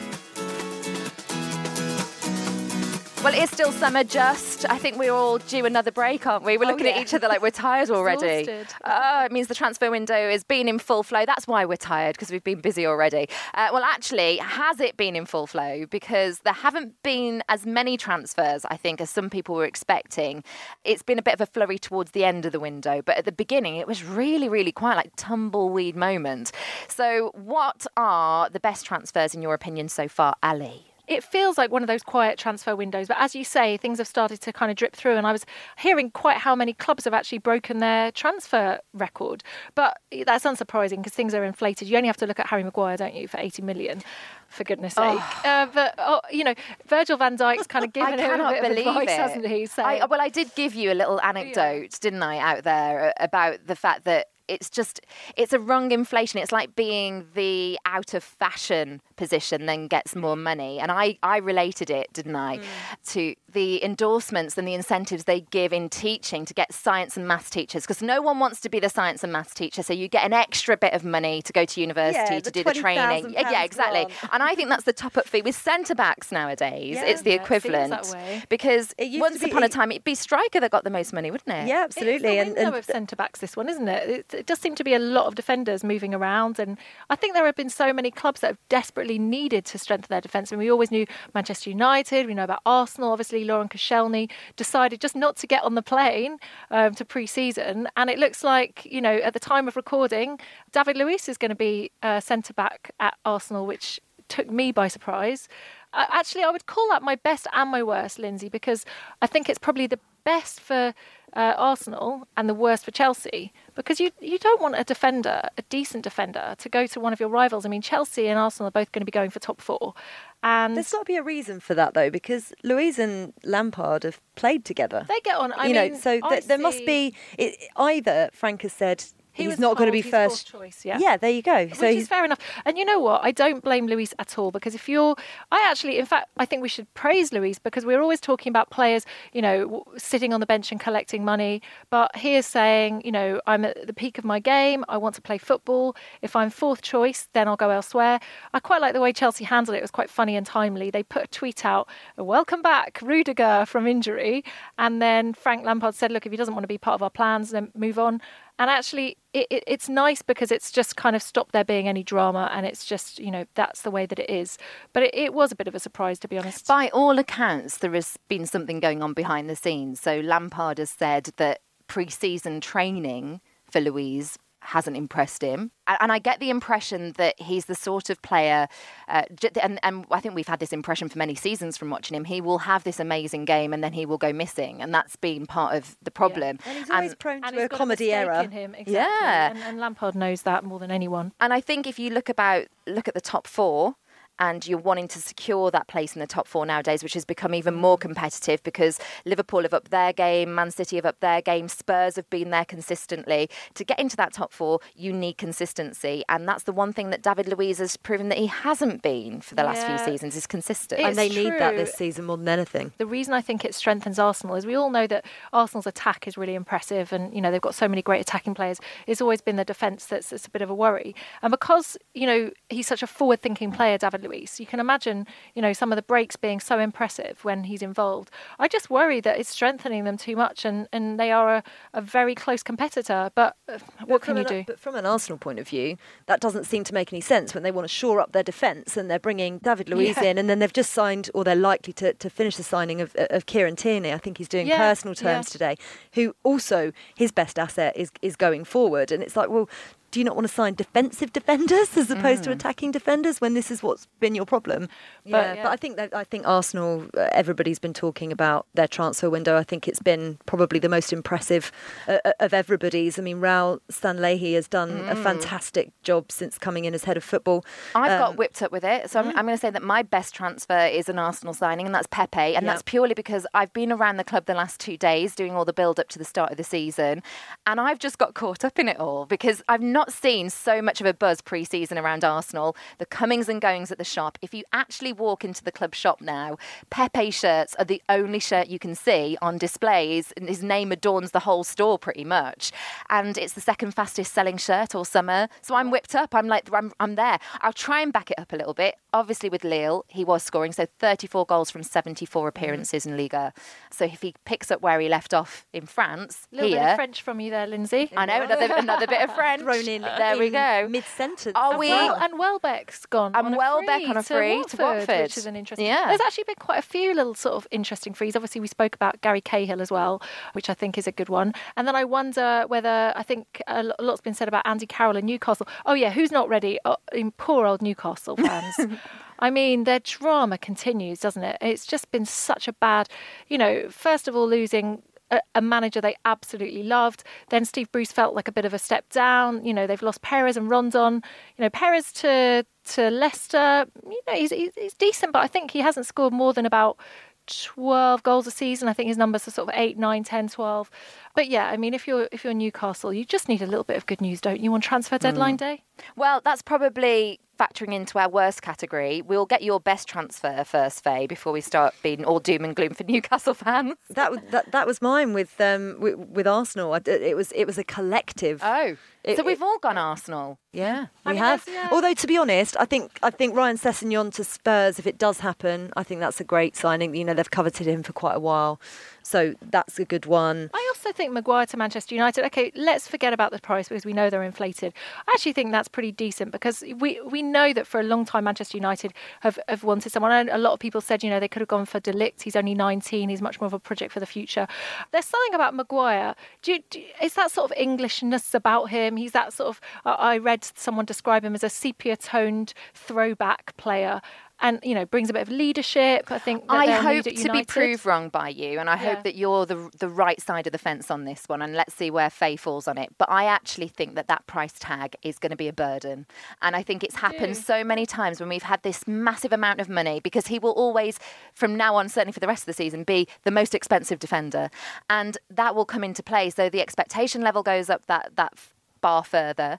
Well, 3.24 3.34
it 3.34 3.42
is 3.42 3.50
still 3.50 3.72
summer, 3.72 4.04
just. 4.04 4.64
I 4.70 4.78
think 4.78 4.96
we're 4.96 5.12
all 5.12 5.38
due 5.38 5.66
another 5.66 5.90
break, 5.90 6.24
aren't 6.24 6.44
we? 6.44 6.56
We're 6.56 6.66
Oh, 6.66 6.68
looking 6.68 6.86
at 6.86 6.96
each 6.98 7.12
other 7.12 7.26
like 7.26 7.42
we're 7.42 7.50
tired 7.50 7.90
already. 7.98 8.48
Oh, 8.84 9.24
it 9.24 9.32
means 9.32 9.48
the 9.48 9.56
transfer 9.56 9.90
window 9.90 10.30
has 10.30 10.44
been 10.44 10.68
in 10.68 10.78
full 10.78 11.02
flow. 11.02 11.26
That's 11.26 11.46
why 11.48 11.64
we're 11.64 11.76
tired, 11.76 12.14
because 12.14 12.30
we've 12.30 12.44
been 12.44 12.60
busy 12.60 12.86
already. 12.86 13.28
Uh, 13.54 13.70
well, 13.72 13.82
actually, 13.82 14.36
has 14.36 14.78
it 14.78 14.96
been 14.96 15.16
in 15.16 15.26
full 15.26 15.48
flow? 15.48 15.84
Because 15.90 16.38
there 16.44 16.52
haven't 16.52 16.94
been 17.02 17.42
as 17.48 17.66
many 17.66 17.96
transfers, 17.96 18.64
I 18.70 18.76
think, 18.76 19.00
as 19.00 19.10
some 19.10 19.28
people 19.30 19.56
were 19.56 19.64
expecting. 19.66 20.44
It's 20.84 21.02
been 21.02 21.18
a 21.18 21.22
bit 21.22 21.34
of 21.34 21.40
a 21.40 21.46
flurry 21.46 21.78
towards 21.78 22.12
the 22.12 22.24
end 22.24 22.46
of 22.46 22.52
the 22.52 22.60
window, 22.60 23.02
but 23.02 23.16
at 23.18 23.24
the 23.24 23.32
beginning, 23.32 23.76
it 23.76 23.88
was 23.88 24.04
really, 24.04 24.48
really 24.48 24.72
quite 24.72 24.94
like 24.94 25.10
tumbleweed 25.16 25.96
moment. 25.96 26.52
So, 26.86 27.32
what 27.34 27.84
are 27.96 28.48
the 28.48 28.60
best 28.60 28.86
transfers, 28.86 29.34
in 29.34 29.42
your 29.42 29.54
opinion, 29.54 29.88
so 29.88 30.06
far, 30.06 30.36
Ali? 30.40 30.87
It 31.08 31.24
feels 31.24 31.56
like 31.56 31.72
one 31.72 31.82
of 31.82 31.88
those 31.88 32.02
quiet 32.02 32.38
transfer 32.38 32.76
windows. 32.76 33.08
But 33.08 33.16
as 33.18 33.34
you 33.34 33.42
say, 33.42 33.76
things 33.78 33.98
have 33.98 34.06
started 34.06 34.40
to 34.42 34.52
kind 34.52 34.70
of 34.70 34.76
drip 34.76 34.94
through. 34.94 35.16
And 35.16 35.26
I 35.26 35.32
was 35.32 35.46
hearing 35.78 36.10
quite 36.10 36.36
how 36.36 36.54
many 36.54 36.74
clubs 36.74 37.04
have 37.04 37.14
actually 37.14 37.38
broken 37.38 37.78
their 37.78 38.12
transfer 38.12 38.78
record. 38.92 39.42
But 39.74 39.98
that's 40.26 40.44
unsurprising 40.44 40.98
because 40.98 41.14
things 41.14 41.34
are 41.34 41.44
inflated. 41.44 41.88
You 41.88 41.96
only 41.96 42.08
have 42.08 42.18
to 42.18 42.26
look 42.26 42.38
at 42.38 42.46
Harry 42.48 42.62
Maguire, 42.62 42.98
don't 42.98 43.14
you, 43.14 43.26
for 43.26 43.38
80 43.38 43.62
million, 43.62 44.02
for 44.48 44.64
goodness 44.64 44.94
sake. 44.94 45.20
Uh, 45.44 45.66
but, 45.72 45.94
oh, 45.98 46.20
you 46.30 46.44
know, 46.44 46.54
Virgil 46.86 47.16
van 47.16 47.38
Dijk's 47.38 47.66
kind 47.66 47.86
of 47.86 47.92
given 47.94 48.20
I 48.20 48.34
him 48.34 48.40
a 48.40 48.50
bit 48.50 48.64
of 48.64 48.68
believe 48.68 48.86
advice, 48.86 49.08
it. 49.08 49.16
hasn't 49.16 49.46
he? 49.46 49.64
So, 49.66 49.82
I, 49.82 50.04
well, 50.04 50.20
I 50.20 50.28
did 50.28 50.54
give 50.54 50.74
you 50.74 50.92
a 50.92 50.94
little 50.94 51.20
anecdote, 51.22 51.98
didn't 52.00 52.22
I, 52.22 52.38
out 52.38 52.64
there 52.64 53.14
about 53.18 53.66
the 53.66 53.76
fact 53.76 54.04
that 54.04 54.26
it's 54.48 54.70
just 54.70 55.00
it's 55.36 55.52
a 55.52 55.60
wrong 55.60 55.92
inflation. 55.92 56.40
It's 56.40 56.52
like 56.52 56.74
being 56.76 57.26
the 57.34 57.78
out 57.84 58.14
of 58.14 58.22
fashion 58.24 59.00
position 59.16 59.66
then 59.66 59.88
gets 59.88 60.14
more 60.16 60.36
money, 60.36 60.78
and 60.80 60.90
I 60.90 61.18
I 61.22 61.38
related 61.38 61.90
it, 61.90 62.12
didn't 62.12 62.36
I, 62.36 62.56
hmm. 62.56 62.62
to 63.08 63.34
the 63.52 63.82
endorsements 63.84 64.58
and 64.58 64.68
the 64.68 64.74
incentives 64.74 65.24
they 65.24 65.40
give 65.40 65.72
in 65.72 65.88
teaching 65.88 66.44
to 66.44 66.54
get 66.54 66.72
science 66.72 67.16
and 67.16 67.26
maths 67.26 67.50
teachers 67.50 67.84
because 67.84 68.02
no 68.02 68.20
one 68.20 68.38
wants 68.38 68.60
to 68.60 68.68
be 68.68 68.78
the 68.78 68.88
science 68.90 69.24
and 69.24 69.32
maths 69.32 69.54
teacher, 69.54 69.82
so 69.82 69.92
you 69.92 70.08
get 70.08 70.24
an 70.24 70.32
extra 70.32 70.76
bit 70.76 70.92
of 70.92 71.04
money 71.04 71.40
to 71.42 71.52
go 71.52 71.64
to 71.64 71.80
university 71.80 72.34
Yeah, 72.34 72.40
to 72.40 72.50
do 72.50 72.62
the 72.64 72.74
training. 72.74 73.26
£20,000 73.26 73.32
Yeah, 73.32 73.62
exactly. 73.64 74.02
one. 74.04 74.12
And 74.32 74.42
I 74.42 74.54
think 74.54 74.68
that's 74.68 74.84
the 74.84 74.92
top 74.92 75.16
up 75.16 75.26
fee 75.26 75.42
with 75.42 75.56
centre 75.56 75.94
backs 75.94 76.30
nowadays. 76.30 76.96
Yeah. 76.96 77.04
it's 77.06 77.22
the 77.22 77.32
it 77.32 77.40
equivalent 77.42 77.92
way. 78.12 78.42
because 78.48 78.94
It 78.98 79.18
once 79.20 79.38
be- 79.42 79.50
upon 79.50 79.62
a 79.62 79.68
time 79.68 79.90
it'd 79.92 80.04
be 80.04 80.14
striker 80.14 80.60
that 80.60 80.70
got 80.70 80.84
the 80.84 80.90
most 80.90 81.12
money, 81.12 81.30
wouldn't 81.30 81.48
it? 81.48 81.66
Yeah, 81.68 81.86
It's 81.86 81.96
absolutely. 81.96 82.28
the 82.28 82.38
And, 82.38 82.58
and 82.58 82.74
of 82.74 82.84
centre 82.84 83.16
backs, 83.16 83.40
this 83.40 83.56
one, 83.56 83.68
isn't 83.68 83.88
it? 83.88 84.26
it? 84.32 84.37
It 84.38 84.46
does 84.46 84.58
seem 84.58 84.74
to 84.76 84.84
be 84.84 84.94
a 84.94 84.98
lot 84.98 85.26
of 85.26 85.34
defenders 85.34 85.84
moving 85.84 86.14
around, 86.14 86.58
and 86.58 86.78
I 87.10 87.16
think 87.16 87.34
there 87.34 87.46
have 87.46 87.56
been 87.56 87.70
so 87.70 87.92
many 87.92 88.10
clubs 88.10 88.40
that 88.40 88.48
have 88.48 88.58
desperately 88.68 89.18
needed 89.18 89.64
to 89.66 89.78
strengthen 89.78 90.08
their 90.08 90.20
defence. 90.20 90.52
I 90.52 90.54
And 90.54 90.60
we 90.60 90.70
always 90.70 90.90
knew 90.90 91.06
Manchester 91.34 91.70
United, 91.70 92.26
we 92.26 92.34
know 92.34 92.44
about 92.44 92.60
Arsenal, 92.64 93.12
obviously 93.12 93.44
Laurent 93.44 93.70
Koscielny 93.70 94.30
decided 94.56 95.00
just 95.00 95.16
not 95.16 95.36
to 95.36 95.46
get 95.46 95.62
on 95.64 95.74
the 95.74 95.82
plane 95.82 96.38
um, 96.70 96.94
to 96.94 97.04
pre-season, 97.04 97.88
and 97.96 98.10
it 98.10 98.18
looks 98.18 98.44
like 98.44 98.86
you 98.90 99.00
know 99.00 99.16
at 99.16 99.32
the 99.32 99.40
time 99.40 99.68
of 99.68 99.76
recording, 99.76 100.38
David 100.72 100.96
Luiz 100.96 101.28
is 101.28 101.38
going 101.38 101.50
to 101.50 101.54
be 101.54 101.90
uh, 102.02 102.20
centre 102.20 102.54
back 102.54 102.90
at 103.00 103.14
Arsenal, 103.24 103.66
which 103.66 104.00
took 104.28 104.50
me 104.50 104.72
by 104.72 104.88
surprise. 104.88 105.48
Uh, 105.92 106.06
actually, 106.10 106.42
I 106.44 106.50
would 106.50 106.66
call 106.66 106.88
that 106.90 107.02
my 107.02 107.16
best 107.16 107.46
and 107.52 107.70
my 107.70 107.82
worst, 107.82 108.18
Lynsey, 108.18 108.48
because 108.48 108.84
I 109.22 109.26
think 109.26 109.48
it's 109.48 109.58
probably 109.58 109.86
the 109.86 110.00
best 110.24 110.60
for 110.60 110.92
uh, 111.34 111.54
Arsenal 111.56 112.26
and 112.36 112.48
the 112.48 112.54
worst 112.54 112.84
for 112.84 112.90
Chelsea 112.90 113.52
because 113.74 114.00
you 114.00 114.10
you 114.20 114.38
don't 114.38 114.60
want 114.60 114.74
a 114.76 114.84
defender, 114.84 115.40
a 115.56 115.62
decent 115.70 116.04
defender, 116.04 116.54
to 116.58 116.68
go 116.68 116.86
to 116.86 117.00
one 117.00 117.12
of 117.12 117.20
your 117.20 117.28
rivals. 117.28 117.64
I 117.64 117.68
mean, 117.68 117.82
Chelsea 117.82 118.28
and 118.28 118.38
Arsenal 118.38 118.68
are 118.68 118.70
both 118.70 118.92
going 118.92 119.00
to 119.00 119.06
be 119.06 119.12
going 119.12 119.30
for 119.30 119.38
top 119.38 119.60
four, 119.60 119.94
and 120.42 120.76
there's 120.76 120.92
got 120.92 121.00
to 121.00 121.04
be 121.04 121.16
a 121.16 121.22
reason 121.22 121.60
for 121.60 121.74
that 121.74 121.94
though, 121.94 122.10
because 122.10 122.52
Luiz 122.62 122.98
and 122.98 123.32
Lampard 123.44 124.02
have 124.04 124.20
played 124.36 124.64
together. 124.64 125.04
they 125.08 125.20
get 125.20 125.36
on. 125.36 125.52
I 125.52 125.66
you 125.66 125.74
mean, 125.74 125.92
know, 125.92 125.98
so 125.98 126.20
th- 126.20 126.44
there 126.44 126.58
must 126.58 126.84
be 126.84 127.14
it, 127.38 127.56
either 127.76 128.30
Frank 128.32 128.62
has 128.62 128.72
said 128.72 129.04
He 129.38 129.44
he's 129.44 129.52
was 129.52 129.58
not 129.58 129.76
going 129.76 129.86
to 129.86 129.92
be 129.92 130.02
first 130.02 130.48
choice, 130.48 130.84
yeah. 130.84 130.98
yeah, 130.98 131.16
there 131.16 131.30
you 131.30 131.42
go. 131.42 131.68
So 131.68 131.86
Which 131.86 131.94
he's 131.94 132.02
is 132.02 132.08
fair 132.08 132.24
enough. 132.24 132.40
And 132.64 132.76
you 132.76 132.84
know 132.84 132.98
what? 132.98 133.20
I 133.22 133.30
don't 133.30 133.62
blame 133.62 133.86
Luiz 133.86 134.12
at 134.18 134.36
all 134.38 134.50
because 134.50 134.74
if 134.74 134.88
you're, 134.88 135.14
I 135.52 135.64
actually, 135.70 135.98
in 135.98 136.06
fact, 136.06 136.28
I 136.36 136.44
think 136.44 136.60
we 136.60 136.68
should 136.68 136.92
praise 136.94 137.32
Luiz 137.32 137.58
because 137.58 137.86
we're 137.86 138.02
always 138.02 138.20
talking 138.20 138.50
about 138.50 138.70
players, 138.70 139.06
you 139.32 139.40
know, 139.40 139.84
sitting 139.96 140.32
on 140.32 140.40
the 140.40 140.46
bench 140.46 140.72
and 140.72 140.80
collecting 140.80 141.24
money. 141.24 141.62
But 141.88 142.16
he 142.16 142.34
is 142.34 142.46
saying, 142.46 143.02
you 143.04 143.12
know, 143.12 143.40
I'm 143.46 143.64
at 143.64 143.86
the 143.86 143.92
peak 143.92 144.18
of 144.18 144.24
my 144.24 144.40
game. 144.40 144.84
I 144.88 144.96
want 144.96 145.14
to 145.14 145.22
play 145.22 145.38
football. 145.38 145.94
If 146.20 146.34
I'm 146.34 146.50
fourth 146.50 146.82
choice, 146.82 147.28
then 147.32 147.46
I'll 147.46 147.56
go 147.56 147.70
elsewhere. 147.70 148.18
I 148.52 148.60
quite 148.60 148.80
like 148.80 148.92
the 148.92 149.00
way 149.00 149.12
Chelsea 149.12 149.44
handled 149.44 149.76
it. 149.76 149.78
It 149.78 149.82
was 149.82 149.90
quite 149.92 150.10
funny 150.10 150.34
and 150.36 150.44
timely. 150.44 150.90
They 150.90 151.04
put 151.04 151.22
a 151.24 151.28
tweet 151.28 151.64
out, 151.64 151.88
"Welcome 152.16 152.60
back, 152.62 152.98
Rudiger 153.02 153.64
from 153.66 153.86
injury," 153.86 154.44
and 154.76 155.00
then 155.00 155.32
Frank 155.34 155.64
Lampard 155.64 155.94
said, 155.94 156.10
"Look, 156.10 156.26
if 156.26 156.32
he 156.32 156.36
doesn't 156.36 156.54
want 156.54 156.64
to 156.64 156.68
be 156.68 156.78
part 156.78 156.94
of 156.94 157.02
our 157.02 157.10
plans, 157.10 157.50
then 157.50 157.70
move 157.76 157.98
on." 157.98 158.20
And 158.58 158.68
actually, 158.68 159.16
it, 159.32 159.46
it, 159.50 159.64
it's 159.66 159.88
nice 159.88 160.20
because 160.20 160.50
it's 160.50 160.72
just 160.72 160.96
kind 160.96 161.14
of 161.14 161.22
stopped 161.22 161.52
there 161.52 161.64
being 161.64 161.86
any 161.86 162.02
drama, 162.02 162.50
and 162.52 162.66
it's 162.66 162.84
just 162.84 163.18
you 163.20 163.30
know 163.30 163.44
that's 163.54 163.82
the 163.82 163.90
way 163.90 164.06
that 164.06 164.18
it 164.18 164.28
is. 164.28 164.58
But 164.92 165.04
it, 165.04 165.14
it 165.14 165.34
was 165.34 165.52
a 165.52 165.56
bit 165.56 165.68
of 165.68 165.74
a 165.74 165.80
surprise, 165.80 166.18
to 166.20 166.28
be 166.28 166.38
honest. 166.38 166.66
By 166.66 166.88
all 166.88 167.18
accounts, 167.18 167.78
there 167.78 167.92
has 167.92 168.18
been 168.28 168.46
something 168.46 168.80
going 168.80 169.02
on 169.02 169.12
behind 169.12 169.48
the 169.48 169.56
scenes. 169.56 170.00
So 170.00 170.20
Lampard 170.20 170.78
has 170.78 170.90
said 170.90 171.30
that 171.36 171.60
pre-season 171.86 172.60
training 172.60 173.40
for 173.70 173.80
Luiz 173.80 174.38
hasn't 174.60 174.96
impressed 174.96 175.42
him, 175.42 175.70
and 175.86 176.10
I 176.12 176.18
get 176.18 176.40
the 176.40 176.50
impression 176.50 177.12
that 177.16 177.40
he's 177.40 177.66
the 177.66 177.74
sort 177.74 178.10
of 178.10 178.20
player, 178.22 178.68
uh, 179.08 179.22
and, 179.62 179.78
and 179.82 180.04
I 180.10 180.20
think 180.20 180.34
we've 180.34 180.48
had 180.48 180.58
this 180.60 180.72
impression 180.72 181.08
for 181.08 181.16
many 181.18 181.34
seasons 181.34 181.76
from 181.76 181.90
watching 181.90 182.16
him. 182.16 182.24
He 182.24 182.40
will 182.40 182.58
have 182.58 182.84
this 182.84 182.98
amazing 183.00 183.44
game, 183.44 183.72
and 183.72 183.82
then 183.84 183.92
he 183.92 184.04
will 184.04 184.18
go 184.18 184.32
missing, 184.32 184.82
and 184.82 184.92
that's 184.92 185.16
been 185.16 185.46
part 185.46 185.74
of 185.76 185.96
the 186.02 186.10
problem. 186.10 186.58
and 186.66 186.78
he's 186.78 186.90
always 186.90 187.10
And- 187.12 187.18
prone 187.20 187.36
and 187.44 187.54
to 187.54 187.54
he's 187.54 187.64
a 187.64 187.68
comedy 187.68 188.06
mistake 188.06 188.14
error. 188.26 188.42
in 188.42 188.50
him, 188.50 188.74
exactly. 188.74 188.94
Yeah. 188.94 189.50
and, 189.50 189.58
and 189.58 189.78
Lampard 189.78 190.14
knows 190.14 190.42
that 190.42 190.64
more 190.64 190.78
than 190.78 190.90
anyone. 190.90 191.32
And 191.40 191.52
I 191.52 191.60
think 191.60 191.86
if 191.86 191.98
you 191.98 192.10
look 192.10 192.28
about 192.28 192.66
look 192.86 193.06
at 193.08 193.14
the 193.14 193.20
top 193.20 193.46
four 193.46 193.94
and 194.38 194.66
you're 194.66 194.78
wanting 194.78 195.08
to 195.08 195.20
secure 195.20 195.70
that 195.70 195.88
place 195.88 196.14
in 196.14 196.20
the 196.20 196.26
top 196.26 196.46
four 196.46 196.66
nowadays, 196.66 197.02
which 197.02 197.14
has 197.14 197.24
become 197.24 197.54
even 197.54 197.74
more 197.74 197.98
competitive 197.98 198.62
because 198.62 198.98
Liverpool 199.24 199.62
have 199.62 199.74
upped 199.74 199.90
their 199.90 200.12
game, 200.12 200.54
Man 200.54 200.70
City 200.70 200.96
have 200.96 201.06
upped 201.06 201.20
their 201.20 201.40
game, 201.40 201.68
Spurs 201.68 202.16
have 202.16 202.28
been 202.30 202.50
there 202.50 202.64
consistently. 202.64 203.48
To 203.74 203.84
get 203.84 203.98
into 203.98 204.16
that 204.16 204.32
top 204.32 204.52
four, 204.52 204.80
you 204.94 205.12
need 205.12 205.38
consistency. 205.38 206.22
And 206.28 206.48
that's 206.48 206.64
the 206.64 206.72
one 206.72 206.92
thing 206.92 207.10
that 207.10 207.22
David 207.22 207.48
Luiz 207.48 207.78
has 207.78 207.96
proven 207.96 208.28
that 208.28 208.38
he 208.38 208.46
hasn't 208.46 209.02
been 209.02 209.40
for 209.40 209.54
the 209.54 209.64
last 209.64 209.86
few 209.86 209.98
seasons 209.98 210.36
is 210.36 210.46
consistent. 210.46 211.00
It's 211.00 211.08
and 211.08 211.16
they 211.16 211.28
need 211.28 211.52
that 211.58 211.76
this 211.76 211.94
season 211.94 212.26
more 212.26 212.36
than 212.36 212.48
anything. 212.48 212.92
the 212.98 213.06
reason 213.06 213.34
I 213.34 213.40
think 213.40 213.64
it 213.64 213.74
strengthens 213.74 214.18
Arsenal 214.18 214.56
is 214.56 214.66
we 214.66 214.74
all 214.74 214.90
know 214.90 215.06
that 215.06 215.24
Arsenal's 215.52 215.86
attack 215.86 216.26
is 216.28 216.36
really 216.36 216.54
impressive, 216.54 217.12
and 217.12 217.34
you 217.34 217.40
know 217.40 217.50
they've 217.50 217.60
got 217.60 217.74
so 217.74 217.88
many 217.88 218.02
great 218.02 218.20
attacking 218.20 218.54
players. 218.54 218.78
It's 219.06 219.20
always 219.20 219.40
been 219.40 219.56
the 219.56 219.64
defence 219.64 220.06
that's, 220.06 220.30
that's 220.30 220.46
a 220.46 220.50
bit 220.50 220.62
of 220.62 220.70
a 220.70 220.74
worry, 220.74 221.14
and 221.42 221.50
because 221.50 221.96
you 222.14 222.26
know 222.26 222.50
he's 222.68 222.86
such 222.86 223.02
a 223.02 223.06
forward-thinking 223.06 223.72
player, 223.72 223.98
David 223.98 224.27
Luiz, 224.28 224.60
you 224.60 224.66
can 224.66 224.80
imagine 224.80 225.26
you 225.54 225.62
know 225.62 225.72
some 225.72 225.90
of 225.92 225.96
the 225.96 226.02
breaks 226.02 226.36
being 226.36 226.60
so 226.60 226.78
impressive 226.78 227.44
when 227.44 227.64
he's 227.64 227.82
involved. 227.82 228.30
I 228.58 228.68
just 228.68 228.90
worry 228.90 229.20
that 229.20 229.38
it's 229.40 229.48
strengthening 229.50 230.04
them 230.04 230.16
too 230.16 230.36
much, 230.36 230.64
and, 230.64 230.88
and 230.92 231.18
they 231.18 231.32
are 231.32 231.56
a, 231.56 231.62
a 231.94 232.00
very 232.00 232.34
close 232.34 232.62
competitor. 232.62 233.30
But 233.34 233.56
uh, 233.68 233.78
what 234.04 234.08
But 234.08 234.22
can 234.22 234.36
you 234.36 234.42
an- 234.42 234.46
do? 234.48 234.64
But 234.66 234.78
from 234.78 234.94
an 234.94 235.06
Arsenal 235.06 235.38
point 235.38 235.58
of 235.58 235.68
view, 235.68 235.96
that 236.26 236.40
doesn't 236.40 236.64
seem 236.64 236.84
to 236.84 236.94
make 236.94 237.12
any 237.12 237.20
sense 237.20 237.54
when 237.54 237.62
they 237.62 237.70
want 237.70 237.84
to 237.84 237.88
shore 237.94 238.20
up 238.20 238.32
their 238.32 238.42
defence 238.42 238.96
and 238.96 239.10
they're 239.10 239.18
bringing 239.18 239.58
David 239.58 239.88
Luiz 239.88 240.16
Yeah. 240.16 240.24
in, 240.30 240.38
and 240.38 240.48
then 240.50 240.58
they've 240.58 240.72
just 240.72 240.92
signed, 240.92 241.30
or 241.34 241.44
they're 241.44 241.54
likely 241.54 241.92
to, 241.94 242.12
to 242.14 242.28
finish 242.30 242.56
the 242.56 242.62
signing 242.62 243.00
of, 243.00 243.14
of 243.30 243.46
Kieran 243.46 243.76
Tierney. 243.76 244.12
I 244.12 244.18
think 244.18 244.38
he's 244.38 244.48
doing 244.48 244.66
Yeah, 244.66 244.76
personal 244.78 245.14
yeah. 245.16 245.22
terms 245.34 245.50
today, 245.50 245.76
who 246.14 246.34
also 246.44 246.92
his 247.16 247.32
best 247.32 247.58
asset 247.58 247.96
is 247.96 248.10
is 248.22 248.36
going 248.36 248.64
forward, 248.64 249.10
and 249.12 249.22
it's 249.22 249.36
like, 249.36 249.48
well. 249.48 249.68
Do 250.10 250.20
you 250.20 250.24
not 250.24 250.34
want 250.36 250.46
to 250.48 250.52
sign 250.52 250.74
defensive 250.74 251.32
defenders 251.32 251.96
as 251.96 252.10
opposed 252.10 252.44
to 252.44 252.50
attacking 252.50 252.92
defenders 252.92 253.40
when 253.40 253.54
this 253.54 253.70
is 253.70 253.82
what's 253.82 254.06
been 254.20 254.34
your 254.34 254.46
problem? 254.46 254.88
But- 255.24 255.30
But, 255.38 255.56
yeah. 255.56 255.62
but 255.64 255.72
I 255.72 255.76
think 255.76 255.96
that 255.96 256.14
I 256.14 256.24
think 256.24 256.46
Arsenal. 256.46 257.06
Uh, 257.16 257.28
everybody's 257.32 257.78
been 257.78 257.92
talking 257.94 258.32
about 258.32 258.66
their 258.74 258.88
transfer 258.88 259.30
window. 259.30 259.56
I 259.56 259.62
think 259.64 259.86
it's 259.86 260.00
been 260.02 260.38
probably 260.46 260.78
the 260.80 260.88
most 260.88 261.12
impressive 261.12 261.70
uh, 262.08 262.18
uh, 262.24 262.32
of 262.40 262.52
everybody's. 262.54 263.18
I 263.18 263.22
mean, 263.22 263.38
Raul 263.40 263.78
Sanllehi 263.92 264.54
has 264.54 264.66
done 264.68 264.90
a 265.08 265.14
fantastic 265.16 265.92
job 266.02 266.32
since 266.32 266.58
coming 266.58 266.84
in 266.86 266.94
as 266.94 267.04
head 267.04 267.16
of 267.16 267.24
football. 267.24 267.64
I've 267.94 268.12
Um, 268.12 268.18
got 268.18 268.36
whipped 268.38 268.62
up 268.62 268.72
with 268.72 268.84
it. 268.84 269.10
So 269.10 269.20
I'm, 269.20 269.28
I'm 269.36 269.44
going 269.46 269.56
to 269.56 269.60
say 269.66 269.70
that 269.70 269.82
my 269.82 270.02
best 270.02 270.34
transfer 270.34 270.86
is 270.86 271.08
an 271.08 271.18
Arsenal 271.18 271.54
signing, 271.54 271.86
and 271.86 271.94
that's 271.94 272.08
Pepe. 272.10 272.38
And 272.56 272.64
Yeah. 272.64 272.72
that's 272.72 272.82
purely 272.82 273.14
because 273.14 273.46
I've 273.54 273.72
been 273.72 273.92
around 273.92 274.16
the 274.16 274.24
club 274.24 274.46
the 274.46 274.54
last 274.54 274.80
two 274.80 274.96
days 274.96 275.34
doing 275.34 275.52
all 275.54 275.64
the 275.64 275.72
build 275.72 276.00
up 276.00 276.08
to 276.10 276.18
the 276.18 276.24
start 276.24 276.50
of 276.50 276.56
the 276.56 276.64
season. 276.64 277.22
And 277.66 277.80
I've 277.80 277.98
just 277.98 278.16
got 278.18 278.34
caught 278.34 278.64
up 278.64 278.78
in 278.78 278.88
it 278.88 278.98
all 278.98 279.26
because 279.26 279.62
I've 279.68 279.82
not 279.82 279.97
seen 280.06 280.50
so 280.50 280.80
much 280.80 281.00
of 281.00 281.06
a 281.06 281.12
buzz 281.12 281.40
pre 281.40 281.64
season 281.64 281.98
around 281.98 282.24
Arsenal, 282.24 282.76
the 282.98 283.06
comings 283.06 283.48
and 283.48 283.60
goings 283.60 283.90
at 283.90 283.98
the 283.98 284.04
shop. 284.04 284.38
If 284.40 284.54
you 284.54 284.64
actually 284.72 285.12
walk 285.12 285.44
into 285.44 285.64
the 285.64 285.72
club 285.72 285.94
shop 285.94 286.20
now, 286.20 286.56
Pepe 286.90 287.30
shirts 287.30 287.74
are 287.78 287.84
the 287.84 288.00
only 288.08 288.38
shirt 288.38 288.68
you 288.68 288.78
can 288.78 288.94
see 288.94 289.36
on 289.42 289.58
displays. 289.58 290.32
And 290.36 290.48
his 290.48 290.62
name 290.62 290.92
adorns 290.92 291.32
the 291.32 291.40
whole 291.40 291.64
store 291.64 291.98
pretty 291.98 292.24
much. 292.24 292.70
And 293.10 293.36
it's 293.36 293.54
the 293.54 293.60
second 293.60 293.92
fastest 293.92 294.32
selling 294.32 294.56
shirt 294.56 294.94
all 294.94 295.04
summer. 295.04 295.48
So 295.60 295.74
I'm 295.74 295.90
whipped 295.90 296.14
up. 296.14 296.34
I'm 296.34 296.46
like, 296.46 296.72
I'm, 296.72 296.92
I'm 297.00 297.16
there. 297.16 297.38
I'll 297.60 297.72
try 297.72 298.00
and 298.00 298.12
back 298.12 298.30
it 298.30 298.38
up 298.38 298.52
a 298.52 298.56
little 298.56 298.74
bit. 298.74 298.94
Obviously, 299.18 299.48
with 299.48 299.64
Lille, 299.64 300.04
he 300.06 300.24
was 300.24 300.44
scoring. 300.44 300.70
So 300.70 300.86
34 301.00 301.44
goals 301.46 301.72
from 301.72 301.82
74 301.82 302.44
mm. 302.44 302.48
appearances 302.48 303.04
in 303.04 303.16
Liga. 303.16 303.52
So 303.90 304.04
if 304.04 304.22
he 304.22 304.34
picks 304.44 304.70
up 304.70 304.80
where 304.80 305.00
he 305.00 305.08
left 305.08 305.34
off 305.34 305.66
in 305.72 305.86
France, 305.86 306.46
A 306.52 306.54
little 306.56 306.70
here. 306.70 306.78
bit 306.78 306.88
of 306.90 306.96
French 306.96 307.22
from 307.22 307.40
you 307.40 307.50
there, 307.50 307.66
Lynsey. 307.66 308.12
I 308.16 308.26
know, 308.26 308.42
another, 308.42 308.74
another 308.76 309.06
bit 309.08 309.20
of 309.22 309.34
French. 309.34 309.62
thrown 309.62 309.88
in. 309.88 310.02
There 310.18 310.38
we 310.38 310.50
go. 310.50 310.86
Mid 310.88 311.04
sentence. 311.04 311.54
Are 311.56 311.76
we- 311.76 311.88
Well, 311.88 312.14
and 312.14 312.38
Welbeck's 312.38 313.06
gone. 313.06 313.32
And 313.34 313.48
on 313.48 313.56
Welbeck 313.56 314.08
on 314.08 314.16
a 314.16 314.22
free 314.22 314.62
to 314.68 314.76
Watford. 314.76 315.22
which 315.22 315.36
is 315.36 315.46
an 315.46 315.56
interesting. 315.56 315.86
Yeah. 315.86 316.06
there's 316.06 316.20
actually 316.20 316.44
been 316.44 316.56
quite 316.60 316.78
a 316.78 316.82
few 316.82 317.12
little 317.12 317.34
sort 317.34 317.56
of 317.56 317.66
interesting 317.72 318.14
frees. 318.14 318.36
Obviously, 318.36 318.60
we 318.60 318.68
spoke 318.68 318.94
about 318.94 319.20
Gary 319.20 319.40
Cahill 319.40 319.80
as 319.80 319.90
well, 319.90 320.22
which 320.52 320.70
I 320.70 320.74
think 320.74 320.96
is 320.96 321.06
a 321.08 321.12
good 321.12 321.28
one. 321.28 321.54
And 321.76 321.88
then 321.88 321.96
I 321.96 322.04
wonder 322.04 322.64
whether 322.68 323.12
I 323.16 323.22
think 323.22 323.62
a 323.66 323.92
lot's 323.98 324.20
been 324.20 324.34
said 324.34 324.48
about 324.48 324.62
Andy 324.64 324.86
Carroll 324.86 325.16
and 325.16 325.26
Newcastle. 325.26 325.66
Oh 325.86 325.94
yeah, 325.94 326.10
who's 326.10 326.30
not 326.30 326.48
ready? 326.48 326.78
Oh, 326.84 326.96
in 327.12 327.32
poor 327.32 327.66
old 327.66 327.82
Newcastle 327.82 328.36
fans. 328.36 328.74
I 329.38 329.50
mean, 329.50 329.84
their 329.84 330.00
drama 330.00 330.58
continues, 330.58 331.20
doesn't 331.20 331.44
it? 331.44 331.58
It's 331.60 331.86
just 331.86 332.10
been 332.10 332.24
such 332.24 332.66
a 332.66 332.72
bad, 332.72 333.08
you 333.46 333.56
know, 333.56 333.88
first 333.88 334.26
of 334.26 334.34
all, 334.34 334.48
losing 334.48 335.02
a, 335.30 335.40
a, 335.54 335.60
manager 335.60 336.00
they 336.00 336.16
absolutely 336.24 336.82
loved. 336.82 337.22
Then 337.50 337.64
Steve 337.64 337.90
Bruce 337.92 338.12
felt 338.12 338.34
like 338.34 338.48
a 338.48 338.52
bit 338.52 338.64
of 338.64 338.74
a 338.74 338.78
step 338.78 339.08
down. 339.10 339.64
You 339.64 339.74
know, 339.74 339.86
they've 339.86 340.02
lost 340.02 340.22
Perez 340.22 340.56
and 340.56 340.68
Rondon. 340.68 341.22
You 341.56 341.64
know, 341.64 341.70
Perez 341.70 342.12
to 342.14 342.64
to 342.94 343.10
Leicester. 343.10 343.86
You 344.04 344.20
know, 344.26 344.34
he's, 344.34 344.50
he's, 344.50 344.72
he's 344.74 344.94
decent, 344.94 345.32
but 345.32 345.42
I 345.42 345.46
think 345.46 345.70
he 345.70 345.80
hasn't 345.80 346.06
scored 346.06 346.32
more 346.32 346.52
than 346.52 346.66
about 346.66 346.98
12 347.46 348.22
goals 348.22 348.46
a 348.46 348.50
season. 348.50 348.88
I 348.88 348.92
think 348.92 349.08
his 349.08 349.16
numbers 349.16 349.46
are 349.48 349.50
sort 349.50 349.68
of 349.68 349.74
8, 349.76 349.98
9, 349.98 350.24
10, 350.24 350.48
12. 350.48 350.90
But 351.34 351.48
yeah, 351.48 351.68
I 351.68 351.76
mean 351.76 351.94
if 351.94 352.06
you're 352.06 352.28
if 352.32 352.44
you're 352.44 352.54
Newcastle, 352.54 353.12
you 353.12 353.24
just 353.24 353.48
need 353.48 353.62
a 353.62 353.66
little 353.66 353.84
bit 353.84 353.96
of 353.96 354.06
good 354.06 354.20
news, 354.20 354.40
don't 354.40 354.60
you, 354.60 354.72
on 354.72 354.80
transfer 354.80 355.18
deadline 355.18 355.54
mm. 355.54 355.58
day? 355.58 355.82
Well, 356.16 356.40
that's 356.44 356.62
probably 356.62 357.40
factoring 357.58 357.92
into 357.92 358.18
our 358.18 358.28
worst 358.28 358.62
category. 358.62 359.22
We'll 359.22 359.46
get 359.46 359.62
your 359.62 359.80
best 359.80 360.08
transfer 360.08 360.64
first, 360.64 361.02
Faye, 361.02 361.26
before 361.26 361.52
we 361.52 361.60
start 361.60 361.94
being 362.02 362.24
all 362.24 362.40
doom 362.40 362.64
and 362.64 362.74
gloom 362.74 362.94
for 362.94 363.04
Newcastle 363.08 363.54
fans. 363.54 363.96
That 364.10 364.30
was 364.30 364.40
that, 364.50 364.72
that 364.72 364.86
was 364.86 365.02
mine 365.02 365.32
with 365.32 365.60
um 365.60 365.96
with, 365.98 366.16
with 366.18 366.46
Arsenal. 366.46 366.94
It 366.94 367.36
was 367.36 367.52
it 367.52 367.64
was 367.64 367.78
a 367.78 367.84
collective. 367.84 368.60
Oh, 368.62 368.96
it, 369.24 369.36
so 369.36 369.42
we've 369.42 369.60
it, 369.60 369.64
all 369.64 369.78
gone 369.78 369.98
Arsenal. 369.98 370.58
Yeah, 370.72 371.06
we 371.24 371.30
I 371.30 371.32
mean, 371.32 371.42
have. 371.42 371.64
Yeah. 371.68 371.88
Although 371.92 372.14
to 372.14 372.26
be 372.26 372.36
honest, 372.38 372.76
I 372.78 372.84
think 372.84 373.18
I 373.22 373.30
think 373.30 373.56
Ryan 373.56 373.76
Sessegnon 373.76 374.32
to 374.34 374.44
Spurs, 374.44 374.98
if 374.98 375.06
it 375.06 375.18
does 375.18 375.40
happen, 375.40 375.92
I 375.96 376.02
think 376.02 376.20
that's 376.20 376.40
a 376.40 376.44
great 376.44 376.76
signing. 376.76 377.14
You 377.14 377.24
know, 377.24 377.34
they've 377.34 377.50
coveted 377.50 377.86
him 377.86 378.02
for 378.02 378.12
quite 378.12 378.36
a 378.36 378.40
while. 378.40 378.80
So 379.28 379.54
that's 379.60 379.98
a 379.98 380.06
good 380.06 380.24
one. 380.24 380.70
I 380.72 380.92
also 380.94 381.12
think 381.12 381.34
Maguire 381.34 381.66
to 381.66 381.76
Manchester 381.76 382.14
United. 382.14 382.46
Okay, 382.46 382.72
let's 382.74 383.06
forget 383.06 383.34
about 383.34 383.52
the 383.52 383.58
price 383.58 383.86
because 383.86 384.06
we 384.06 384.14
know 384.14 384.30
they're 384.30 384.42
inflated. 384.42 384.94
I 385.26 385.32
actually 385.32 385.52
think 385.52 385.70
that's 385.70 385.86
pretty 385.86 386.12
decent 386.12 386.50
because 386.50 386.82
we 386.96 387.20
we 387.20 387.42
know 387.42 387.74
that 387.74 387.86
for 387.86 388.00
a 388.00 388.02
long 388.02 388.24
time 388.24 388.44
Manchester 388.44 388.78
United 388.78 389.12
have, 389.40 389.58
have 389.68 389.84
wanted 389.84 390.12
someone. 390.12 390.32
And 390.32 390.48
a 390.48 390.56
lot 390.56 390.72
of 390.72 390.80
people 390.80 391.02
said, 391.02 391.22
you 391.22 391.28
know, 391.28 391.40
they 391.40 391.48
could 391.48 391.60
have 391.60 391.68
gone 391.68 391.84
for 391.84 392.00
de 392.00 392.10
Ligt. 392.10 392.40
He's 392.40 392.56
only 392.56 392.74
19. 392.74 393.28
He's 393.28 393.42
much 393.42 393.60
more 393.60 393.66
of 393.66 393.74
a 393.74 393.78
project 393.78 394.12
for 394.12 394.20
the 394.20 394.26
future. 394.26 394.66
There's 395.12 395.26
something 395.26 395.54
about 395.54 395.74
Maguire. 395.74 396.34
Do, 396.62 396.72
you, 396.72 396.78
do 396.88 397.02
is 397.22 397.34
that 397.34 397.50
sort 397.50 397.70
of 397.70 397.76
Englishness 397.76 398.54
about 398.54 398.86
him? 398.86 399.18
He's 399.18 399.32
that 399.32 399.52
sort 399.52 399.68
of. 399.68 399.80
I 400.06 400.38
read 400.38 400.64
someone 400.64 401.04
describe 401.04 401.44
him 401.44 401.54
as 401.54 401.62
a 401.62 401.68
sepia 401.68 402.16
toned 402.16 402.72
throwback 402.94 403.76
player 403.76 404.22
and 404.60 404.80
you 404.82 404.94
know 404.94 405.04
brings 405.04 405.30
a 405.30 405.32
bit 405.32 405.42
of 405.42 405.50
leadership. 405.50 406.30
I 406.30 406.38
think. 406.38 406.64
I 406.68 406.92
hope 406.92 407.24
to 407.24 407.52
be 407.52 407.64
proved 407.64 408.04
wrong 408.04 408.28
by 408.28 408.48
you, 408.48 408.78
and 408.78 408.90
I 408.90 408.94
yeah. 408.94 409.14
hope 409.14 409.24
that 409.24 409.34
you're 409.34 409.66
the 409.66 409.90
the 409.98 410.08
right 410.08 410.40
side 410.40 410.66
of 410.66 410.72
the 410.72 410.78
fence 410.78 411.10
on 411.10 411.24
this 411.24 411.44
one. 411.46 411.62
And 411.62 411.74
let's 411.74 411.94
see 411.94 412.10
where 412.10 412.30
Faye 412.30 412.56
falls 412.56 412.88
on 412.88 412.98
it. 412.98 413.10
But 413.18 413.30
I 413.30 413.44
actually 413.44 413.88
think 413.88 414.14
that 414.14 414.28
that 414.28 414.46
price 414.46 414.74
tag 414.78 415.16
is 415.22 415.38
going 415.38 415.50
to 415.50 415.56
be 415.56 415.68
a 415.68 415.72
burden, 415.72 416.26
and 416.62 416.74
I 416.74 416.82
think 416.82 417.04
it's 417.04 417.16
happened 417.16 417.56
so 417.56 417.84
many 417.84 418.06
times 418.06 418.40
when 418.40 418.48
we've 418.48 418.62
had 418.62 418.82
this 418.82 419.06
massive 419.06 419.52
amount 419.52 419.80
of 419.80 419.88
money 419.88 420.20
because 420.20 420.48
he 420.48 420.58
will 420.58 420.72
always, 420.72 421.18
from 421.54 421.76
now 421.76 421.94
on, 421.96 422.08
certainly 422.08 422.32
for 422.32 422.40
the 422.40 422.48
rest 422.48 422.62
of 422.62 422.66
the 422.66 422.72
season, 422.72 423.04
be 423.04 423.28
the 423.44 423.50
most 423.50 423.74
expensive 423.74 424.18
defender, 424.18 424.70
and 425.08 425.38
that 425.50 425.74
will 425.74 425.84
come 425.84 426.04
into 426.04 426.22
play. 426.22 426.50
So 426.50 426.68
the 426.68 426.80
expectation 426.80 427.42
level 427.42 427.62
goes 427.62 427.88
up 427.90 428.06
that 428.06 428.32
that 428.36 428.54
bar 429.00 429.22
further 429.22 429.78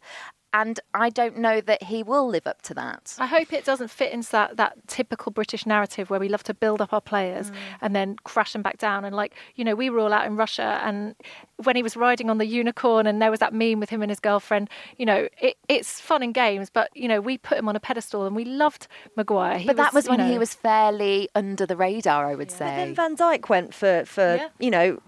and 0.54 0.80
I 0.94 1.10
don't 1.10 1.38
know 1.38 1.62
that 1.62 1.84
he 1.84 2.02
will 2.02 2.28
live 2.28 2.48
up 2.48 2.62
to 2.64 2.74
that. 2.74 3.16
I 3.20 3.28
hope 3.28 3.54
it 3.54 3.66
doesn't 3.66 3.90
fit 3.90 4.12
into 4.12 4.32
that, 4.32 4.58
that 4.58 4.88
typical 4.88 5.32
British 5.32 5.66
narrative 5.66 6.10
where 6.10 6.20
we 6.20 6.28
love 6.28 6.44
to 6.44 6.54
build 6.54 6.82
up 6.82 6.92
our 6.92 7.02
players 7.02 7.52
mm. 7.52 7.56
and 7.82 7.96
then 7.96 8.16
crash 8.24 8.54
them 8.54 8.62
back 8.62 8.78
down. 8.78 9.06
And 9.06 9.16
like, 9.16 9.34
you 9.56 9.64
know, 9.64 9.76
we 9.76 9.90
were 9.90 10.00
all 10.00 10.12
out 10.12 10.26
in 10.26 10.36
Russia 10.36 10.82
and 10.84 11.16
when 11.58 11.76
he 11.76 11.84
was 11.84 11.96
riding 11.96 12.30
on 12.30 12.40
the 12.40 12.46
unicorn 12.46 13.06
and 13.06 13.22
there 13.22 13.30
was 13.30 13.40
that 13.42 13.54
meme 13.54 13.80
with 13.80 13.90
him 13.90 14.02
and 14.02 14.10
his 14.10 14.20
girlfriend, 14.20 14.70
you 14.98 15.06
know, 15.06 15.28
it, 15.40 15.58
it's 15.68 16.00
fun 16.00 16.24
and 16.24 16.34
games, 16.34 16.70
but, 16.70 16.90
you 16.96 17.08
know, 17.08 17.22
we 17.22 17.38
put 17.38 17.58
him 17.58 17.70
on 17.70 17.76
a 17.76 17.80
pedestal 17.80 18.26
and 18.26 18.36
we 18.36 18.46
loved 18.46 18.88
Maguire. 19.16 19.60
He 19.60 19.68
but 19.68 19.76
that 19.76 19.94
was, 19.94 20.06
was 20.06 20.10
when 20.10 20.20
know, 20.20 20.32
he 20.32 20.40
was 20.40 20.54
fairly 20.54 21.30
under 21.36 21.66
the 21.66 21.76
radar, 21.76 22.28
I 22.28 22.36
would 22.36 22.50
yeah. 22.50 22.58
say. 22.58 22.66
But 22.66 22.76
then 22.76 22.96
Van 22.96 23.16
Dijk 23.16 23.50
went 23.50 23.74
for, 23.74 24.04
for 24.06 24.36
yeah. 24.36 24.50
you 24.60 24.72
know, 24.72 25.00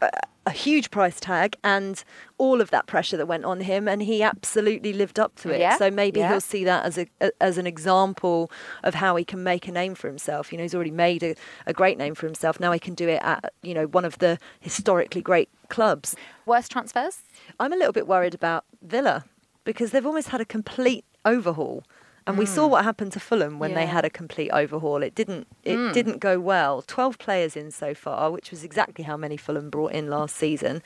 a 0.46 0.52
huge 0.52 0.90
price 0.90 1.20
tag 1.20 1.56
and 1.64 2.04
all 2.38 2.62
of 2.62 2.72
that 2.72 2.88
pressure 2.88 3.16
that 3.16 3.28
went 3.28 3.46
on 3.46 3.62
him 3.62 3.88
and 3.88 4.02
he 4.02 4.24
absolutely 4.24 4.92
lived 4.92 5.20
up 5.20 5.36
to 5.36 5.52
it. 5.52 5.60
Yeah. 5.60 5.78
so 5.78 5.92
maybe 5.92 6.20
yeah. 6.20 6.30
he'll 6.30 6.42
see 6.42 6.64
that 6.64 6.84
as 6.84 6.98
a, 6.98 7.08
as 7.40 7.58
an 7.60 7.68
example 7.68 8.52
of 8.84 8.96
how 8.96 9.16
he 9.16 9.24
can 9.24 9.44
make 9.44 9.68
a 9.68 9.72
name 9.72 9.94
for 9.94 10.08
himself. 10.08 10.52
You 10.52 10.58
know 10.58 10.64
he's 10.64 10.74
already 10.74 10.92
made 10.92 11.22
a, 11.22 11.36
a 11.68 11.74
great 11.74 11.98
name 11.98 12.16
for 12.16 12.26
himself. 12.26 12.60
Now 12.60 12.72
he 12.72 12.80
can 12.80 12.96
do 12.96 13.08
it 13.08 13.22
at 13.24 13.54
you 13.62 13.74
know 13.74 13.86
one 13.86 14.06
of 14.06 14.18
the 14.18 14.40
historically 14.60 15.22
great 15.22 15.50
clubs. 15.70 16.16
Worst 16.46 16.72
transfers? 16.72 17.20
I'm 17.60 17.72
a 17.72 17.78
little 17.78 17.94
bit 17.94 18.08
worried 18.08 18.34
about 18.34 18.66
villa 18.82 19.26
because 19.64 19.92
they've 19.92 20.06
almost 20.06 20.30
had 20.30 20.42
a 20.42 20.46
complete 20.46 21.06
overhaul 21.24 21.84
and 22.28 22.36
mm. 22.36 22.40
we 22.40 22.46
saw 22.46 22.68
mm. 22.68 22.72
what 22.72 22.84
happened 22.84 23.12
to 23.14 23.20
Fulham 23.20 23.60
when 23.60 23.72
yeah. 23.72 23.78
they 23.78 23.86
had 23.86 24.06
a 24.06 24.10
complete 24.10 24.52
overhaul. 24.52 25.04
It 25.04 25.16
didn't 25.16 25.48
it 25.64 25.78
mm. 25.78 25.94
didn't 25.94 26.20
go 26.20 26.40
well. 26.40 26.82
12 26.82 27.18
players 27.18 27.56
in 27.56 27.72
so 27.72 27.94
far, 27.94 28.32
which 28.32 28.52
was 28.52 28.64
exactly 28.64 29.04
how 29.04 29.18
many 29.18 29.38
Fulham 29.38 29.70
brought 29.70 29.94
in 29.94 30.10
last 30.10 30.36
season. 30.36 30.82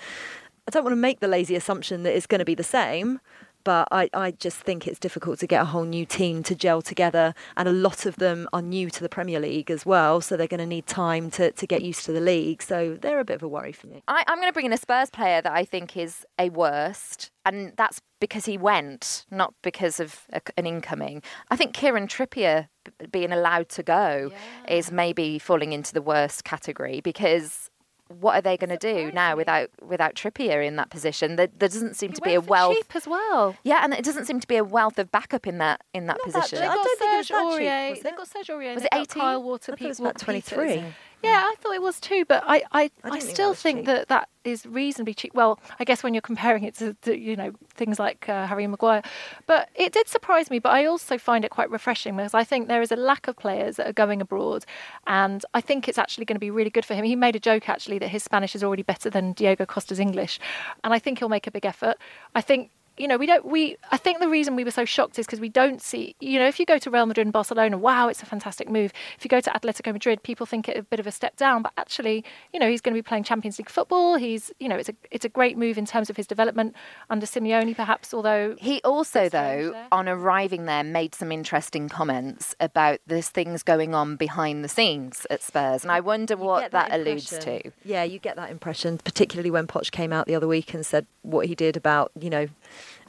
I 0.68 0.72
don't 0.72 0.84
want 0.84 0.94
to 0.94 1.00
make 1.00 1.20
the 1.20 1.28
lazy 1.28 1.56
assumption 1.56 2.04
that 2.04 2.16
it's 2.16 2.26
going 2.26 2.40
to 2.40 2.46
be 2.46 2.56
the 2.56 2.64
same, 2.64 3.20
but 3.66 3.90
I, 3.92 4.10
I 4.14 4.32
just 4.32 4.60
think 4.60 4.88
it's 4.88 5.00
difficult 5.00 5.40
to 5.40 5.48
get 5.48 5.62
a 5.62 5.66
whole 5.66 5.84
new 5.84 6.06
team 6.06 6.44
to 6.44 6.56
gel 6.56 6.82
together. 6.82 7.34
And 7.58 7.68
a 7.68 7.74
lot 7.74 8.06
of 8.06 8.16
them 8.16 8.48
are 8.54 8.62
new 8.62 8.90
to 8.92 9.02
the 9.02 9.10
Premier 9.10 9.42
League 9.42 9.70
as 9.70 9.86
well, 9.86 10.22
so 10.22 10.38
they're 10.38 10.48
going 10.48 10.60
to 10.60 10.66
need 10.66 10.88
time 10.88 11.30
to, 11.32 11.52
to 11.52 11.68
get 11.68 11.82
used 11.82 12.06
to 12.06 12.14
the 12.14 12.22
league. 12.22 12.62
So 12.62 12.98
they're 13.02 13.20
a 13.20 13.26
bit 13.26 13.36
of 13.36 13.44
a 13.44 13.48
worry 13.48 13.74
for 13.74 13.88
me. 13.88 14.04
I, 14.08 14.24
I'm 14.28 14.38
going 14.38 14.48
to 14.48 14.54
bring 14.54 14.68
in 14.68 14.74
a 14.74 14.78
Spurs 14.78 15.10
player 15.10 15.42
that 15.42 15.52
I 15.52 15.66
think 15.66 15.98
is 15.98 16.26
a 16.40 16.50
worst, 16.50 17.32
and 17.44 17.74
that's 17.76 18.00
because 18.22 18.46
he 18.46 18.58
went, 18.58 19.26
not 19.32 19.54
because 19.62 20.00
of 20.00 20.22
a, 20.32 20.42
an 20.58 20.66
incoming. 20.66 21.22
I 21.50 21.56
think 21.56 21.74
Kieran 21.74 22.08
Trippier 22.08 22.70
being 23.12 23.32
allowed 23.32 23.70
to 23.70 23.84
go 23.84 24.32
yeah. 24.32 24.76
is 24.76 24.92
maybe 24.92 25.40
falling 25.40 25.74
into 25.74 25.92
the 25.94 26.02
worst 26.02 26.44
category 26.44 27.02
because 27.02 27.65
what 28.08 28.36
are 28.36 28.42
they 28.42 28.58
going 28.58 28.70
to 28.70 28.78
do 28.78 29.12
now 29.12 29.36
without 29.36 29.70
without 29.82 30.16
Trippier 30.16 30.66
in 30.66 30.76
that 30.76 30.90
position? 30.90 31.36
There, 31.36 31.48
there 31.48 31.70
doesn't 31.70 31.96
seem 31.96 32.12
he 32.12 32.16
to 32.16 32.22
be 32.22 32.34
a 32.34 32.42
wealth 32.42 32.76
cheap 32.76 32.96
as 32.96 33.08
well. 33.08 33.56
Yeah, 33.64 33.82
and 33.84 33.94
it 33.94 34.06
doesn't 34.06 34.26
seem 34.26 34.40
to 34.40 34.48
be 34.48 34.58
a 34.58 34.64
wealth 34.64 35.00
of 35.00 35.12
backup 35.12 35.48
in 35.48 35.58
that 35.58 35.82
in 35.94 36.06
that 36.08 36.18
Not 36.18 36.34
position. 36.34 36.60
That, 36.60 36.72
they 37.00 37.06
got 37.06 37.26
Serge 37.26 37.36
Aurier. 37.36 38.02
They 38.02 38.12
got 38.12 38.28
Serge 38.28 38.48
Aurier. 38.48 38.76
Was 38.76 38.84
it 38.84 38.90
eighteen? 38.94 39.22
Kyle 39.22 39.42
Walter. 39.42 39.74
I 39.74 39.76
thought 39.76 39.86
it 39.86 39.88
was 39.88 40.00
about 40.00 40.20
twenty 40.20 40.42
three. 40.42 40.84
Yeah, 41.26 41.44
I 41.44 41.56
thought 41.60 41.74
it 41.74 41.82
was 41.82 42.00
too, 42.00 42.26
but 42.26 42.44
I, 42.46 42.64
I, 42.72 42.92
I, 43.04 43.10
I 43.12 43.20
still 43.20 43.54
think, 43.54 43.86
that, 43.86 44.08
think 44.08 44.08
that 44.08 44.08
that 44.10 44.30
is 44.44 44.66
reasonably 44.66 45.14
cheap. 45.14 45.34
Well, 45.34 45.60
I 45.80 45.84
guess 45.84 46.04
when 46.04 46.14
you're 46.14 46.22
comparing 46.22 46.64
it 46.64 46.76
to, 46.76 46.94
to 47.02 47.18
you 47.18 47.36
know 47.36 47.52
things 47.74 48.00
like 48.00 48.30
uh, 48.30 48.48
Harry 48.48 48.68
Maguire, 48.68 49.02
but 49.48 49.70
it 49.76 49.92
did 49.92 50.08
surprise 50.08 50.50
me. 50.50 50.60
But 50.60 50.70
I 50.70 50.86
also 50.86 51.18
find 51.18 51.44
it 51.44 51.52
quite 51.52 51.70
refreshing 51.70 52.16
because 52.16 52.34
I 52.34 52.44
think 52.44 52.68
there 52.68 52.82
is 52.82 52.92
a 52.92 52.96
lack 52.96 53.28
of 53.28 53.36
players 53.36 53.78
that 53.78 53.88
are 53.88 53.94
going 53.94 54.22
abroad, 54.22 54.66
and 55.08 55.44
I 55.54 55.62
think 55.62 55.88
it's 55.88 55.98
actually 55.98 56.26
going 56.26 56.36
to 56.36 56.40
be 56.40 56.52
really 56.52 56.70
good 56.70 56.86
for 56.86 56.94
him. 56.94 57.06
He 57.06 57.16
made 57.16 57.36
a 57.36 57.40
joke 57.40 57.68
actually 57.70 58.00
that 58.00 58.10
his 58.10 58.24
Spanish 58.24 58.56
is 58.56 58.64
already 58.64 58.84
better 58.84 59.10
than 59.10 59.34
Diego 59.34 59.66
Costa's 59.66 60.00
English, 60.00 60.40
and 60.84 60.94
I 60.94 61.00
think 61.00 61.20
he'll 61.20 61.30
make 61.30 61.48
a 61.48 61.52
big 61.52 61.66
effort. 61.66 61.98
I 62.34 62.42
think 62.42 62.72
you 62.98 63.08
know, 63.08 63.18
we 63.18 63.26
don't, 63.26 63.46
we, 63.46 63.78
I 63.92 63.98
think 63.98 64.20
the 64.20 64.30
reason 64.30 64.56
we 64.56 64.64
were 64.64 64.72
so 64.72 64.86
shocked 64.86 65.20
is 65.20 65.26
because 65.26 65.40
we 65.40 65.50
don't 65.50 65.82
see, 65.82 66.16
you 66.20 66.40
know, 66.40 66.48
if 66.48 66.60
you 66.60 66.66
go 66.66 66.78
to 66.78 66.90
Real 66.90 67.06
Madrid 67.06 67.28
and 67.28 67.34
Barcelona, 67.34 67.78
wow, 67.78 68.08
it's 68.08 68.22
a 68.22 68.26
fantastic 68.26 68.70
move. 68.70 68.94
If 69.18 69.26
you 69.26 69.30
go 69.30 69.42
to 69.42 69.50
Atletico 69.50 69.92
Madrid, 69.92 70.24
people 70.24 70.46
think 70.46 70.70
it's 70.70 70.80
a 70.80 70.84
bit 70.84 71.00
of 71.00 71.08
a 71.08 71.12
step 71.12 71.36
down, 71.36 71.62
but 71.62 71.74
actually, 71.78 72.24
you 72.54 72.60
know, 72.60 72.70
he's 72.70 72.82
going 72.82 72.94
to 72.94 72.98
be 72.98 73.02
playing 73.02 73.24
Champions 73.24 73.58
League 73.58 73.70
football. 73.70 74.16
He's, 74.16 74.52
you 74.60 74.70
know, 74.70 74.76
it's 74.76 74.90
a, 74.90 74.94
it's 75.12 75.26
a 75.26 75.30
great 75.30 75.58
move 75.58 75.78
in 75.78 75.86
terms 75.86 76.10
of 76.10 76.18
his 76.18 76.28
development 76.28 76.76
under 77.10 77.26
Simeone, 77.26 77.76
perhaps, 77.76 78.14
although. 78.14 78.56
He 78.60 78.82
also, 78.84 79.30
though, 79.30 79.76
on 79.92 80.08
arriving 80.08 80.66
there, 80.66 80.84
made 80.84 81.16
some 81.16 81.32
interesting 81.32 81.90
comments 81.90 82.56
about 82.60 83.00
there's 83.08 83.30
things 83.30 83.64
going 83.64 83.94
on 83.94 84.16
behind 84.16 84.64
the 84.64 84.70
scenes 84.70 85.28
at 85.30 85.44
Spurs. 85.44 85.84
And 85.84 85.92
I 85.92 86.00
wonder 86.00 86.38
what 86.38 86.72
that, 86.72 86.90
that 86.90 87.00
alludes 87.00 87.30
to. 87.40 87.72
Yeah, 87.84 88.04
you 88.04 88.20
get 88.20 88.36
that 88.38 88.50
impression, 88.50 88.98
particularly 89.00 89.52
when 89.52 89.68
Poch 89.68 89.92
came 89.92 90.14
out 90.14 90.28
the 90.28 90.36
other 90.36 90.48
week 90.48 90.74
and 90.74 90.86
said 90.86 91.06
what 91.24 91.48
he 91.48 91.56
did 91.56 91.76
about, 91.76 92.12
you 92.20 92.30
know, 92.30 92.48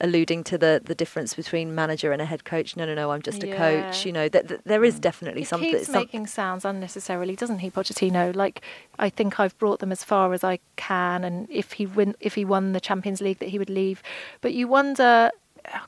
alluding 0.01 0.45
to 0.45 0.59
the 0.59 0.81
the 0.85 0.95
difference 0.95 1.35
between 1.35 1.75
manager 1.75 2.12
and 2.12 2.21
a 2.21 2.25
head 2.25 2.45
coach. 2.45 2.77
No, 2.77 2.85
no, 2.85 2.95
no, 2.95 3.11
I'm 3.11 3.23
just 3.23 3.42
a 3.42 3.55
coach. 3.55 4.05
You 4.05 4.12
know, 4.12 4.29
that, 4.29 4.64
there 4.64 4.85
is 4.85 4.97
mm. 4.97 5.01
definitely 5.01 5.42
he 5.42 5.47
something. 5.47 5.71
Keeps 5.71 5.87
some... 5.87 5.95
making 5.95 6.27
sounds 6.27 6.64
unnecessarily, 6.64 7.37
doesn't 7.37 7.61
he, 7.61 7.71
Pochettino? 7.71 8.35
Like, 8.35 8.62
I 8.99 9.09
think 9.09 9.40
I've 9.40 9.57
brought 9.59 9.81
them 9.81 9.92
as 9.92 10.05
far 10.05 10.33
as 10.33 10.45
I 10.45 10.59
can, 10.77 11.25
and 11.25 11.49
if 11.51 11.73
he 11.73 11.87
win, 11.87 12.14
if 12.21 12.35
he 12.35 12.45
won 12.45 12.73
the 12.73 12.81
Champions 12.81 13.21
League, 13.21 13.38
that 13.38 13.49
he 13.49 13.59
would 13.59 13.71
leave. 13.71 14.03
But 14.40 14.55
you 14.55 14.69
wonder, 14.69 15.31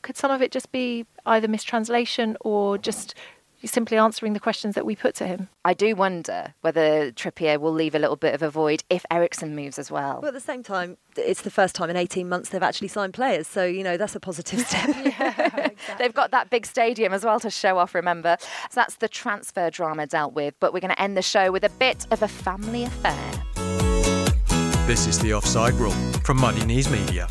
could 0.03 0.17
some 0.17 0.31
of 0.31 0.43
it 0.43 0.51
just 0.51 0.73
be 0.73 1.07
either 1.27 1.49
mistranslation 1.49 2.37
or 2.41 2.79
just 2.79 3.15
He's 3.61 3.73
simply 3.73 3.97
answering 3.97 4.35
the 4.35 4.40
questions 4.40 4.77
that 4.77 4.87
we 4.87 4.94
put 4.94 5.16
to 5.16 5.27
him. 5.27 5.49
I 5.64 5.75
do 5.75 5.97
wonder 5.97 6.55
whether 6.61 7.11
Trippier 7.11 7.59
will 7.59 7.73
leave 7.73 7.97
a 7.97 7.99
little 7.99 8.14
bit 8.14 8.33
of 8.33 8.40
a 8.40 8.49
void 8.49 8.85
if 8.88 9.05
Eriksen 9.11 9.57
moves 9.57 9.81
as 9.81 9.90
well. 9.90 10.21
Well, 10.21 10.29
at 10.29 10.35
the 10.35 10.40
same 10.40 10.62
time, 10.62 10.97
it's 11.16 11.42
the 11.42 11.51
first 11.51 11.75
time 11.75 11.90
in 11.90 11.97
18 11.97 12.29
months 12.29 12.51
they've 12.51 12.62
actually 12.62 12.87
signed 12.87 13.14
players, 13.14 13.49
so 13.49 13.64
you 13.64 13.83
know 13.83 13.97
that's 13.97 14.14
a 14.14 14.21
positive 14.21 14.61
step. 14.61 14.88
yeah, 15.05 15.31
exactly. 15.31 15.77
They've 15.99 16.14
got 16.14 16.31
that 16.31 16.51
big 16.51 16.66
stadium 16.66 17.12
as 17.12 17.25
well 17.25 17.40
to 17.40 17.51
show 17.51 17.79
off. 17.79 17.97
Remember, 17.97 18.37
so 18.40 18.47
that's 18.75 18.94
the 18.97 19.09
transfer 19.09 19.71
drama 19.71 20.07
dealt 20.07 20.35
with. 20.35 20.55
But 20.61 20.73
we're 20.73 20.81
going 20.81 20.94
to 20.94 21.03
end 21.03 21.16
the 21.16 21.23
show 21.23 21.51
with 21.51 21.64
a 21.64 21.71
bit 21.71 22.07
of 22.12 22.23
a 22.23 22.29
family 22.29 22.85
affair. 22.85 23.33
This 24.87 25.09
is 25.09 25.18
the 25.18 25.35
Offside 25.35 25.75
Rule 25.75 25.90
from 26.23 26.40
Muddy 26.40 26.64
Knees 26.64 26.88
Media. 26.88 27.27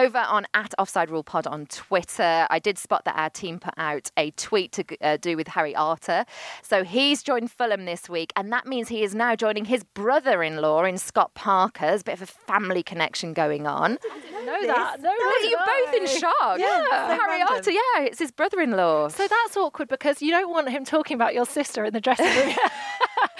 Over 0.00 0.16
on 0.16 0.46
at 0.54 0.72
Offside 0.78 1.10
Rule 1.10 1.22
Pod 1.22 1.46
on 1.46 1.66
Twitter, 1.66 2.46
I 2.48 2.58
did 2.58 2.78
spot 2.78 3.04
that 3.04 3.18
our 3.18 3.28
team 3.28 3.58
put 3.58 3.74
out 3.76 4.10
a 4.16 4.30
tweet 4.30 4.72
to 4.72 4.84
uh, 5.02 5.18
do 5.18 5.36
with 5.36 5.46
Harry 5.48 5.76
Arter. 5.76 6.24
So 6.62 6.84
he's 6.84 7.22
joined 7.22 7.50
Fulham 7.50 7.84
this 7.84 8.08
week, 8.08 8.32
and 8.34 8.50
that 8.50 8.66
means 8.66 8.88
he 8.88 9.02
is 9.02 9.14
now 9.14 9.36
joining 9.36 9.66
his 9.66 9.84
brother-in-law 9.84 10.84
in 10.84 10.96
Scott 10.96 11.34
Parker's 11.34 12.02
bit 12.02 12.14
of 12.14 12.22
a 12.22 12.26
family 12.26 12.82
connection 12.82 13.34
going 13.34 13.66
on. 13.66 13.98
know 14.46 14.66
that. 14.66 15.02
No, 15.02 15.10
no, 15.10 15.48
you're 15.50 15.58
both 15.58 15.94
in 15.94 16.04
no. 16.04 16.10
shock. 16.10 16.58
Yeah, 16.58 16.82
so 16.82 17.20
Harry 17.20 17.40
random. 17.40 17.56
Arter, 17.56 17.70
yeah, 17.70 18.00
it's 18.00 18.20
his 18.20 18.30
brother-in-law. 18.30 19.08
So 19.08 19.28
that's 19.28 19.54
awkward 19.58 19.88
because 19.88 20.22
you 20.22 20.30
don't 20.30 20.50
want 20.50 20.70
him 20.70 20.86
talking 20.86 21.14
about 21.14 21.34
your 21.34 21.44
sister 21.44 21.84
in 21.84 21.92
the 21.92 22.00
dressing 22.00 22.24
room. 22.24 22.56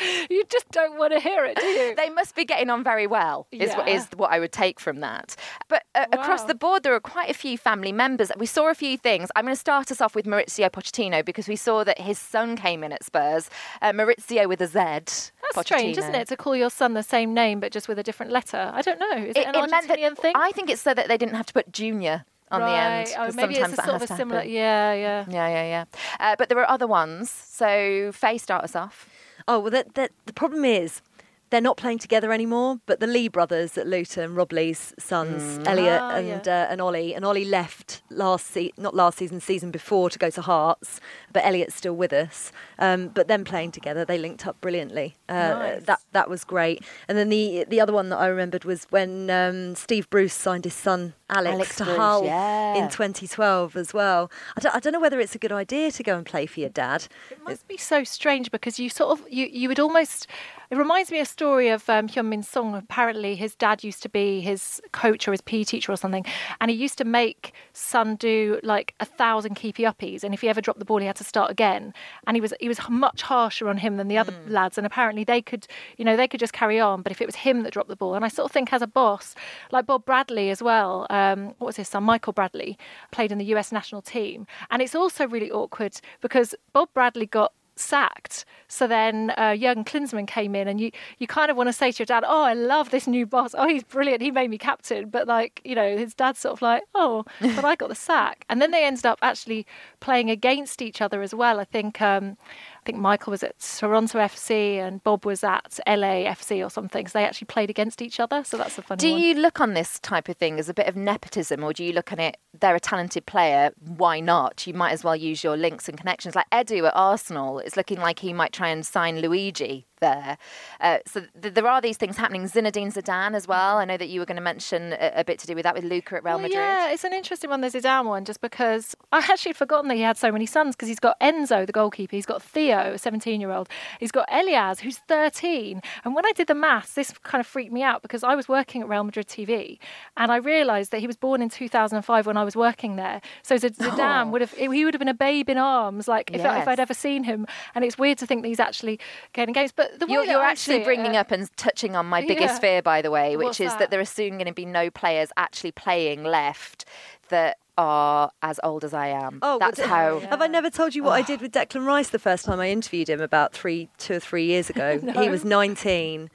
you 0.30 0.44
just 0.48 0.68
don't 0.70 0.98
want 0.98 1.12
to 1.12 1.20
hear 1.20 1.44
it, 1.44 1.56
do 1.56 1.66
you? 1.66 1.94
they 1.94 2.10
must 2.10 2.34
be 2.34 2.44
getting 2.44 2.70
on 2.70 2.82
very 2.84 3.06
well 3.06 3.46
is, 3.50 3.72
what, 3.74 3.86
Yeah. 3.86 3.94
is 3.94 4.08
what 4.16 4.30
I 4.32 4.38
would 4.38 4.52
take 4.52 4.80
from 4.80 5.00
that. 5.00 5.36
But 5.68 5.84
uh, 5.94 6.06
across 6.12 6.44
the 6.44 6.54
board, 6.54 6.82
there 6.82 6.94
are 6.94 7.00
quite 7.00 7.30
a 7.30 7.34
few 7.34 7.58
family 7.58 7.92
members. 7.92 8.30
We 8.36 8.46
saw 8.46 8.70
a 8.70 8.74
few 8.74 8.96
things. 8.96 9.30
I'm 9.36 9.44
going 9.44 9.54
to 9.54 9.60
start 9.60 9.90
us 9.90 10.00
off 10.00 10.14
with 10.14 10.26
Mauricio 10.26 10.70
Pochettino 10.70 11.24
because 11.24 11.48
we 11.48 11.56
saw 11.56 11.84
that 11.84 12.00
his 12.00 12.18
son 12.18 12.56
came 12.56 12.84
in 12.84 12.92
at 12.92 13.04
Spurs. 13.04 13.50
Uh, 13.82 13.92
Maurizio 13.92 14.48
with 14.48 14.60
a 14.60 14.66
Z. 14.66 14.72
That's 14.78 15.66
strange, 15.66 15.98
isn't 15.98 16.14
it, 16.14 16.28
to 16.28 16.36
call 16.36 16.54
your 16.56 16.70
son 16.70 16.94
the 16.94 17.02
same 17.02 17.34
name 17.34 17.60
but 17.60 17.72
just 17.72 17.88
with 17.88 17.98
a 17.98 18.02
different 18.02 18.32
letter? 18.32 18.70
I 18.72 18.82
don't 18.82 18.98
know. 18.98 19.16
Is 19.16 19.36
it, 19.36 19.46
an 19.46 19.70
meant 19.70 19.88
that- 19.88 20.18
thing? 20.18 20.34
I 20.36 20.52
think 20.52 20.70
it's 20.70 20.82
so 20.82 20.94
that 20.94 21.08
they 21.08 21.16
didn't 21.16 21.34
have 21.34 21.46
to 21.46 21.52
put 21.52 21.72
junior 21.72 22.24
on 22.50 22.60
right. 22.60 23.06
the 23.06 23.18
end. 23.18 23.30
Oh, 23.30 23.36
maybe 23.36 23.54
sometimes 23.54 23.72
it's 23.72 23.82
a 23.82 23.84
sort 23.84 24.02
of 24.02 24.10
a 24.10 24.16
similar. 24.16 24.40
happen. 24.40 24.52
Yeah, 24.52 24.92
yeah. 24.94 25.24
Yeah, 25.28 25.48
yeah, 25.48 25.64
yeah. 25.64 25.84
Uh, 26.18 26.36
but 26.38 26.48
there 26.48 26.56
were 26.56 26.68
other 26.68 26.86
ones. 26.86 27.30
So 27.30 28.10
Faye, 28.12 28.38
start 28.38 28.64
us 28.64 28.74
off. 28.74 29.08
Oh 29.52 29.58
well, 29.58 29.72
that, 29.72 29.94
that, 29.94 30.12
the 30.26 30.32
problem 30.32 30.64
is 30.64 31.02
they're 31.50 31.60
not 31.60 31.76
playing 31.76 31.98
together 31.98 32.32
anymore. 32.32 32.80
But 32.86 33.00
the 33.00 33.06
Lee 33.06 33.28
brothers 33.28 33.76
at 33.76 33.86
Luton, 33.86 34.34
Rob 34.34 34.52
Lee's 34.52 34.94
sons, 34.98 35.60
Elliot 35.66 36.00
Ah, 36.00 36.16
and 36.16 36.48
uh, 36.48 36.66
and 36.70 36.80
Ollie, 36.80 37.14
and 37.14 37.24
Ollie 37.24 37.44
left 37.44 38.02
last 38.10 38.46
se- 38.46 38.72
not 38.76 38.94
last 38.94 39.18
season, 39.18 39.40
season 39.40 39.70
before 39.70 40.10
to 40.10 40.18
go 40.18 40.30
to 40.30 40.42
Hearts. 40.42 41.00
But 41.32 41.44
Elliot's 41.44 41.74
still 41.74 41.94
with 41.94 42.12
us. 42.12 42.52
Um, 42.78 43.08
but 43.08 43.28
them 43.28 43.44
playing 43.44 43.72
together, 43.72 44.04
they 44.04 44.18
linked 44.18 44.46
up 44.46 44.60
brilliantly. 44.60 45.16
Uh, 45.28 45.34
Nice. 45.50 45.82
That 45.84 46.00
that 46.12 46.30
was 46.30 46.44
great. 46.44 46.82
And 47.08 47.18
then 47.18 47.28
the 47.28 47.64
the 47.68 47.80
other 47.80 47.92
one 47.92 48.08
that 48.10 48.18
I 48.18 48.26
remembered 48.26 48.64
was 48.64 48.86
when 48.90 49.28
um, 49.30 49.74
Steve 49.74 50.08
Bruce 50.10 50.34
signed 50.34 50.64
his 50.64 50.74
son 50.74 51.14
Alex, 51.28 51.54
Alex 51.54 51.76
to 51.76 51.84
Bruce, 51.84 51.96
Hull 51.96 52.24
yeah. 52.24 52.74
in 52.74 52.88
2012 52.88 53.76
as 53.76 53.94
well. 53.94 54.30
I 54.56 54.60
don't, 54.60 54.74
I 54.74 54.80
don't 54.80 54.92
know 54.92 55.00
whether 55.00 55.20
it's 55.20 55.34
a 55.34 55.38
good 55.38 55.52
idea 55.52 55.90
to 55.92 56.02
go 56.02 56.16
and 56.16 56.26
play 56.26 56.46
for 56.46 56.60
your 56.60 56.70
dad. 56.70 57.06
It 57.30 57.38
must 57.44 57.68
be 57.68 57.76
so 57.76 58.02
strange 58.04 58.50
because 58.50 58.78
you 58.78 58.88
sort 58.88 59.18
of 59.18 59.26
you 59.30 59.46
you 59.46 59.68
would 59.68 59.80
almost. 59.80 60.26
It 60.70 60.76
reminds 60.78 61.10
me 61.10 61.18
of 61.18 61.24
a 61.24 61.26
story 61.40 61.70
of 61.70 61.88
um, 61.88 62.07
Heung-Min 62.07 62.42
Son. 62.42 62.74
Apparently, 62.74 63.35
his 63.35 63.55
dad 63.55 63.83
used 63.83 64.03
to 64.03 64.11
be 64.11 64.42
his 64.42 64.79
coach 64.92 65.26
or 65.26 65.31
his 65.31 65.40
PE 65.40 65.64
teacher 65.64 65.90
or 65.90 65.96
something, 65.96 66.26
and 66.61 66.70
he 66.70 66.76
used 66.76 66.98
to 66.98 67.05
make 67.05 67.55
Son 67.72 68.16
do 68.16 68.61
like 68.62 68.94
a 69.00 69.07
thousand 69.07 69.55
keepy 69.55 69.85
uppies, 69.85 70.22
and 70.22 70.35
if 70.35 70.42
he 70.42 70.50
ever 70.50 70.61
dropped 70.61 70.81
the 70.81 70.85
ball, 70.85 70.98
he 70.98 71.07
had 71.07 71.16
to 71.16 71.24
start 71.24 71.50
again. 71.50 71.94
And 72.26 72.37
he 72.37 72.42
was 72.42 72.53
he 72.61 72.68
was 72.68 72.79
much 72.90 73.22
harsher 73.22 73.70
on 73.70 73.79
him 73.79 73.96
than 73.96 74.09
the 74.09 74.18
other 74.18 74.35
lads, 74.46 74.76
and 74.76 74.87
apparently 74.87 75.24
they 75.24 75.40
could 75.40 75.66
you 75.96 76.05
know 76.05 76.14
they 76.14 76.29
could 76.29 76.40
just 76.40 76.53
carry 76.53 76.79
on, 76.79 77.00
but 77.00 77.11
if 77.11 77.22
it 77.22 77.26
was 77.26 77.37
him 77.37 77.62
that 77.62 77.72
dropped 77.72 77.88
the 77.88 77.96
ball, 77.96 78.14
and 78.14 78.22
I 78.22 78.29
sort 78.29 78.44
of 78.44 78.53
think 78.53 78.70
as 78.74 78.83
a 78.83 78.87
boss, 78.87 79.35
like 79.72 79.87
Bob 79.87 80.05
Bradley 80.05 80.50
as 80.50 80.62
well. 80.62 81.07
Um, 81.09 81.55
what 81.57 81.68
was 81.68 81.76
his 81.76 81.88
son? 81.88 82.05
Michael 82.05 82.35
Bradley 82.35 82.76
played 83.12 83.33
in 83.33 83.38
the 83.38 83.46
U.S. 83.46 83.72
national 83.72 84.03
team, 84.03 84.46
and 84.70 84.83
it's 84.83 84.94
also 84.94 85.26
really 85.26 85.50
awkward 85.50 86.03
because 86.20 86.55
Bob 86.74 86.90
Bradley 86.92 87.24
got 87.24 87.55
sacked. 87.80 88.44
So 88.68 88.86
then 88.86 89.32
uh, 89.36 89.56
Jurgen 89.56 89.84
Klinsmann 89.84 90.26
came 90.26 90.54
in, 90.54 90.68
and 90.68 90.80
you 90.80 90.90
you 91.18 91.26
kind 91.26 91.50
of 91.50 91.56
want 91.56 91.68
to 91.68 91.72
say 91.72 91.90
to 91.90 91.98
your 92.00 92.06
dad, 92.06 92.24
"Oh, 92.26 92.42
I 92.42 92.54
love 92.54 92.90
this 92.90 93.06
new 93.06 93.26
boss. 93.26 93.54
Oh, 93.56 93.66
he's 93.66 93.82
brilliant. 93.82 94.22
He 94.22 94.30
made 94.30 94.50
me 94.50 94.58
captain." 94.58 95.08
But 95.08 95.26
like 95.26 95.60
you 95.64 95.74
know, 95.74 95.96
his 95.96 96.14
dad's 96.14 96.38
sort 96.38 96.52
of 96.52 96.62
like, 96.62 96.84
"Oh, 96.94 97.24
but 97.40 97.64
I 97.64 97.74
got 97.76 97.88
the 97.88 97.94
sack." 97.94 98.44
And 98.48 98.62
then 98.62 98.70
they 98.70 98.84
ended 98.84 99.06
up 99.06 99.18
actually 99.22 99.66
playing 100.00 100.30
against 100.30 100.82
each 100.82 101.00
other 101.00 101.22
as 101.22 101.34
well. 101.34 101.58
I 101.58 101.64
think. 101.64 102.00
Um, 102.00 102.36
I 102.80 102.86
think 102.86 102.98
Michael 102.98 103.32
was 103.32 103.42
at 103.42 103.58
Toronto 103.58 104.18
FC 104.18 104.76
and 104.76 105.02
Bob 105.04 105.26
was 105.26 105.44
at 105.44 105.78
LA 105.86 106.24
FC 106.24 106.64
or 106.64 106.70
something. 106.70 107.06
So 107.06 107.18
they 107.18 107.26
actually 107.26 107.46
played 107.46 107.68
against 107.68 108.00
each 108.00 108.18
other. 108.18 108.42
So 108.42 108.56
that's 108.56 108.78
a 108.78 108.82
funny 108.82 108.96
one. 108.96 108.98
Do 108.98 109.12
one. 109.12 109.22
you 109.22 109.34
look 109.34 109.60
on 109.60 109.74
this 109.74 110.00
type 110.00 110.28
of 110.28 110.36
thing 110.36 110.58
as 110.58 110.68
a 110.68 110.74
bit 110.74 110.86
of 110.86 110.96
nepotism, 110.96 111.62
or 111.62 111.74
do 111.74 111.84
you 111.84 111.92
look 111.92 112.10
on 112.10 112.18
it? 112.18 112.38
They're 112.58 112.74
a 112.74 112.80
talented 112.80 113.26
player. 113.26 113.72
Why 113.78 114.20
not? 114.20 114.66
You 114.66 114.72
might 114.74 114.92
as 114.92 115.04
well 115.04 115.14
use 115.14 115.44
your 115.44 115.56
links 115.56 115.88
and 115.88 115.98
connections. 115.98 116.34
Like 116.34 116.48
Edu 116.50 116.86
at 116.86 116.96
Arsenal, 116.96 117.58
it's 117.58 117.76
looking 117.76 118.00
like 118.00 118.20
he 118.20 118.32
might 118.32 118.52
try 118.52 118.68
and 118.68 118.84
sign 118.84 119.20
Luigi 119.20 119.86
there. 120.00 120.38
Uh, 120.80 120.98
so 121.06 121.22
th- 121.40 121.54
there 121.54 121.66
are 121.66 121.80
these 121.80 121.96
things 121.96 122.16
happening. 122.16 122.44
Zinedine 122.44 122.92
Zidane 122.92 123.34
as 123.34 123.46
well. 123.46 123.78
I 123.78 123.84
know 123.84 123.96
that 123.96 124.08
you 124.08 124.20
were 124.20 124.26
going 124.26 124.36
to 124.36 124.42
mention 124.42 124.94
a, 124.94 125.12
a 125.16 125.24
bit 125.24 125.38
to 125.40 125.46
do 125.46 125.54
with 125.54 125.62
that 125.62 125.74
with 125.74 125.84
Luca 125.84 126.16
at 126.16 126.24
Real 126.24 126.34
Well, 126.34 126.42
Madrid. 126.42 126.54
Yeah, 126.54 126.90
it's 126.90 127.04
an 127.04 127.12
interesting 127.12 127.50
one, 127.50 127.60
the 127.60 127.68
Zidane 127.68 128.06
one, 128.06 128.24
just 128.24 128.40
because 128.40 128.96
I 129.12 129.18
actually 129.18 129.50
had 129.50 129.56
forgotten 129.56 129.88
that 129.88 129.96
he 129.96 130.02
had 130.02 130.16
so 130.16 130.32
many 130.32 130.46
sons 130.46 130.74
because 130.74 130.88
he's 130.88 131.00
got 131.00 131.20
Enzo, 131.20 131.66
the 131.66 131.72
goalkeeper, 131.72 132.16
he's 132.16 132.26
got 132.26 132.42
Theo, 132.42 132.69
a 132.70 132.98
17 132.98 133.40
year 133.40 133.50
old, 133.50 133.68
he's 133.98 134.12
got 134.12 134.28
Elyaz, 134.28 134.80
who's 134.80 134.98
13. 134.98 135.80
And 136.04 136.14
when 136.14 136.26
I 136.26 136.33
did 136.33 136.46
the 136.46 136.54
maths, 136.54 136.94
this 136.94 137.12
kind 137.22 137.40
of 137.40 137.46
freaked 137.46 137.72
me 137.72 137.83
out 137.83 138.02
because 138.02 138.22
I 138.22 138.35
was 138.35 138.48
working 138.48 138.83
at 138.83 138.88
Real 138.88 139.04
Madrid 139.04 139.28
TV 139.28 139.78
and 140.16 140.33
I 140.33 140.37
realised 140.37 140.90
that 140.92 141.00
he 141.00 141.06
was 141.06 141.16
born 141.16 141.42
in 141.42 141.48
2005 141.48 142.26
when 142.26 142.37
I 142.37 142.44
was 142.44 142.56
working 142.56 142.96
there. 142.96 143.20
So 143.42 143.56
Zidane 143.59 144.30
would 144.30 144.40
have, 144.40 144.52
he 144.52 144.85
would 144.85 144.94
have 144.94 144.98
been 144.98 145.09
a 145.09 145.14
babe 145.14 145.48
in 145.48 145.59
arms, 145.59 146.09
like 146.09 146.30
if, 146.33 146.44
I, 146.44 146.61
if 146.61 146.68
I'd 146.68 146.80
ever 146.80 146.94
seen 146.94 147.24
him. 147.24 147.46
And 147.74 147.85
it's 147.85 147.98
weird 147.98 148.18
to 148.18 148.26
think 148.26 148.42
that 148.42 148.48
he's 148.48 148.61
actually 148.61 149.00
getting 149.33 149.52
games. 149.52 149.72
But 149.72 149.98
the 149.98 150.06
You're, 150.06 150.24
you're 150.24 150.42
actually 150.42 150.76
see 150.76 150.83
it, 150.83 150.85
bringing 150.85 151.16
uh, 151.16 151.20
up 151.20 151.30
and 151.30 151.48
touching 151.56 151.96
on 151.96 152.06
my 152.06 152.20
biggest 152.22 152.54
yeah. 152.54 152.59
fear, 152.59 152.83
by 152.83 153.02
the 153.02 153.11
way, 153.11 153.37
which 153.37 153.46
What's 153.46 153.61
is 153.61 153.70
that? 153.72 153.78
that? 153.78 153.90
there 153.90 154.00
are 154.00 154.04
soon 154.04 154.33
going 154.35 154.46
to 154.46 154.52
be 154.52 154.64
no 154.64 154.90
players 154.90 155.30
actually 155.37 155.72
playing 155.72 156.24
left 156.24 156.85
that 157.28 157.59
are 157.80 158.30
as 158.42 158.60
old 158.62 158.84
as 158.84 158.92
I 158.92 159.08
am. 159.08 159.38
Oh, 159.40 159.58
that's 159.58 159.80
how. 159.80 160.18
Have 160.30 160.42
I 160.42 160.46
never 160.46 160.68
told 160.68 160.94
you 160.94 161.02
what 161.02 161.12
I 161.12 161.22
did 161.22 161.40
with 161.40 161.52
Declan 161.52 161.86
Rice 161.86 162.10
the 162.10 162.18
first 162.18 162.44
time 162.44 162.60
I 162.60 162.68
interviewed 162.68 163.08
him 163.08 163.22
about 163.22 163.54
three, 163.54 163.88
two 163.96 164.16
or 164.16 164.20
three 164.20 164.44
years 164.44 164.68
ago? 164.68 165.00
He 165.20 165.28
was 165.30 165.44
19, 165.44 166.30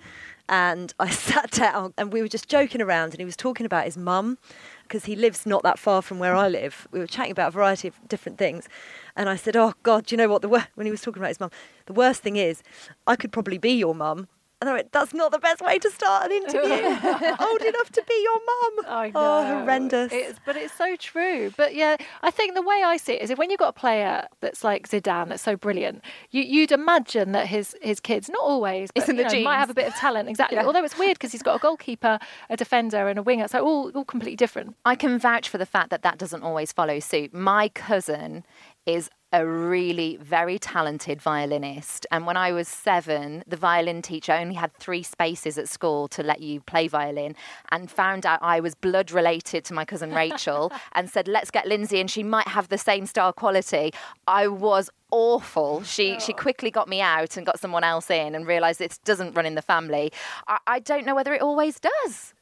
and 0.50 0.94
I 1.00 1.10
sat 1.30 1.52
down 1.52 1.94
and 1.98 2.12
we 2.12 2.22
were 2.22 2.28
just 2.28 2.50
joking 2.50 2.82
around, 2.82 3.12
and 3.12 3.20
he 3.20 3.26
was 3.26 3.38
talking 3.38 3.66
about 3.66 3.86
his 3.86 3.96
mum 3.96 4.40
because 4.84 5.06
he 5.06 5.16
lives 5.16 5.46
not 5.46 5.62
that 5.64 5.78
far 5.78 6.02
from 6.02 6.18
where 6.18 6.36
I 6.36 6.48
live. 6.48 6.88
We 6.92 7.00
were 7.00 7.08
chatting 7.08 7.32
about 7.32 7.50
a 7.50 7.52
variety 7.52 7.88
of 7.88 7.96
different 8.08 8.40
things, 8.40 8.68
and 9.16 9.30
I 9.30 9.36
said, 9.36 9.56
"Oh 9.56 9.74
God, 9.84 10.08
do 10.08 10.16
you 10.16 10.18
know 10.18 10.28
what 10.28 10.42
the 10.42 10.50
wor-? 10.50 10.68
when 10.74 10.88
he 10.88 10.92
was 10.92 11.02
talking 11.02 11.22
about 11.22 11.30
his 11.30 11.40
mum? 11.40 11.52
The 11.86 11.94
worst 11.94 12.24
thing 12.24 12.38
is, 12.38 12.64
I 13.06 13.16
could 13.16 13.32
probably 13.32 13.60
be 13.60 13.72
your 13.72 13.94
mum." 13.94 14.28
And 14.62 14.70
I 14.70 14.74
went, 14.74 14.92
"That's 14.94 15.14
not 15.14 15.32
the 15.32 15.40
best 15.40 15.62
way 15.62 15.78
to 15.80 15.90
start 15.92 16.26
an 16.26 16.32
interview. 16.32 16.62
Old 17.40 17.62
enough 17.62 17.92
to 17.92 18.04
be 18.08 18.24
your 18.24 18.40
mum. 18.40 18.86
I 18.88 19.12
Oh, 19.14 19.60
horrendous. 19.60 20.12
It's, 20.14 20.40
but 20.46 20.56
it's 20.56 20.74
so 20.74 20.96
true. 20.96 21.52
But 21.58 21.76
yeah, 21.76 21.98
I 22.24 22.32
think 22.32 22.56
the 22.56 22.62
way 22.62 22.82
I 22.84 22.98
see 22.98 23.14
it 23.14 23.22
is 23.22 23.30
if 23.30 23.38
when 23.38 23.50
you've 23.50 23.60
got 23.60 23.70
a 23.70 23.80
player 23.80 24.28
that's 24.40 24.64
like 24.64 24.88
Zidane, 24.88 25.30
that's 25.30 25.44
so 25.44 25.56
brilliant, 25.58 26.02
you, 26.32 26.42
you'd 26.42 26.72
imagine 26.72 27.34
that 27.34 27.48
his 27.48 27.76
his 27.82 28.00
kids, 28.00 28.30
not 28.30 28.42
always, 28.42 28.92
but 28.92 29.02
It's 29.02 29.10
in 29.10 29.18
the 29.18 29.24
know, 29.24 29.42
might 29.42 29.58
have 29.58 29.70
a 29.70 29.74
bit 29.74 29.88
of 29.88 29.96
talent. 29.96 30.30
Exactly. 30.30 30.58
Although 30.58 30.84
it's 30.84 30.98
weird 30.98 31.18
because 31.18 31.32
he's 31.32 31.44
got 31.44 31.56
a 31.56 31.60
goalkeeper, 31.60 32.18
a 32.50 32.56
defender, 32.58 33.08
and 33.10 33.20
a 33.20 33.24
winger, 33.24 33.48
so 33.48 33.64
all 33.64 33.92
all 33.92 34.06
completely 34.06 34.38
different. 34.38 34.76
I 34.86 34.96
can 34.96 35.20
vouch 35.20 35.50
for 35.50 35.58
the 35.58 35.66
fact 35.66 35.90
that 35.90 36.02
that 36.04 36.18
doesn't 36.18 36.44
always 36.44 36.72
follow 36.72 37.00
suit. 37.00 37.34
My 37.34 37.68
cousin 37.70 38.44
is 38.86 39.10
a 39.36 39.46
really 39.46 40.18
very 40.22 40.58
talented 40.58 41.22
violinist. 41.22 42.08
And 42.10 42.26
when 42.26 42.38
I 42.38 42.54
was 42.54 42.70
seven, 42.70 43.44
the 43.46 43.58
violin 43.58 44.02
teacher 44.02 44.32
only 44.32 44.56
had 44.56 44.74
three 44.76 45.04
spaces 45.04 45.58
at 45.58 45.68
school 45.68 46.08
to 46.10 46.24
let 46.24 46.40
you 46.40 46.62
play 46.62 46.88
violin 46.88 47.36
and 47.70 47.92
found 47.92 48.26
out 48.26 48.40
I 48.42 48.62
was 48.62 48.76
blood 48.76 49.12
related 49.12 49.66
to 49.66 49.74
my 49.74 49.84
cousin 49.84 50.14
Rachel 50.14 50.72
and 50.94 51.10
said, 51.10 51.28
let's 51.28 51.52
get 51.52 51.68
Lynsey 51.68 52.00
and 52.00 52.10
she 52.10 52.24
might 52.24 52.48
have 52.48 52.70
the 52.70 52.78
same 52.78 53.06
star 53.06 53.34
quality. 53.34 53.92
I 54.26 54.48
was 54.48 54.90
awful. 55.12 55.84
She 55.84 56.18
she 56.20 56.34
oh. 56.34 56.38
quickly 56.38 56.72
got 56.72 56.88
me 56.88 57.02
out 57.02 57.36
and 57.36 57.46
got 57.46 57.60
someone 57.60 57.84
else 57.84 58.10
in 58.10 58.36
and 58.36 58.48
realised 58.48 58.80
it 58.80 59.00
doesn't 59.04 59.34
run 59.36 59.46
in 59.46 59.56
the 59.56 59.62
family. 59.62 60.14
I, 60.48 60.60
I 60.66 60.80
don't 60.80 61.06
know 61.06 61.16
whether 61.16 61.34
it 61.34 61.42
always 61.42 61.80
does. 61.80 62.34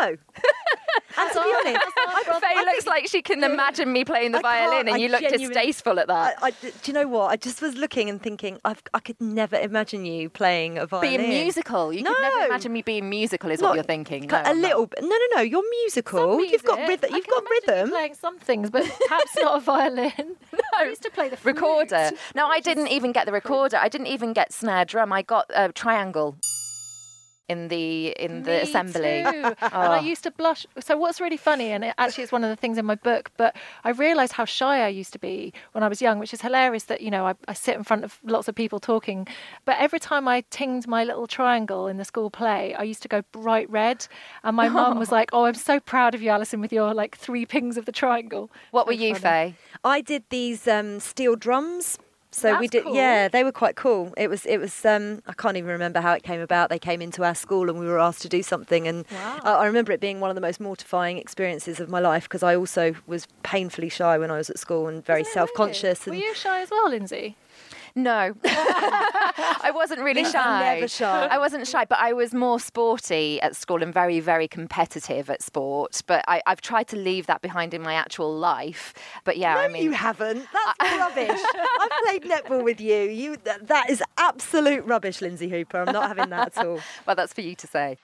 No. 0.00 0.16
to 1.14 1.40
be 1.42 1.68
honest, 1.70 1.86
I, 1.96 2.40
Faye 2.40 2.64
looks 2.64 2.86
like 2.86 3.08
she 3.08 3.22
can 3.22 3.42
imagine 3.44 3.92
me 3.92 4.04
playing 4.04 4.32
the 4.32 4.38
I 4.38 4.42
violin, 4.42 4.88
and 4.88 4.94
I 4.94 4.98
you 4.98 5.08
look 5.08 5.20
distasteful 5.20 5.98
at 6.00 6.08
that. 6.08 6.36
I, 6.42 6.48
I- 6.48 6.50
do 6.60 6.70
you 6.84 6.92
know 6.92 7.08
what? 7.08 7.30
I 7.30 7.36
just 7.36 7.62
was 7.62 7.74
looking 7.76 8.08
and 8.08 8.20
thinking, 8.20 8.58
I've, 8.64 8.82
I 8.92 9.00
could 9.00 9.20
never 9.20 9.56
imagine 9.56 10.04
you 10.04 10.28
playing 10.28 10.78
a 10.78 10.86
violin. 10.86 11.18
being 11.18 11.28
musical, 11.30 11.92
you 11.92 12.02
could 12.02 12.16
never 12.20 12.46
imagine 12.46 12.72
me 12.72 12.82
being 12.82 13.08
musical, 13.08 13.50
is 13.50 13.60
Not- 13.60 13.68
what 13.70 13.74
you're 13.76 13.84
thinking. 13.84 14.26
No, 14.26 14.42
a 14.44 14.54
little 14.54 14.86
bit. 14.86 15.00
No, 15.02 15.08
no, 15.08 15.36
no. 15.36 15.42
You're 15.42 15.68
musical. 15.82 16.40
You've 16.44 16.64
got 16.64 16.78
rhythm. 16.88 17.10
You've 17.12 17.26
got 17.26 17.44
rhythm. 17.50 17.90
playing 17.90 18.14
some 18.14 18.38
things, 18.38 18.70
but 18.70 18.82
perhaps 19.08 19.36
not 19.36 19.58
a 19.58 19.60
violin. 19.60 20.36
I 20.76 20.84
used 20.84 21.02
to 21.02 21.10
play 21.10 21.28
the 21.28 21.36
flute. 21.36 21.56
Recorder. 21.56 22.10
No, 22.34 22.46
I 22.48 22.60
didn't 22.60 22.88
even 22.88 23.12
get 23.12 23.26
the 23.26 23.32
recorder. 23.32 23.76
I 23.76 23.88
didn't 23.88 24.08
even 24.08 24.32
get 24.32 24.52
snare 24.52 24.84
drum. 24.84 25.12
I 25.12 25.22
got 25.22 25.46
a 25.54 25.70
triangle. 25.72 26.36
In 27.48 27.68
the 27.68 28.08
in 28.18 28.42
the 28.42 28.50
Me 28.52 28.62
assembly. 28.62 29.22
too. 29.22 29.54
And 29.62 29.92
I 29.92 29.98
used 30.12 30.22
to 30.24 30.30
blush. 30.30 30.66
So 30.80 30.96
what's 30.96 31.20
really 31.20 31.36
funny, 31.36 31.70
and 31.72 31.84
it 31.84 31.94
actually 31.98 32.24
it's 32.24 32.32
one 32.32 32.42
of 32.44 32.50
the 32.50 32.56
things 32.56 32.78
in 32.78 32.84
my 32.86 32.94
book, 32.94 33.30
but 33.36 33.54
I 33.84 33.90
realised 33.90 34.32
how 34.32 34.44
shy 34.44 34.80
I 34.84 34.88
used 34.88 35.12
to 35.12 35.18
be 35.18 35.52
when 35.72 35.84
I 35.84 35.88
was 35.88 36.00
young, 36.00 36.18
which 36.18 36.32
is 36.32 36.40
hilarious. 36.40 36.84
That 36.84 37.00
you 37.00 37.10
know 37.10 37.26
I, 37.26 37.34
I 37.46 37.52
sit 37.52 37.76
in 37.76 37.84
front 37.84 38.04
of 38.04 38.18
lots 38.24 38.48
of 38.48 38.54
people 38.54 38.80
talking, 38.80 39.26
but 39.64 39.76
every 39.78 40.00
time 40.00 40.26
I 40.26 40.42
tinged 40.50 40.86
my 40.88 41.04
little 41.04 41.26
triangle 41.26 41.86
in 41.86 41.96
the 41.98 42.04
school 42.04 42.30
play, 42.30 42.74
I 42.74 42.82
used 42.82 43.02
to 43.02 43.08
go 43.08 43.22
bright 43.32 43.68
red, 43.70 44.06
and 44.42 44.56
my 44.56 44.68
mum 44.68 44.98
was 44.98 45.12
like, 45.18 45.30
"Oh, 45.32 45.44
I'm 45.44 45.54
so 45.54 45.80
proud 45.80 46.14
of 46.14 46.22
you, 46.22 46.30
Alison, 46.30 46.60
with 46.60 46.72
your 46.72 46.94
like 46.94 47.16
three 47.16 47.44
pings 47.46 47.76
of 47.76 47.84
the 47.84 47.92
triangle." 47.92 48.50
What 48.70 48.84
So 48.84 48.86
were 48.88 48.92
you, 48.94 49.14
funny. 49.14 49.20
Faye? 49.20 49.54
I 49.84 50.00
did 50.00 50.24
these 50.30 50.66
um, 50.66 50.98
steel 51.00 51.36
drums. 51.36 51.98
So 52.34 52.58
we 52.58 52.66
That's 52.66 52.84
did, 52.84 52.94
yeah, 52.94 53.28
they 53.28 53.44
were 53.44 53.52
quite 53.52 53.76
cool. 53.76 54.12
It 54.16 54.28
was, 54.28 54.44
it 54.44 54.58
was. 54.58 54.84
Um, 54.84 55.22
I 55.26 55.32
can't 55.34 55.56
even 55.56 55.70
remember 55.70 56.00
how 56.00 56.12
it 56.14 56.24
came 56.24 56.40
about. 56.40 56.68
They 56.68 56.80
came 56.80 57.00
into 57.00 57.22
our 57.22 57.34
school 57.34 57.70
and 57.70 57.78
we 57.78 57.86
were 57.86 58.00
asked 58.00 58.22
to 58.22 58.28
do 58.28 58.42
something, 58.42 58.88
and 58.88 59.04
Wow. 59.12 59.40
I, 59.44 59.52
I 59.52 59.66
remember 59.66 59.92
it 59.92 60.00
being 60.00 60.18
one 60.18 60.30
of 60.30 60.34
the 60.34 60.40
most 60.40 60.60
mortifying 60.60 61.16
experiences 61.16 61.78
of 61.78 61.88
my 61.88 62.00
life 62.00 62.24
because 62.24 62.42
I 62.42 62.56
also 62.56 62.96
was 63.06 63.28
painfully 63.44 63.88
shy 63.88 64.18
when 64.18 64.32
I 64.32 64.36
was 64.38 64.50
at 64.50 64.58
school 64.58 64.88
and 64.88 65.04
very 65.04 65.22
self-conscious. 65.22 66.06
And 66.06 66.16
Were 66.16 66.22
you 66.22 66.34
shy 66.34 66.60
as 66.60 66.70
well, 66.70 66.90
Lynsey? 66.90 67.36
No, 67.96 68.34
I 68.44 69.70
wasn't 69.72 70.00
really 70.00 70.24
shy. 70.24 70.74
never 70.74 70.88
shy. 70.88 71.26
I 71.30 71.38
wasn't 71.38 71.66
shy, 71.66 71.84
but 71.84 71.98
I 72.00 72.12
was 72.12 72.34
more 72.34 72.58
sporty 72.58 73.40
at 73.40 73.54
school 73.54 73.82
and 73.84 73.94
very, 73.94 74.18
very 74.18 74.48
competitive 74.48 75.30
at 75.30 75.42
sport. 75.42 76.02
But 76.06 76.24
I, 76.26 76.42
I've 76.46 76.60
tried 76.60 76.88
to 76.88 76.96
leave 76.96 77.26
that 77.26 77.40
behind 77.40 77.72
in 77.72 77.82
my 77.82 77.94
actual 77.94 78.36
life. 78.36 78.94
But 79.22 79.36
yeah, 79.36 79.54
no, 79.54 79.60
I 79.60 79.68
mean, 79.68 79.84
you 79.84 79.92
haven't. 79.92 80.44
That's 80.52 80.92
rubbish. 80.98 81.40
I've 81.80 82.02
played 82.04 82.24
netball 82.24 82.64
with 82.64 82.80
you. 82.80 83.02
You, 83.02 83.36
that, 83.44 83.68
that 83.68 83.88
is 83.88 84.02
absolute 84.18 84.84
rubbish, 84.84 85.20
Lynsey 85.20 85.48
Hooper. 85.48 85.82
I'm 85.82 85.92
not 85.92 86.08
having 86.08 86.30
that 86.30 86.56
at 86.56 86.66
all. 86.66 86.80
well, 87.06 87.14
that's 87.14 87.32
for 87.32 87.42
you 87.42 87.54
to 87.54 87.66
say. 87.68 87.98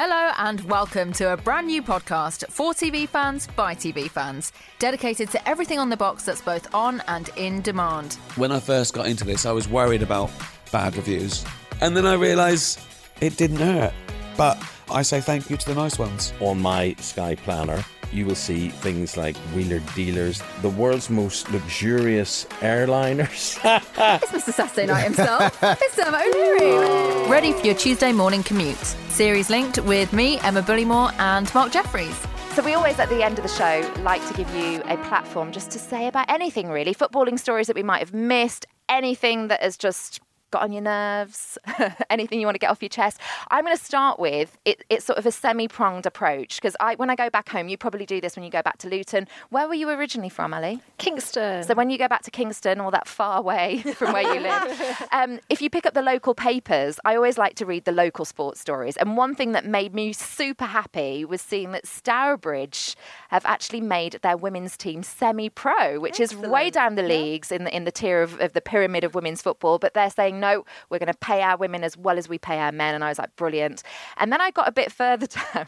Hello 0.00 0.30
and 0.38 0.60
welcome 0.70 1.12
to 1.14 1.32
a 1.32 1.36
brand 1.36 1.66
new 1.66 1.82
podcast 1.82 2.48
for 2.52 2.72
TV 2.72 3.08
fans 3.08 3.48
by 3.56 3.74
TV 3.74 4.08
fans, 4.08 4.52
dedicated 4.78 5.28
to 5.30 5.48
everything 5.48 5.80
on 5.80 5.90
the 5.90 5.96
box 5.96 6.22
that's 6.22 6.40
both 6.40 6.72
on 6.72 7.02
and 7.08 7.30
in 7.34 7.62
demand. 7.62 8.14
When 8.36 8.52
I 8.52 8.60
first 8.60 8.94
got 8.94 9.08
into 9.08 9.24
this, 9.24 9.44
I 9.44 9.50
was 9.50 9.66
worried 9.66 10.04
about 10.04 10.30
bad 10.70 10.94
reviews. 10.94 11.44
And 11.80 11.96
then 11.96 12.06
I 12.06 12.12
realised 12.12 12.80
it 13.20 13.36
didn't 13.36 13.56
hurt. 13.56 13.92
But 14.36 14.62
I 14.88 15.02
say 15.02 15.20
thank 15.20 15.50
you 15.50 15.56
to 15.56 15.66
the 15.66 15.74
nice 15.74 15.98
ones. 15.98 16.32
on 16.38 16.62
my 16.62 16.94
Sky 17.00 17.34
Planner, 17.34 17.84
you 18.12 18.26
will 18.26 18.34
see 18.34 18.68
things 18.68 19.16
like 19.16 19.36
wheeler 19.54 19.80
dealers, 19.94 20.42
the 20.62 20.68
world's 20.70 21.10
most 21.10 21.50
luxurious 21.50 22.44
airliners. 22.60 23.58
It's 24.22 24.32
Mr. 24.32 24.52
Saturday 24.52 24.86
Night 24.86 25.04
himself. 25.04 25.58
it's 25.62 25.94
Sam 25.94 26.14
O'Leary. 26.14 27.28
Ready 27.28 27.52
for 27.52 27.66
your 27.66 27.74
Tuesday 27.74 28.12
morning 28.12 28.42
commute. 28.42 28.76
Series 29.08 29.50
linked 29.50 29.78
with 29.80 30.12
me, 30.12 30.38
Emma 30.40 30.62
Bullimore, 30.62 31.12
and 31.18 31.52
Mark 31.54 31.72
Jefferies. 31.72 32.16
So 32.54 32.62
we 32.62 32.74
always, 32.74 32.98
at 32.98 33.08
the 33.08 33.22
end 33.22 33.38
of 33.38 33.44
the 33.44 33.48
show, 33.50 33.88
like 34.02 34.26
to 34.28 34.34
give 34.34 34.52
you 34.54 34.82
a 34.86 34.96
platform 35.08 35.52
just 35.52 35.70
to 35.72 35.78
say 35.78 36.08
about 36.08 36.28
anything 36.30 36.68
really, 36.70 36.94
footballing 36.94 37.38
stories 37.38 37.66
that 37.68 37.76
we 37.76 37.82
might 37.82 38.00
have 38.00 38.12
missed, 38.14 38.66
anything 38.88 39.48
that 39.48 39.62
has 39.62 39.76
just 39.76 40.20
got 40.50 40.62
on 40.62 40.72
your 40.72 40.82
nerves, 40.82 41.58
anything 42.10 42.40
you 42.40 42.46
want 42.46 42.54
to 42.54 42.58
get 42.58 42.70
off 42.70 42.82
your 42.82 42.88
chest. 42.88 43.20
I'm 43.50 43.64
going 43.64 43.76
to 43.76 43.82
start 43.82 44.18
with 44.18 44.56
it, 44.64 44.84
it's 44.88 45.04
sort 45.04 45.18
of 45.18 45.26
a 45.26 45.32
semi-pronged 45.32 46.06
approach 46.06 46.56
because 46.56 46.76
I, 46.80 46.94
when 46.96 47.10
I 47.10 47.16
go 47.16 47.30
back 47.30 47.48
home, 47.48 47.68
you 47.68 47.76
probably 47.76 48.06
do 48.06 48.20
this 48.20 48.36
when 48.36 48.44
you 48.44 48.50
go 48.50 48.62
back 48.62 48.78
to 48.78 48.88
Luton. 48.88 49.28
Where 49.50 49.68
were 49.68 49.74
you 49.74 49.88
originally 49.90 50.28
from, 50.28 50.54
Ali? 50.54 50.80
Kingston. 50.98 51.64
So 51.64 51.74
when 51.74 51.90
you 51.90 51.98
go 51.98 52.08
back 52.08 52.22
to 52.22 52.30
Kingston, 52.30 52.80
all 52.80 52.90
that 52.90 53.06
far 53.06 53.38
away 53.38 53.78
from 53.94 54.12
where 54.12 54.22
you 54.22 54.40
live, 54.40 55.08
um, 55.12 55.40
if 55.48 55.60
you 55.60 55.70
pick 55.70 55.86
up 55.86 55.94
the 55.94 56.02
local 56.02 56.34
papers, 56.34 56.98
I 57.04 57.16
always 57.16 57.38
like 57.38 57.54
to 57.56 57.66
read 57.66 57.84
the 57.84 57.92
local 57.92 58.24
sports 58.24 58.60
stories. 58.60 58.96
And 58.96 59.16
one 59.16 59.34
thing 59.34 59.52
that 59.52 59.64
made 59.64 59.94
me 59.94 60.12
super 60.12 60.64
happy 60.64 61.24
was 61.24 61.40
seeing 61.40 61.72
that 61.72 61.86
Stourbridge 61.86 62.96
have 63.28 63.44
actually 63.44 63.80
made 63.80 64.18
their 64.22 64.36
women's 64.36 64.76
team 64.76 65.02
semi-pro, 65.02 66.00
which 66.00 66.20
is 66.20 66.34
way 66.34 66.70
down 66.70 66.94
the 66.94 67.02
leagues 67.02 67.52
in 67.52 67.64
the 67.64 67.74
in 67.74 67.84
the 67.84 67.92
tier 67.92 68.22
of, 68.22 68.40
of 68.40 68.52
the 68.52 68.60
pyramid 68.60 69.04
of 69.04 69.14
women's 69.14 69.42
football. 69.42 69.78
But 69.78 69.94
they're 69.94 70.10
saying 70.10 70.37
no, 70.40 70.64
we're 70.90 70.98
going 70.98 71.12
to 71.12 71.18
pay 71.18 71.42
our 71.42 71.56
women 71.56 71.84
as 71.84 71.96
well 71.96 72.18
as 72.18 72.28
we 72.28 72.38
pay 72.38 72.58
our 72.58 72.72
men. 72.72 72.94
And 72.94 73.04
I 73.04 73.08
was 73.08 73.18
like, 73.18 73.34
brilliant. 73.36 73.82
And 74.16 74.32
then 74.32 74.40
I 74.40 74.50
got 74.50 74.68
a 74.68 74.72
bit 74.72 74.90
further 74.92 75.26
down, 75.54 75.66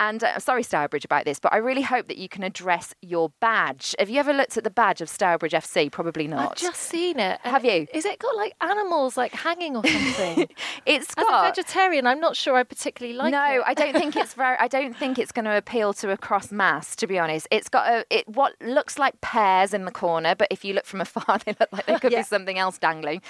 and 0.00 0.22
uh, 0.22 0.38
sorry 0.38 0.62
Stourbridge 0.62 1.04
about 1.04 1.24
this, 1.24 1.38
but 1.38 1.52
I 1.52 1.58
really 1.58 1.82
hope 1.82 2.08
that 2.08 2.18
you 2.18 2.28
can 2.28 2.42
address 2.42 2.94
your 3.02 3.30
badge. 3.40 3.94
Have 3.98 4.10
you 4.10 4.18
ever 4.20 4.32
looked 4.32 4.56
at 4.56 4.64
the 4.64 4.70
badge 4.70 5.00
of 5.00 5.08
Stourbridge 5.08 5.52
FC? 5.52 5.90
Probably 5.90 6.26
not. 6.26 6.52
I've 6.52 6.56
just 6.56 6.80
seen 6.82 7.18
it. 7.18 7.40
Have 7.42 7.64
you? 7.64 7.86
Is 7.92 8.04
it 8.04 8.18
got 8.18 8.36
like 8.36 8.54
animals 8.60 9.16
like 9.16 9.32
hanging 9.32 9.76
or 9.76 9.86
something? 9.86 10.48
It's 10.86 11.08
As 11.16 11.24
got 11.24 11.44
a 11.44 11.48
vegetarian, 11.48 12.06
I'm 12.06 12.20
not 12.20 12.36
sure 12.36 12.56
I 12.56 12.62
particularly 12.62 13.16
like 13.16 13.32
no, 13.32 13.42
it. 13.60 13.62
I 13.66 13.74
don't 13.74 13.94
think 13.94 14.16
it's 14.16 14.34
very. 14.34 14.56
I 14.58 14.68
don't 14.68 14.94
think 14.96 15.18
it's 15.18 15.32
going 15.32 15.44
to 15.46 15.56
appeal 15.56 15.92
to 15.94 16.10
a 16.10 16.16
cross 16.16 16.52
mass. 16.52 16.94
To 16.96 17.06
be 17.06 17.18
honest, 17.18 17.48
it's 17.50 17.68
got 17.68 17.88
a 17.90 18.04
it 18.10 18.28
what 18.28 18.52
looks 18.60 18.98
like 18.98 19.20
pears 19.20 19.72
in 19.72 19.84
the 19.84 19.90
corner, 19.90 20.34
but 20.34 20.48
if 20.50 20.64
you 20.64 20.74
look 20.74 20.84
from 20.86 21.00
afar, 21.06 21.38
they 21.44 21.54
look 21.58 21.72
like 21.72 21.86
there 21.86 21.98
could 21.98 22.12
Yeah. 22.12 22.20
be 22.20 22.24
something 22.24 22.58
else 22.58 22.78
dangling. 22.78 23.22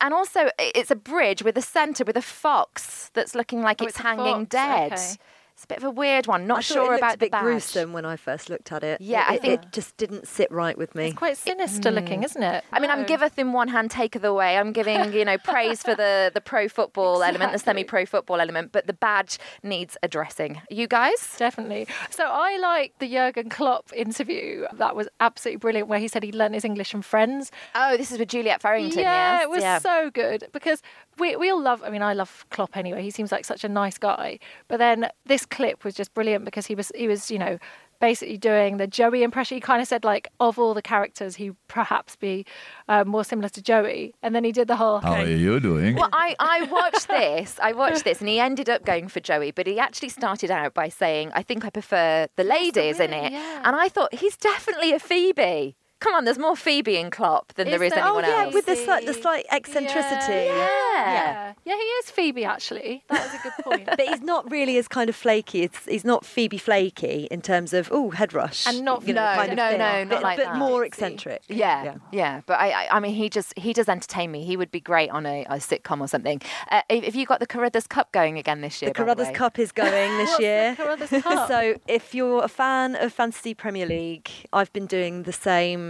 And 0.00 0.14
also, 0.20 0.50
it's 0.58 0.90
a 0.90 0.96
bridge 0.96 1.42
with 1.42 1.56
a 1.56 1.62
centre 1.62 2.04
with 2.04 2.16
a 2.16 2.22
fox 2.22 3.10
that's 3.14 3.34
looking 3.34 3.62
like 3.62 3.80
Oh, 3.80 3.86
it's, 3.86 3.96
it's 3.96 4.02
hanging 4.02 4.44
dead. 4.44 4.92
okay. 4.92 5.16
It's 5.60 5.66
a 5.66 5.68
bit 5.68 5.76
of 5.76 5.84
a 5.84 5.90
weird 5.90 6.26
one. 6.26 6.46
Not 6.46 6.58
I 6.58 6.60
sure 6.62 6.84
it 6.84 6.88
looked 6.88 6.98
about 7.00 7.14
a 7.16 7.18
bit 7.18 7.26
the 7.26 7.30
badge. 7.32 7.42
gruesome 7.42 7.92
when 7.92 8.06
I 8.06 8.16
first 8.16 8.48
looked 8.48 8.72
at 8.72 8.82
it. 8.82 8.98
Yeah, 8.98 9.30
It- 9.30 9.34
I 9.34 9.36
think- 9.36 9.62
it 9.62 9.72
just 9.72 9.94
didn't 9.98 10.26
sit 10.26 10.50
right 10.50 10.78
with 10.78 10.94
me. 10.94 11.08
It's 11.08 11.18
quite 11.18 11.36
sinister 11.36 11.90
mm. 11.90 11.96
looking, 11.96 12.22
isn't 12.22 12.42
it? 12.42 12.64
I 12.72 12.80
mean, 12.80 12.90
I'm 12.90 13.02
No. 13.02 13.06
giveth 13.06 13.38
in 13.38 13.52
one 13.52 13.68
hand, 13.68 13.90
taketh 13.90 14.24
away. 14.24 14.56
I'm 14.56 14.72
giving, 14.72 15.12
you 15.12 15.22
know, 15.22 15.36
praise 15.36 15.82
for 15.82 15.94
the 15.94 16.30
the 16.32 16.40
pro 16.40 16.66
football 16.66 17.22
element, 17.28 17.52
the 17.52 17.58
semi-pro 17.58 18.06
football 18.06 18.40
element, 18.40 18.72
but 18.72 18.86
the 18.86 18.94
badge 18.94 19.38
needs 19.62 19.98
addressing. 20.02 20.62
You 20.70 20.86
guys? 20.86 21.34
Definitely. 21.36 21.88
So 22.08 22.24
I 22.24 22.56
like 22.56 22.94
the 22.98 23.06
Jurgen 23.12 23.50
Klopp 23.50 23.92
interview. 23.94 24.66
That 24.72 24.96
was 24.96 25.08
absolutely 25.20 25.58
brilliant, 25.58 25.88
where 25.88 25.98
he 25.98 26.08
said 26.08 26.22
he 26.22 26.32
learned 26.32 26.54
his 26.54 26.64
English 26.64 26.90
from 26.90 27.02
friends. 27.02 27.52
Oh, 27.74 27.98
this 27.98 28.10
is 28.10 28.18
with 28.18 28.30
Juliet 28.30 28.62
Farrington. 28.62 29.00
yeah, 29.00 29.34
yes? 29.34 29.42
it 29.42 29.50
was 29.50 29.62
yeah. 29.62 29.78
so 29.78 30.08
good 30.08 30.48
because 30.54 30.80
we 31.18 31.36
we 31.36 31.50
all 31.50 31.60
love. 31.60 31.82
I 31.84 31.90
mean, 31.90 32.00
I 32.00 32.14
love 32.14 32.46
Klopp 32.48 32.78
anyway. 32.78 33.02
He 33.02 33.10
seems 33.10 33.30
like 33.30 33.44
such 33.44 33.62
a 33.62 33.68
nice 33.68 33.98
guy. 33.98 34.38
But 34.66 34.78
then 34.78 35.10
this 35.26 35.44
clip 35.50 35.84
was 35.84 35.94
just 35.94 36.14
brilliant 36.14 36.44
because 36.44 36.66
he 36.66 36.74
was 36.74 36.92
he 36.94 37.08
was 37.08 37.30
you 37.30 37.38
know 37.38 37.58
basically 38.00 38.38
doing 38.38 38.78
the 38.78 38.86
Joey 38.86 39.22
impression. 39.22 39.56
He 39.56 39.60
kind 39.60 39.80
of 39.80 39.86
said 39.86 40.04
like 40.04 40.28
of 40.40 40.58
all 40.58 40.74
the 40.74 40.82
characters, 40.82 41.36
he 41.36 41.52
perhaps 41.68 42.16
be 42.16 42.46
uh, 42.88 43.04
more 43.04 43.24
similar 43.24 43.48
to 43.50 43.62
Joey. 43.62 44.14
And 44.22 44.34
then 44.34 44.42
he 44.42 44.52
did 44.52 44.68
the 44.68 44.76
whole. 44.76 44.98
How 44.98 45.12
are 45.12 45.26
you 45.26 45.60
doing? 45.60 45.94
Well, 45.94 46.08
I, 46.12 46.34
I 46.40 46.62
watched 46.64 47.08
this. 47.08 47.58
I 47.62 47.72
watched 47.72 48.04
this, 48.04 48.20
and 48.20 48.28
he 48.28 48.40
ended 48.40 48.68
up 48.68 48.84
going 48.84 49.08
for 49.08 49.20
Joey, 49.20 49.52
but 49.52 49.66
he 49.66 49.78
actually 49.78 50.08
started 50.08 50.50
out 50.50 50.74
by 50.74 50.88
saying, 50.88 51.30
"I 51.34 51.42
think 51.42 51.64
I 51.64 51.70
prefer 51.70 52.26
the 52.36 52.44
ladies 52.44 52.98
in 52.98 53.10
really, 53.10 53.26
it," 53.26 53.32
yeah. 53.32 53.62
and 53.64 53.76
I 53.76 53.88
thought 53.88 54.14
he's 54.14 54.36
definitely 54.36 54.92
a 54.92 54.98
Phoebe. 54.98 55.76
Come 56.00 56.14
on, 56.14 56.24
there's 56.24 56.38
more 56.38 56.56
Phoebe 56.56 56.96
in 56.96 57.10
Klopp 57.10 57.52
than 57.54 57.68
Is 57.68 57.72
there 57.72 57.82
is 57.84 57.92
there? 57.92 58.02
Oh, 58.04 58.18
yeah, 58.20 58.44
else. 58.44 58.54
with 58.54 58.66
the 58.66 58.74
slight, 58.76 59.04
the 59.06 59.14
slight 59.14 59.44
eccentricity. 59.50 60.46
Yeah. 60.46 60.68
Yeah, 61.00 61.52
yeah, 61.64 61.74
he 61.76 61.80
is 61.82 62.10
Phoebe 62.10 62.44
actually. 62.44 63.04
That 63.08 63.24
was 63.24 63.34
a 63.34 63.42
good 63.42 63.64
point. 63.64 63.86
But 63.86 64.00
he's 64.08 64.20
not 64.20 64.50
really 64.50 64.76
as 64.76 64.88
kind 64.88 65.08
of 65.08 65.16
flaky. 65.16 65.62
It's, 65.62 65.84
he's 65.86 66.04
not 66.04 66.24
Phoebe 66.26 66.58
flaky 66.58 67.28
in 67.30 67.40
terms 67.42 67.72
of 67.72 67.88
oh 67.92 68.10
head 68.10 68.32
rush 68.34 68.66
And 68.66 68.84
not 68.84 69.06
you 69.06 69.14
know, 69.14 69.22
No, 69.24 69.34
kind 69.36 69.50
of 69.52 69.56
no, 69.56 69.68
thing. 69.70 69.78
no, 69.78 70.04
not 70.04 70.08
but, 70.10 70.22
like 70.22 70.36
but 70.38 70.44
that. 70.46 70.56
more 70.56 70.84
eccentric. 70.84 71.42
Yeah, 71.48 71.84
Yeah. 71.84 71.94
yeah, 72.12 72.40
But 72.46 72.60
I, 72.60 72.70
I, 72.86 72.96
I 72.96 73.00
mean, 73.00 73.14
he 73.14 73.28
just 73.30 73.56
he 73.58 73.72
does 73.72 73.88
entertain 73.88 74.30
me. 74.30 74.44
He 74.44 74.56
would 74.56 74.70
be 74.70 74.80
great 74.80 75.10
on 75.10 75.26
a, 75.26 75.44
a 75.48 75.54
sitcom 75.56 76.00
or 76.00 76.08
something. 76.08 76.40
Uh, 76.70 76.82
have 76.90 77.04
have 77.04 77.14
you 77.14 77.26
got 77.26 77.40
the 77.40 77.46
Carruthers 77.46 77.86
Cup 77.86 78.10
going 78.12 78.38
again 78.38 78.60
this 78.62 78.80
year? 78.82 78.90
The 78.90 78.94
Carruthers 78.94 79.28
way? 79.28 79.34
Cup 79.34 79.58
is 79.58 79.72
going 79.72 80.16
this 80.18 80.28
What's 80.30 80.36
the 80.38 80.42
year. 80.44 80.74
Carruthers 80.76 81.10
Cup? 81.22 81.48
So 81.50 81.74
if 81.88 82.14
you're 82.14 82.44
a 82.44 82.48
fan 82.48 82.94
of 82.96 83.12
Fantasy 83.12 83.54
Premier 83.54 83.86
League, 83.86 84.30
I've 84.52 84.72
been 84.72 84.86
doing 84.86 85.22
the 85.24 85.32
same 85.32 85.89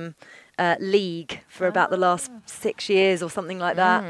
uh, 0.59 0.77
league 0.81 1.41
for 1.49 1.67
about 1.67 1.89
the 1.91 1.97
last 1.97 2.31
six 2.47 2.89
years 2.89 3.23
or 3.23 3.31
something 3.31 3.59
like 3.59 3.77
that. 3.77 4.03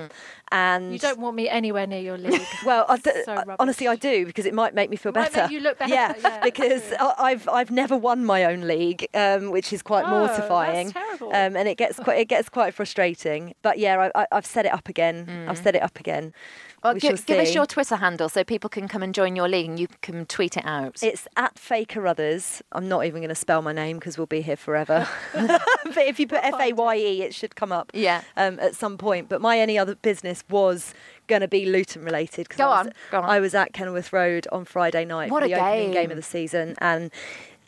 And 0.53 0.86
Ah. 0.86 0.93
You 0.95 0.99
don't 0.99 1.20
want 1.20 1.36
me 1.36 1.49
anywhere 1.49 1.86
near 1.86 2.01
your 2.01 2.18
league. 2.18 2.43
Well, 2.66 2.84
I 2.88 2.97
d- 2.97 3.11
So 3.24 3.32
I- 3.32 3.36
rubbish. 3.36 3.57
honestly, 3.61 3.86
I 3.86 3.95
do 3.95 4.26
because 4.26 4.47
it 4.47 4.55
might 4.62 4.74
make 4.74 4.91
me 4.91 4.97
feel 4.97 5.12
Might 5.12 5.30
better. 5.30 5.43
make 5.47 5.53
you 5.53 5.61
look 5.61 5.78
better, 5.78 5.95
Yeah, 5.95 6.12
yeah, 6.20 6.41
because 6.51 6.82
true. 6.88 6.97
I- 6.99 7.14
I've 7.28 7.49
I've 7.59 7.70
never 7.70 7.97
won 8.09 8.24
my 8.24 8.41
own 8.51 8.62
league, 8.66 9.07
um, 9.14 9.53
which 9.53 9.72
is 9.72 9.80
quite 9.82 10.05
Oh, 10.07 10.11
mortifying. 10.18 10.88
that's 10.88 10.93
terrible. 11.07 11.28
Um, 11.28 11.53
and 11.59 11.68
it 11.68 11.76
gets 11.78 11.97
quite 12.05 12.18
it 12.18 12.28
gets 12.34 12.49
quite 12.49 12.74
frustrating. 12.74 13.55
But 13.62 13.78
yeah, 13.78 13.95
I, 14.16 14.22
I, 14.22 14.26
I've 14.36 14.47
set 14.57 14.64
it 14.66 14.72
up 14.78 14.88
again. 14.88 15.16
I've 15.49 15.59
set 15.66 15.74
it 15.78 15.82
up 15.88 15.97
again. 16.01 16.34
Well, 16.82 16.94
we 16.94 17.00
shall 17.00 17.16
give 17.16 17.38
us 17.38 17.54
your 17.54 17.66
Twitter 17.66 17.96
handle 17.96 18.28
so 18.28 18.42
people 18.42 18.70
can 18.70 18.88
come 18.88 19.02
and 19.02 19.14
join 19.14 19.36
your 19.36 19.48
league 19.48 19.68
and 19.68 19.78
you 19.78 19.88
can 20.00 20.24
tweet 20.26 20.56
it 20.56 20.64
out. 20.64 21.02
It's 21.02 21.28
at 21.36 21.56
FayeCarruthers. 21.56 22.62
I'm 22.72 22.88
not 22.88 23.04
even 23.04 23.20
going 23.20 23.28
to 23.28 23.34
spell 23.34 23.60
my 23.60 23.72
name 23.72 23.98
because 23.98 24.16
we'll 24.16 24.26
be 24.26 24.40
here 24.40 24.56
forever. 24.56 25.06
but 25.34 25.98
if 25.98 26.18
you 26.18 26.26
put 26.26 26.40
F 26.42 26.58
A 26.58 26.72
Y 26.72 26.96
E, 26.96 27.22
it 27.22 27.34
should 27.34 27.54
come 27.54 27.70
up. 27.72 27.90
Yeah. 27.92 28.22
Um, 28.36 28.58
at 28.60 28.74
some 28.74 28.96
point. 28.96 29.28
But 29.28 29.40
my 29.40 29.58
any 29.58 29.78
other 29.78 29.94
business 29.94 30.42
was 30.48 30.94
going 31.26 31.42
to 31.42 31.48
be 31.48 31.66
Luton 31.66 32.04
related. 32.04 32.48
Go 32.50 32.64
I 32.64 32.78
was, 32.78 32.86
on, 32.86 32.92
go 33.10 33.18
on. 33.20 33.30
I 33.30 33.40
was 33.40 33.54
at 33.54 33.72
Kenilworth 33.72 34.12
Road 34.12 34.46
on 34.50 34.64
Friday 34.64 35.04
night 35.04 35.30
What 35.30 35.42
for 35.42 35.48
the 35.48 35.54
opening 35.54 35.90
game 35.90 36.02
game. 36.02 36.10
of 36.10 36.16
the 36.16 36.22
season, 36.22 36.74
and 36.78 37.10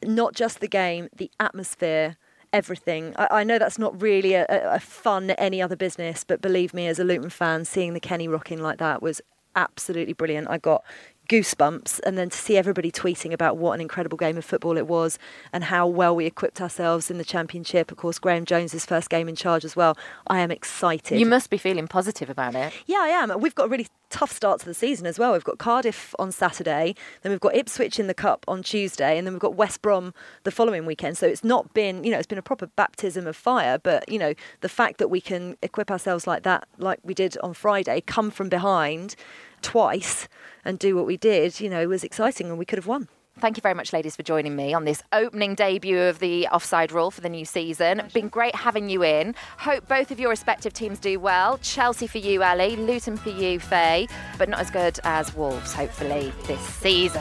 not 0.02 0.34
just 0.34 0.60
the 0.60 0.68
game, 0.68 1.08
the 1.16 1.30
atmosphere. 1.38 2.16
Everything. 2.52 3.14
I, 3.16 3.28
I 3.30 3.44
know 3.44 3.58
that's 3.58 3.78
not 3.78 4.00
really 4.00 4.34
a, 4.34 4.44
a, 4.48 4.78
fun 4.78 5.30
any 5.30 5.62
other 5.62 5.76
business, 5.76 6.22
but 6.22 6.42
believe 6.42 6.74
me, 6.74 6.86
as 6.86 6.98
a 6.98 7.04
Luton 7.04 7.30
fan, 7.30 7.64
seeing 7.64 7.94
the 7.94 8.00
Kenny 8.00 8.28
rocking 8.28 8.60
like 8.60 8.78
that 8.78 9.00
was 9.00 9.22
absolutely 9.56 10.12
brilliant. 10.12 10.48
I 10.50 10.58
got 10.58 10.84
goosebumps 11.28 12.00
and 12.04 12.18
then 12.18 12.30
to 12.30 12.36
see 12.36 12.56
everybody 12.56 12.90
tweeting 12.90 13.32
about 13.32 13.56
what 13.56 13.72
an 13.72 13.80
incredible 13.80 14.18
game 14.18 14.36
of 14.36 14.44
football 14.44 14.76
it 14.76 14.86
was 14.86 15.18
and 15.52 15.64
how 15.64 15.86
well 15.86 16.14
we 16.14 16.26
equipped 16.26 16.60
ourselves 16.60 17.10
in 17.10 17.18
the 17.18 17.24
championship. 17.24 17.90
Of 17.90 17.96
course 17.96 18.18
Graeme 18.18 18.44
Jones's 18.44 18.84
first 18.84 19.08
game 19.08 19.28
in 19.28 19.36
charge 19.36 19.64
as 19.64 19.76
well. 19.76 19.96
I 20.26 20.40
am 20.40 20.50
excited. 20.50 21.18
You 21.18 21.26
must 21.26 21.50
be 21.50 21.58
feeling 21.58 21.88
positive 21.88 22.28
about 22.28 22.54
it. 22.54 22.72
yeah 22.86 22.98
I 23.00 23.08
am. 23.08 23.40
We've 23.40 23.54
got 23.54 23.66
a 23.66 23.68
really 23.68 23.86
tough 24.10 24.30
start 24.30 24.60
to 24.60 24.66
the 24.66 24.74
season 24.74 25.06
as 25.06 25.18
well. 25.18 25.32
We've 25.32 25.44
got 25.44 25.58
Cardiff 25.58 26.14
on 26.18 26.32
Saturday 26.32 26.94
then 27.22 27.30
we've 27.32 27.40
got 27.40 27.54
Ipswich 27.54 27.98
in 27.98 28.08
the 28.08 28.14
cup 28.14 28.44
on 28.46 28.62
Tuesday 28.62 29.16
and 29.16 29.26
then 29.26 29.32
we've 29.32 29.40
got 29.40 29.54
West 29.54 29.80
Brom 29.80 30.12
the 30.44 30.50
following 30.50 30.86
weekend. 30.86 31.16
So 31.16 31.26
it's 31.26 31.44
not 31.44 31.72
been 31.72 32.04
you 32.04 32.10
know 32.10 32.18
it's 32.18 32.26
been 32.26 32.38
a 32.38 32.42
proper 32.42 32.66
baptism 32.66 33.26
of 33.26 33.36
fire 33.36 33.78
but 33.78 34.08
you 34.08 34.18
know 34.18 34.34
the 34.60 34.68
fact 34.68 34.98
that 34.98 35.08
we 35.08 35.20
can 35.20 35.56
equip 35.62 35.90
ourselves 35.90 36.26
like 36.26 36.42
that 36.42 36.68
like 36.78 36.98
we 37.02 37.14
did 37.14 37.38
on 37.38 37.54
Friday 37.54 38.00
come 38.00 38.30
from 38.30 38.48
behind 38.48 39.16
twice 39.62 40.28
and 40.64 40.78
do 40.78 40.94
what 40.96 41.06
we 41.06 41.16
did, 41.16 41.60
you 41.60 41.70
know, 41.70 41.88
was 41.88 42.04
exciting 42.04 42.48
and 42.48 42.58
we 42.58 42.64
could 42.64 42.78
have 42.78 42.86
won. 42.86 43.08
Thank 43.38 43.56
you 43.56 43.62
very 43.62 43.74
much, 43.74 43.94
ladies, 43.94 44.14
for 44.14 44.22
joining 44.22 44.54
me 44.54 44.74
on 44.74 44.84
this 44.84 45.02
opening 45.10 45.54
debut 45.54 45.98
of 45.98 46.18
the 46.18 46.46
offside 46.48 46.92
rule 46.92 47.10
for 47.10 47.22
the 47.22 47.30
new 47.30 47.46
season. 47.46 48.02
Been 48.12 48.28
great 48.28 48.54
having 48.54 48.90
you 48.90 49.02
in. 49.02 49.34
Hope 49.56 49.88
both 49.88 50.10
of 50.10 50.20
your 50.20 50.28
respective 50.28 50.74
teams 50.74 50.98
do 50.98 51.18
well. 51.18 51.58
Chelsea 51.58 52.06
for 52.06 52.18
you, 52.18 52.42
Ali, 52.42 52.76
Luton 52.76 53.16
for 53.16 53.30
you, 53.30 53.58
Faye, 53.58 54.06
but 54.36 54.50
not 54.50 54.60
as 54.60 54.70
good 54.70 55.00
as 55.04 55.34
Wolves, 55.34 55.72
hopefully, 55.72 56.30
this 56.46 56.60
season. 56.60 57.20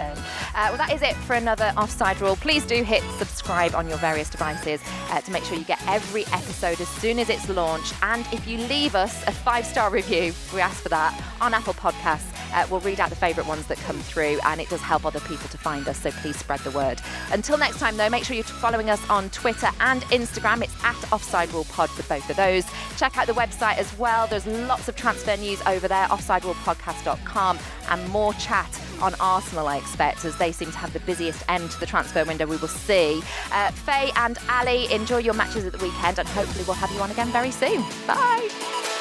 Uh, 0.54 0.68
well, 0.68 0.78
that 0.78 0.92
is 0.94 1.02
it 1.02 1.16
for 1.16 1.34
another 1.34 1.72
offside 1.78 2.20
rule. 2.20 2.36
Please 2.36 2.66
do 2.66 2.84
hit 2.84 3.02
subscribe 3.18 3.74
on 3.74 3.88
your 3.88 3.98
various 3.98 4.30
devices 4.30 4.82
uh, 5.10 5.22
to 5.22 5.32
make 5.32 5.46
sure 5.46 5.58
you 5.58 5.64
get 5.64 5.82
every 5.88 6.26
episode 6.28 6.82
as 6.82 6.90
soon 6.90 7.20
as 7.20 7.30
it's 7.30 7.48
launched. 7.48 7.96
And 8.04 8.28
if 8.34 8.46
you 8.46 8.58
leave 8.58 8.96
us 8.96 9.26
a 9.28 9.32
five 9.32 9.66
star 9.66 9.90
review, 9.90 10.34
we 10.54 10.60
ask 10.60 10.84
for 10.84 10.90
that 10.90 11.20
on 11.40 11.54
Apple 11.54 11.74
Podcasts. 11.74 12.41
Uh, 12.54 12.66
we'll 12.70 12.80
read 12.82 13.00
out 13.00 13.10
the 13.10 13.16
favourite 13.16 13.48
ones 13.48 13.68
that 13.68 13.78
come 13.80 13.98
through, 14.00 14.40
and 14.46 14.62
it 14.62 14.70
does 14.70 14.82
help 14.82 15.06
other 15.06 15.20
people 15.22 15.48
to 15.50 15.58
find 15.58 15.88
us. 15.88 16.00
So 16.00 16.12
please 16.12 16.38
spread 16.38 16.60
the 16.62 16.72
word. 16.72 17.02
Until 17.32 17.58
next 17.58 17.80
time, 17.80 17.98
though, 17.98 18.10
make 18.10 18.24
sure 18.24 18.36
you're 18.36 18.44
following 18.44 18.90
us 18.90 19.02
on 19.10 19.30
Twitter 19.30 19.70
and 19.80 20.02
Instagram. 20.04 20.64
It's 20.64 20.84
at 20.84 21.12
Offside 21.12 21.52
Rule 21.54 21.66
Pod 21.66 21.90
for 21.90 22.04
both 22.04 22.30
of 22.30 22.36
those. 22.36 22.66
Check 22.98 23.18
out 23.18 23.28
the 23.28 23.34
website 23.34 23.78
as 23.78 23.98
well. 23.98 24.28
There's 24.28 24.48
lots 24.48 24.88
of 24.88 24.96
transfer 24.96 25.36
news 25.38 25.62
over 25.66 25.88
there, 25.88 26.08
offsiderulepodcast.com, 26.08 27.60
and 27.90 28.10
more 28.10 28.34
chat 28.34 28.82
on 29.02 29.16
Arsenal, 29.20 29.68
I 29.68 29.78
expect, 29.78 30.26
as 30.26 30.38
they 30.38 30.52
seem 30.52 30.72
to 30.72 30.78
have 30.78 30.94
the 30.94 31.00
busiest 31.02 31.44
end 31.50 31.72
to 31.72 31.80
the 31.80 31.86
transfer 31.86 32.24
window. 32.24 32.46
We 32.46 32.58
will 32.58 32.68
see. 32.68 33.22
Uh, 33.52 33.72
Faye 33.72 34.12
and 34.16 34.38
Ali, 34.50 34.92
enjoy 34.92 35.18
your 35.18 35.34
matches 35.34 35.66
at 35.66 35.74
the 35.74 35.84
weekend, 35.84 36.20
and 36.20 36.28
hopefully 36.28 36.64
we'll 36.66 36.76
have 36.76 36.92
you 36.92 37.00
on 37.00 37.12
again 37.12 37.28
very 37.30 37.52
soon. 37.52 37.84
Bye. 38.06 39.01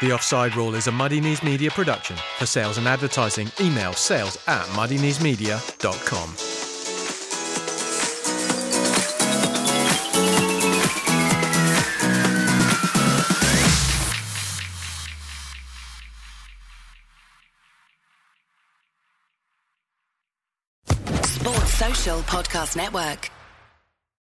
The 0.00 0.12
Offside 0.12 0.54
Rule 0.54 0.76
is 0.76 0.86
a 0.86 0.92
Muddy 0.92 1.20
Knees 1.20 1.42
Media 1.42 1.72
production. 1.72 2.16
For 2.38 2.46
sales 2.46 2.78
and 2.78 2.86
advertising, 2.86 3.50
email 3.60 3.92
sales 3.92 4.38
at 4.46 4.64
muddykneesmedia.com. 4.68 6.36
Sports 21.24 21.74
Social 21.74 22.20
Podcast 22.20 22.76
Network. 22.76 23.30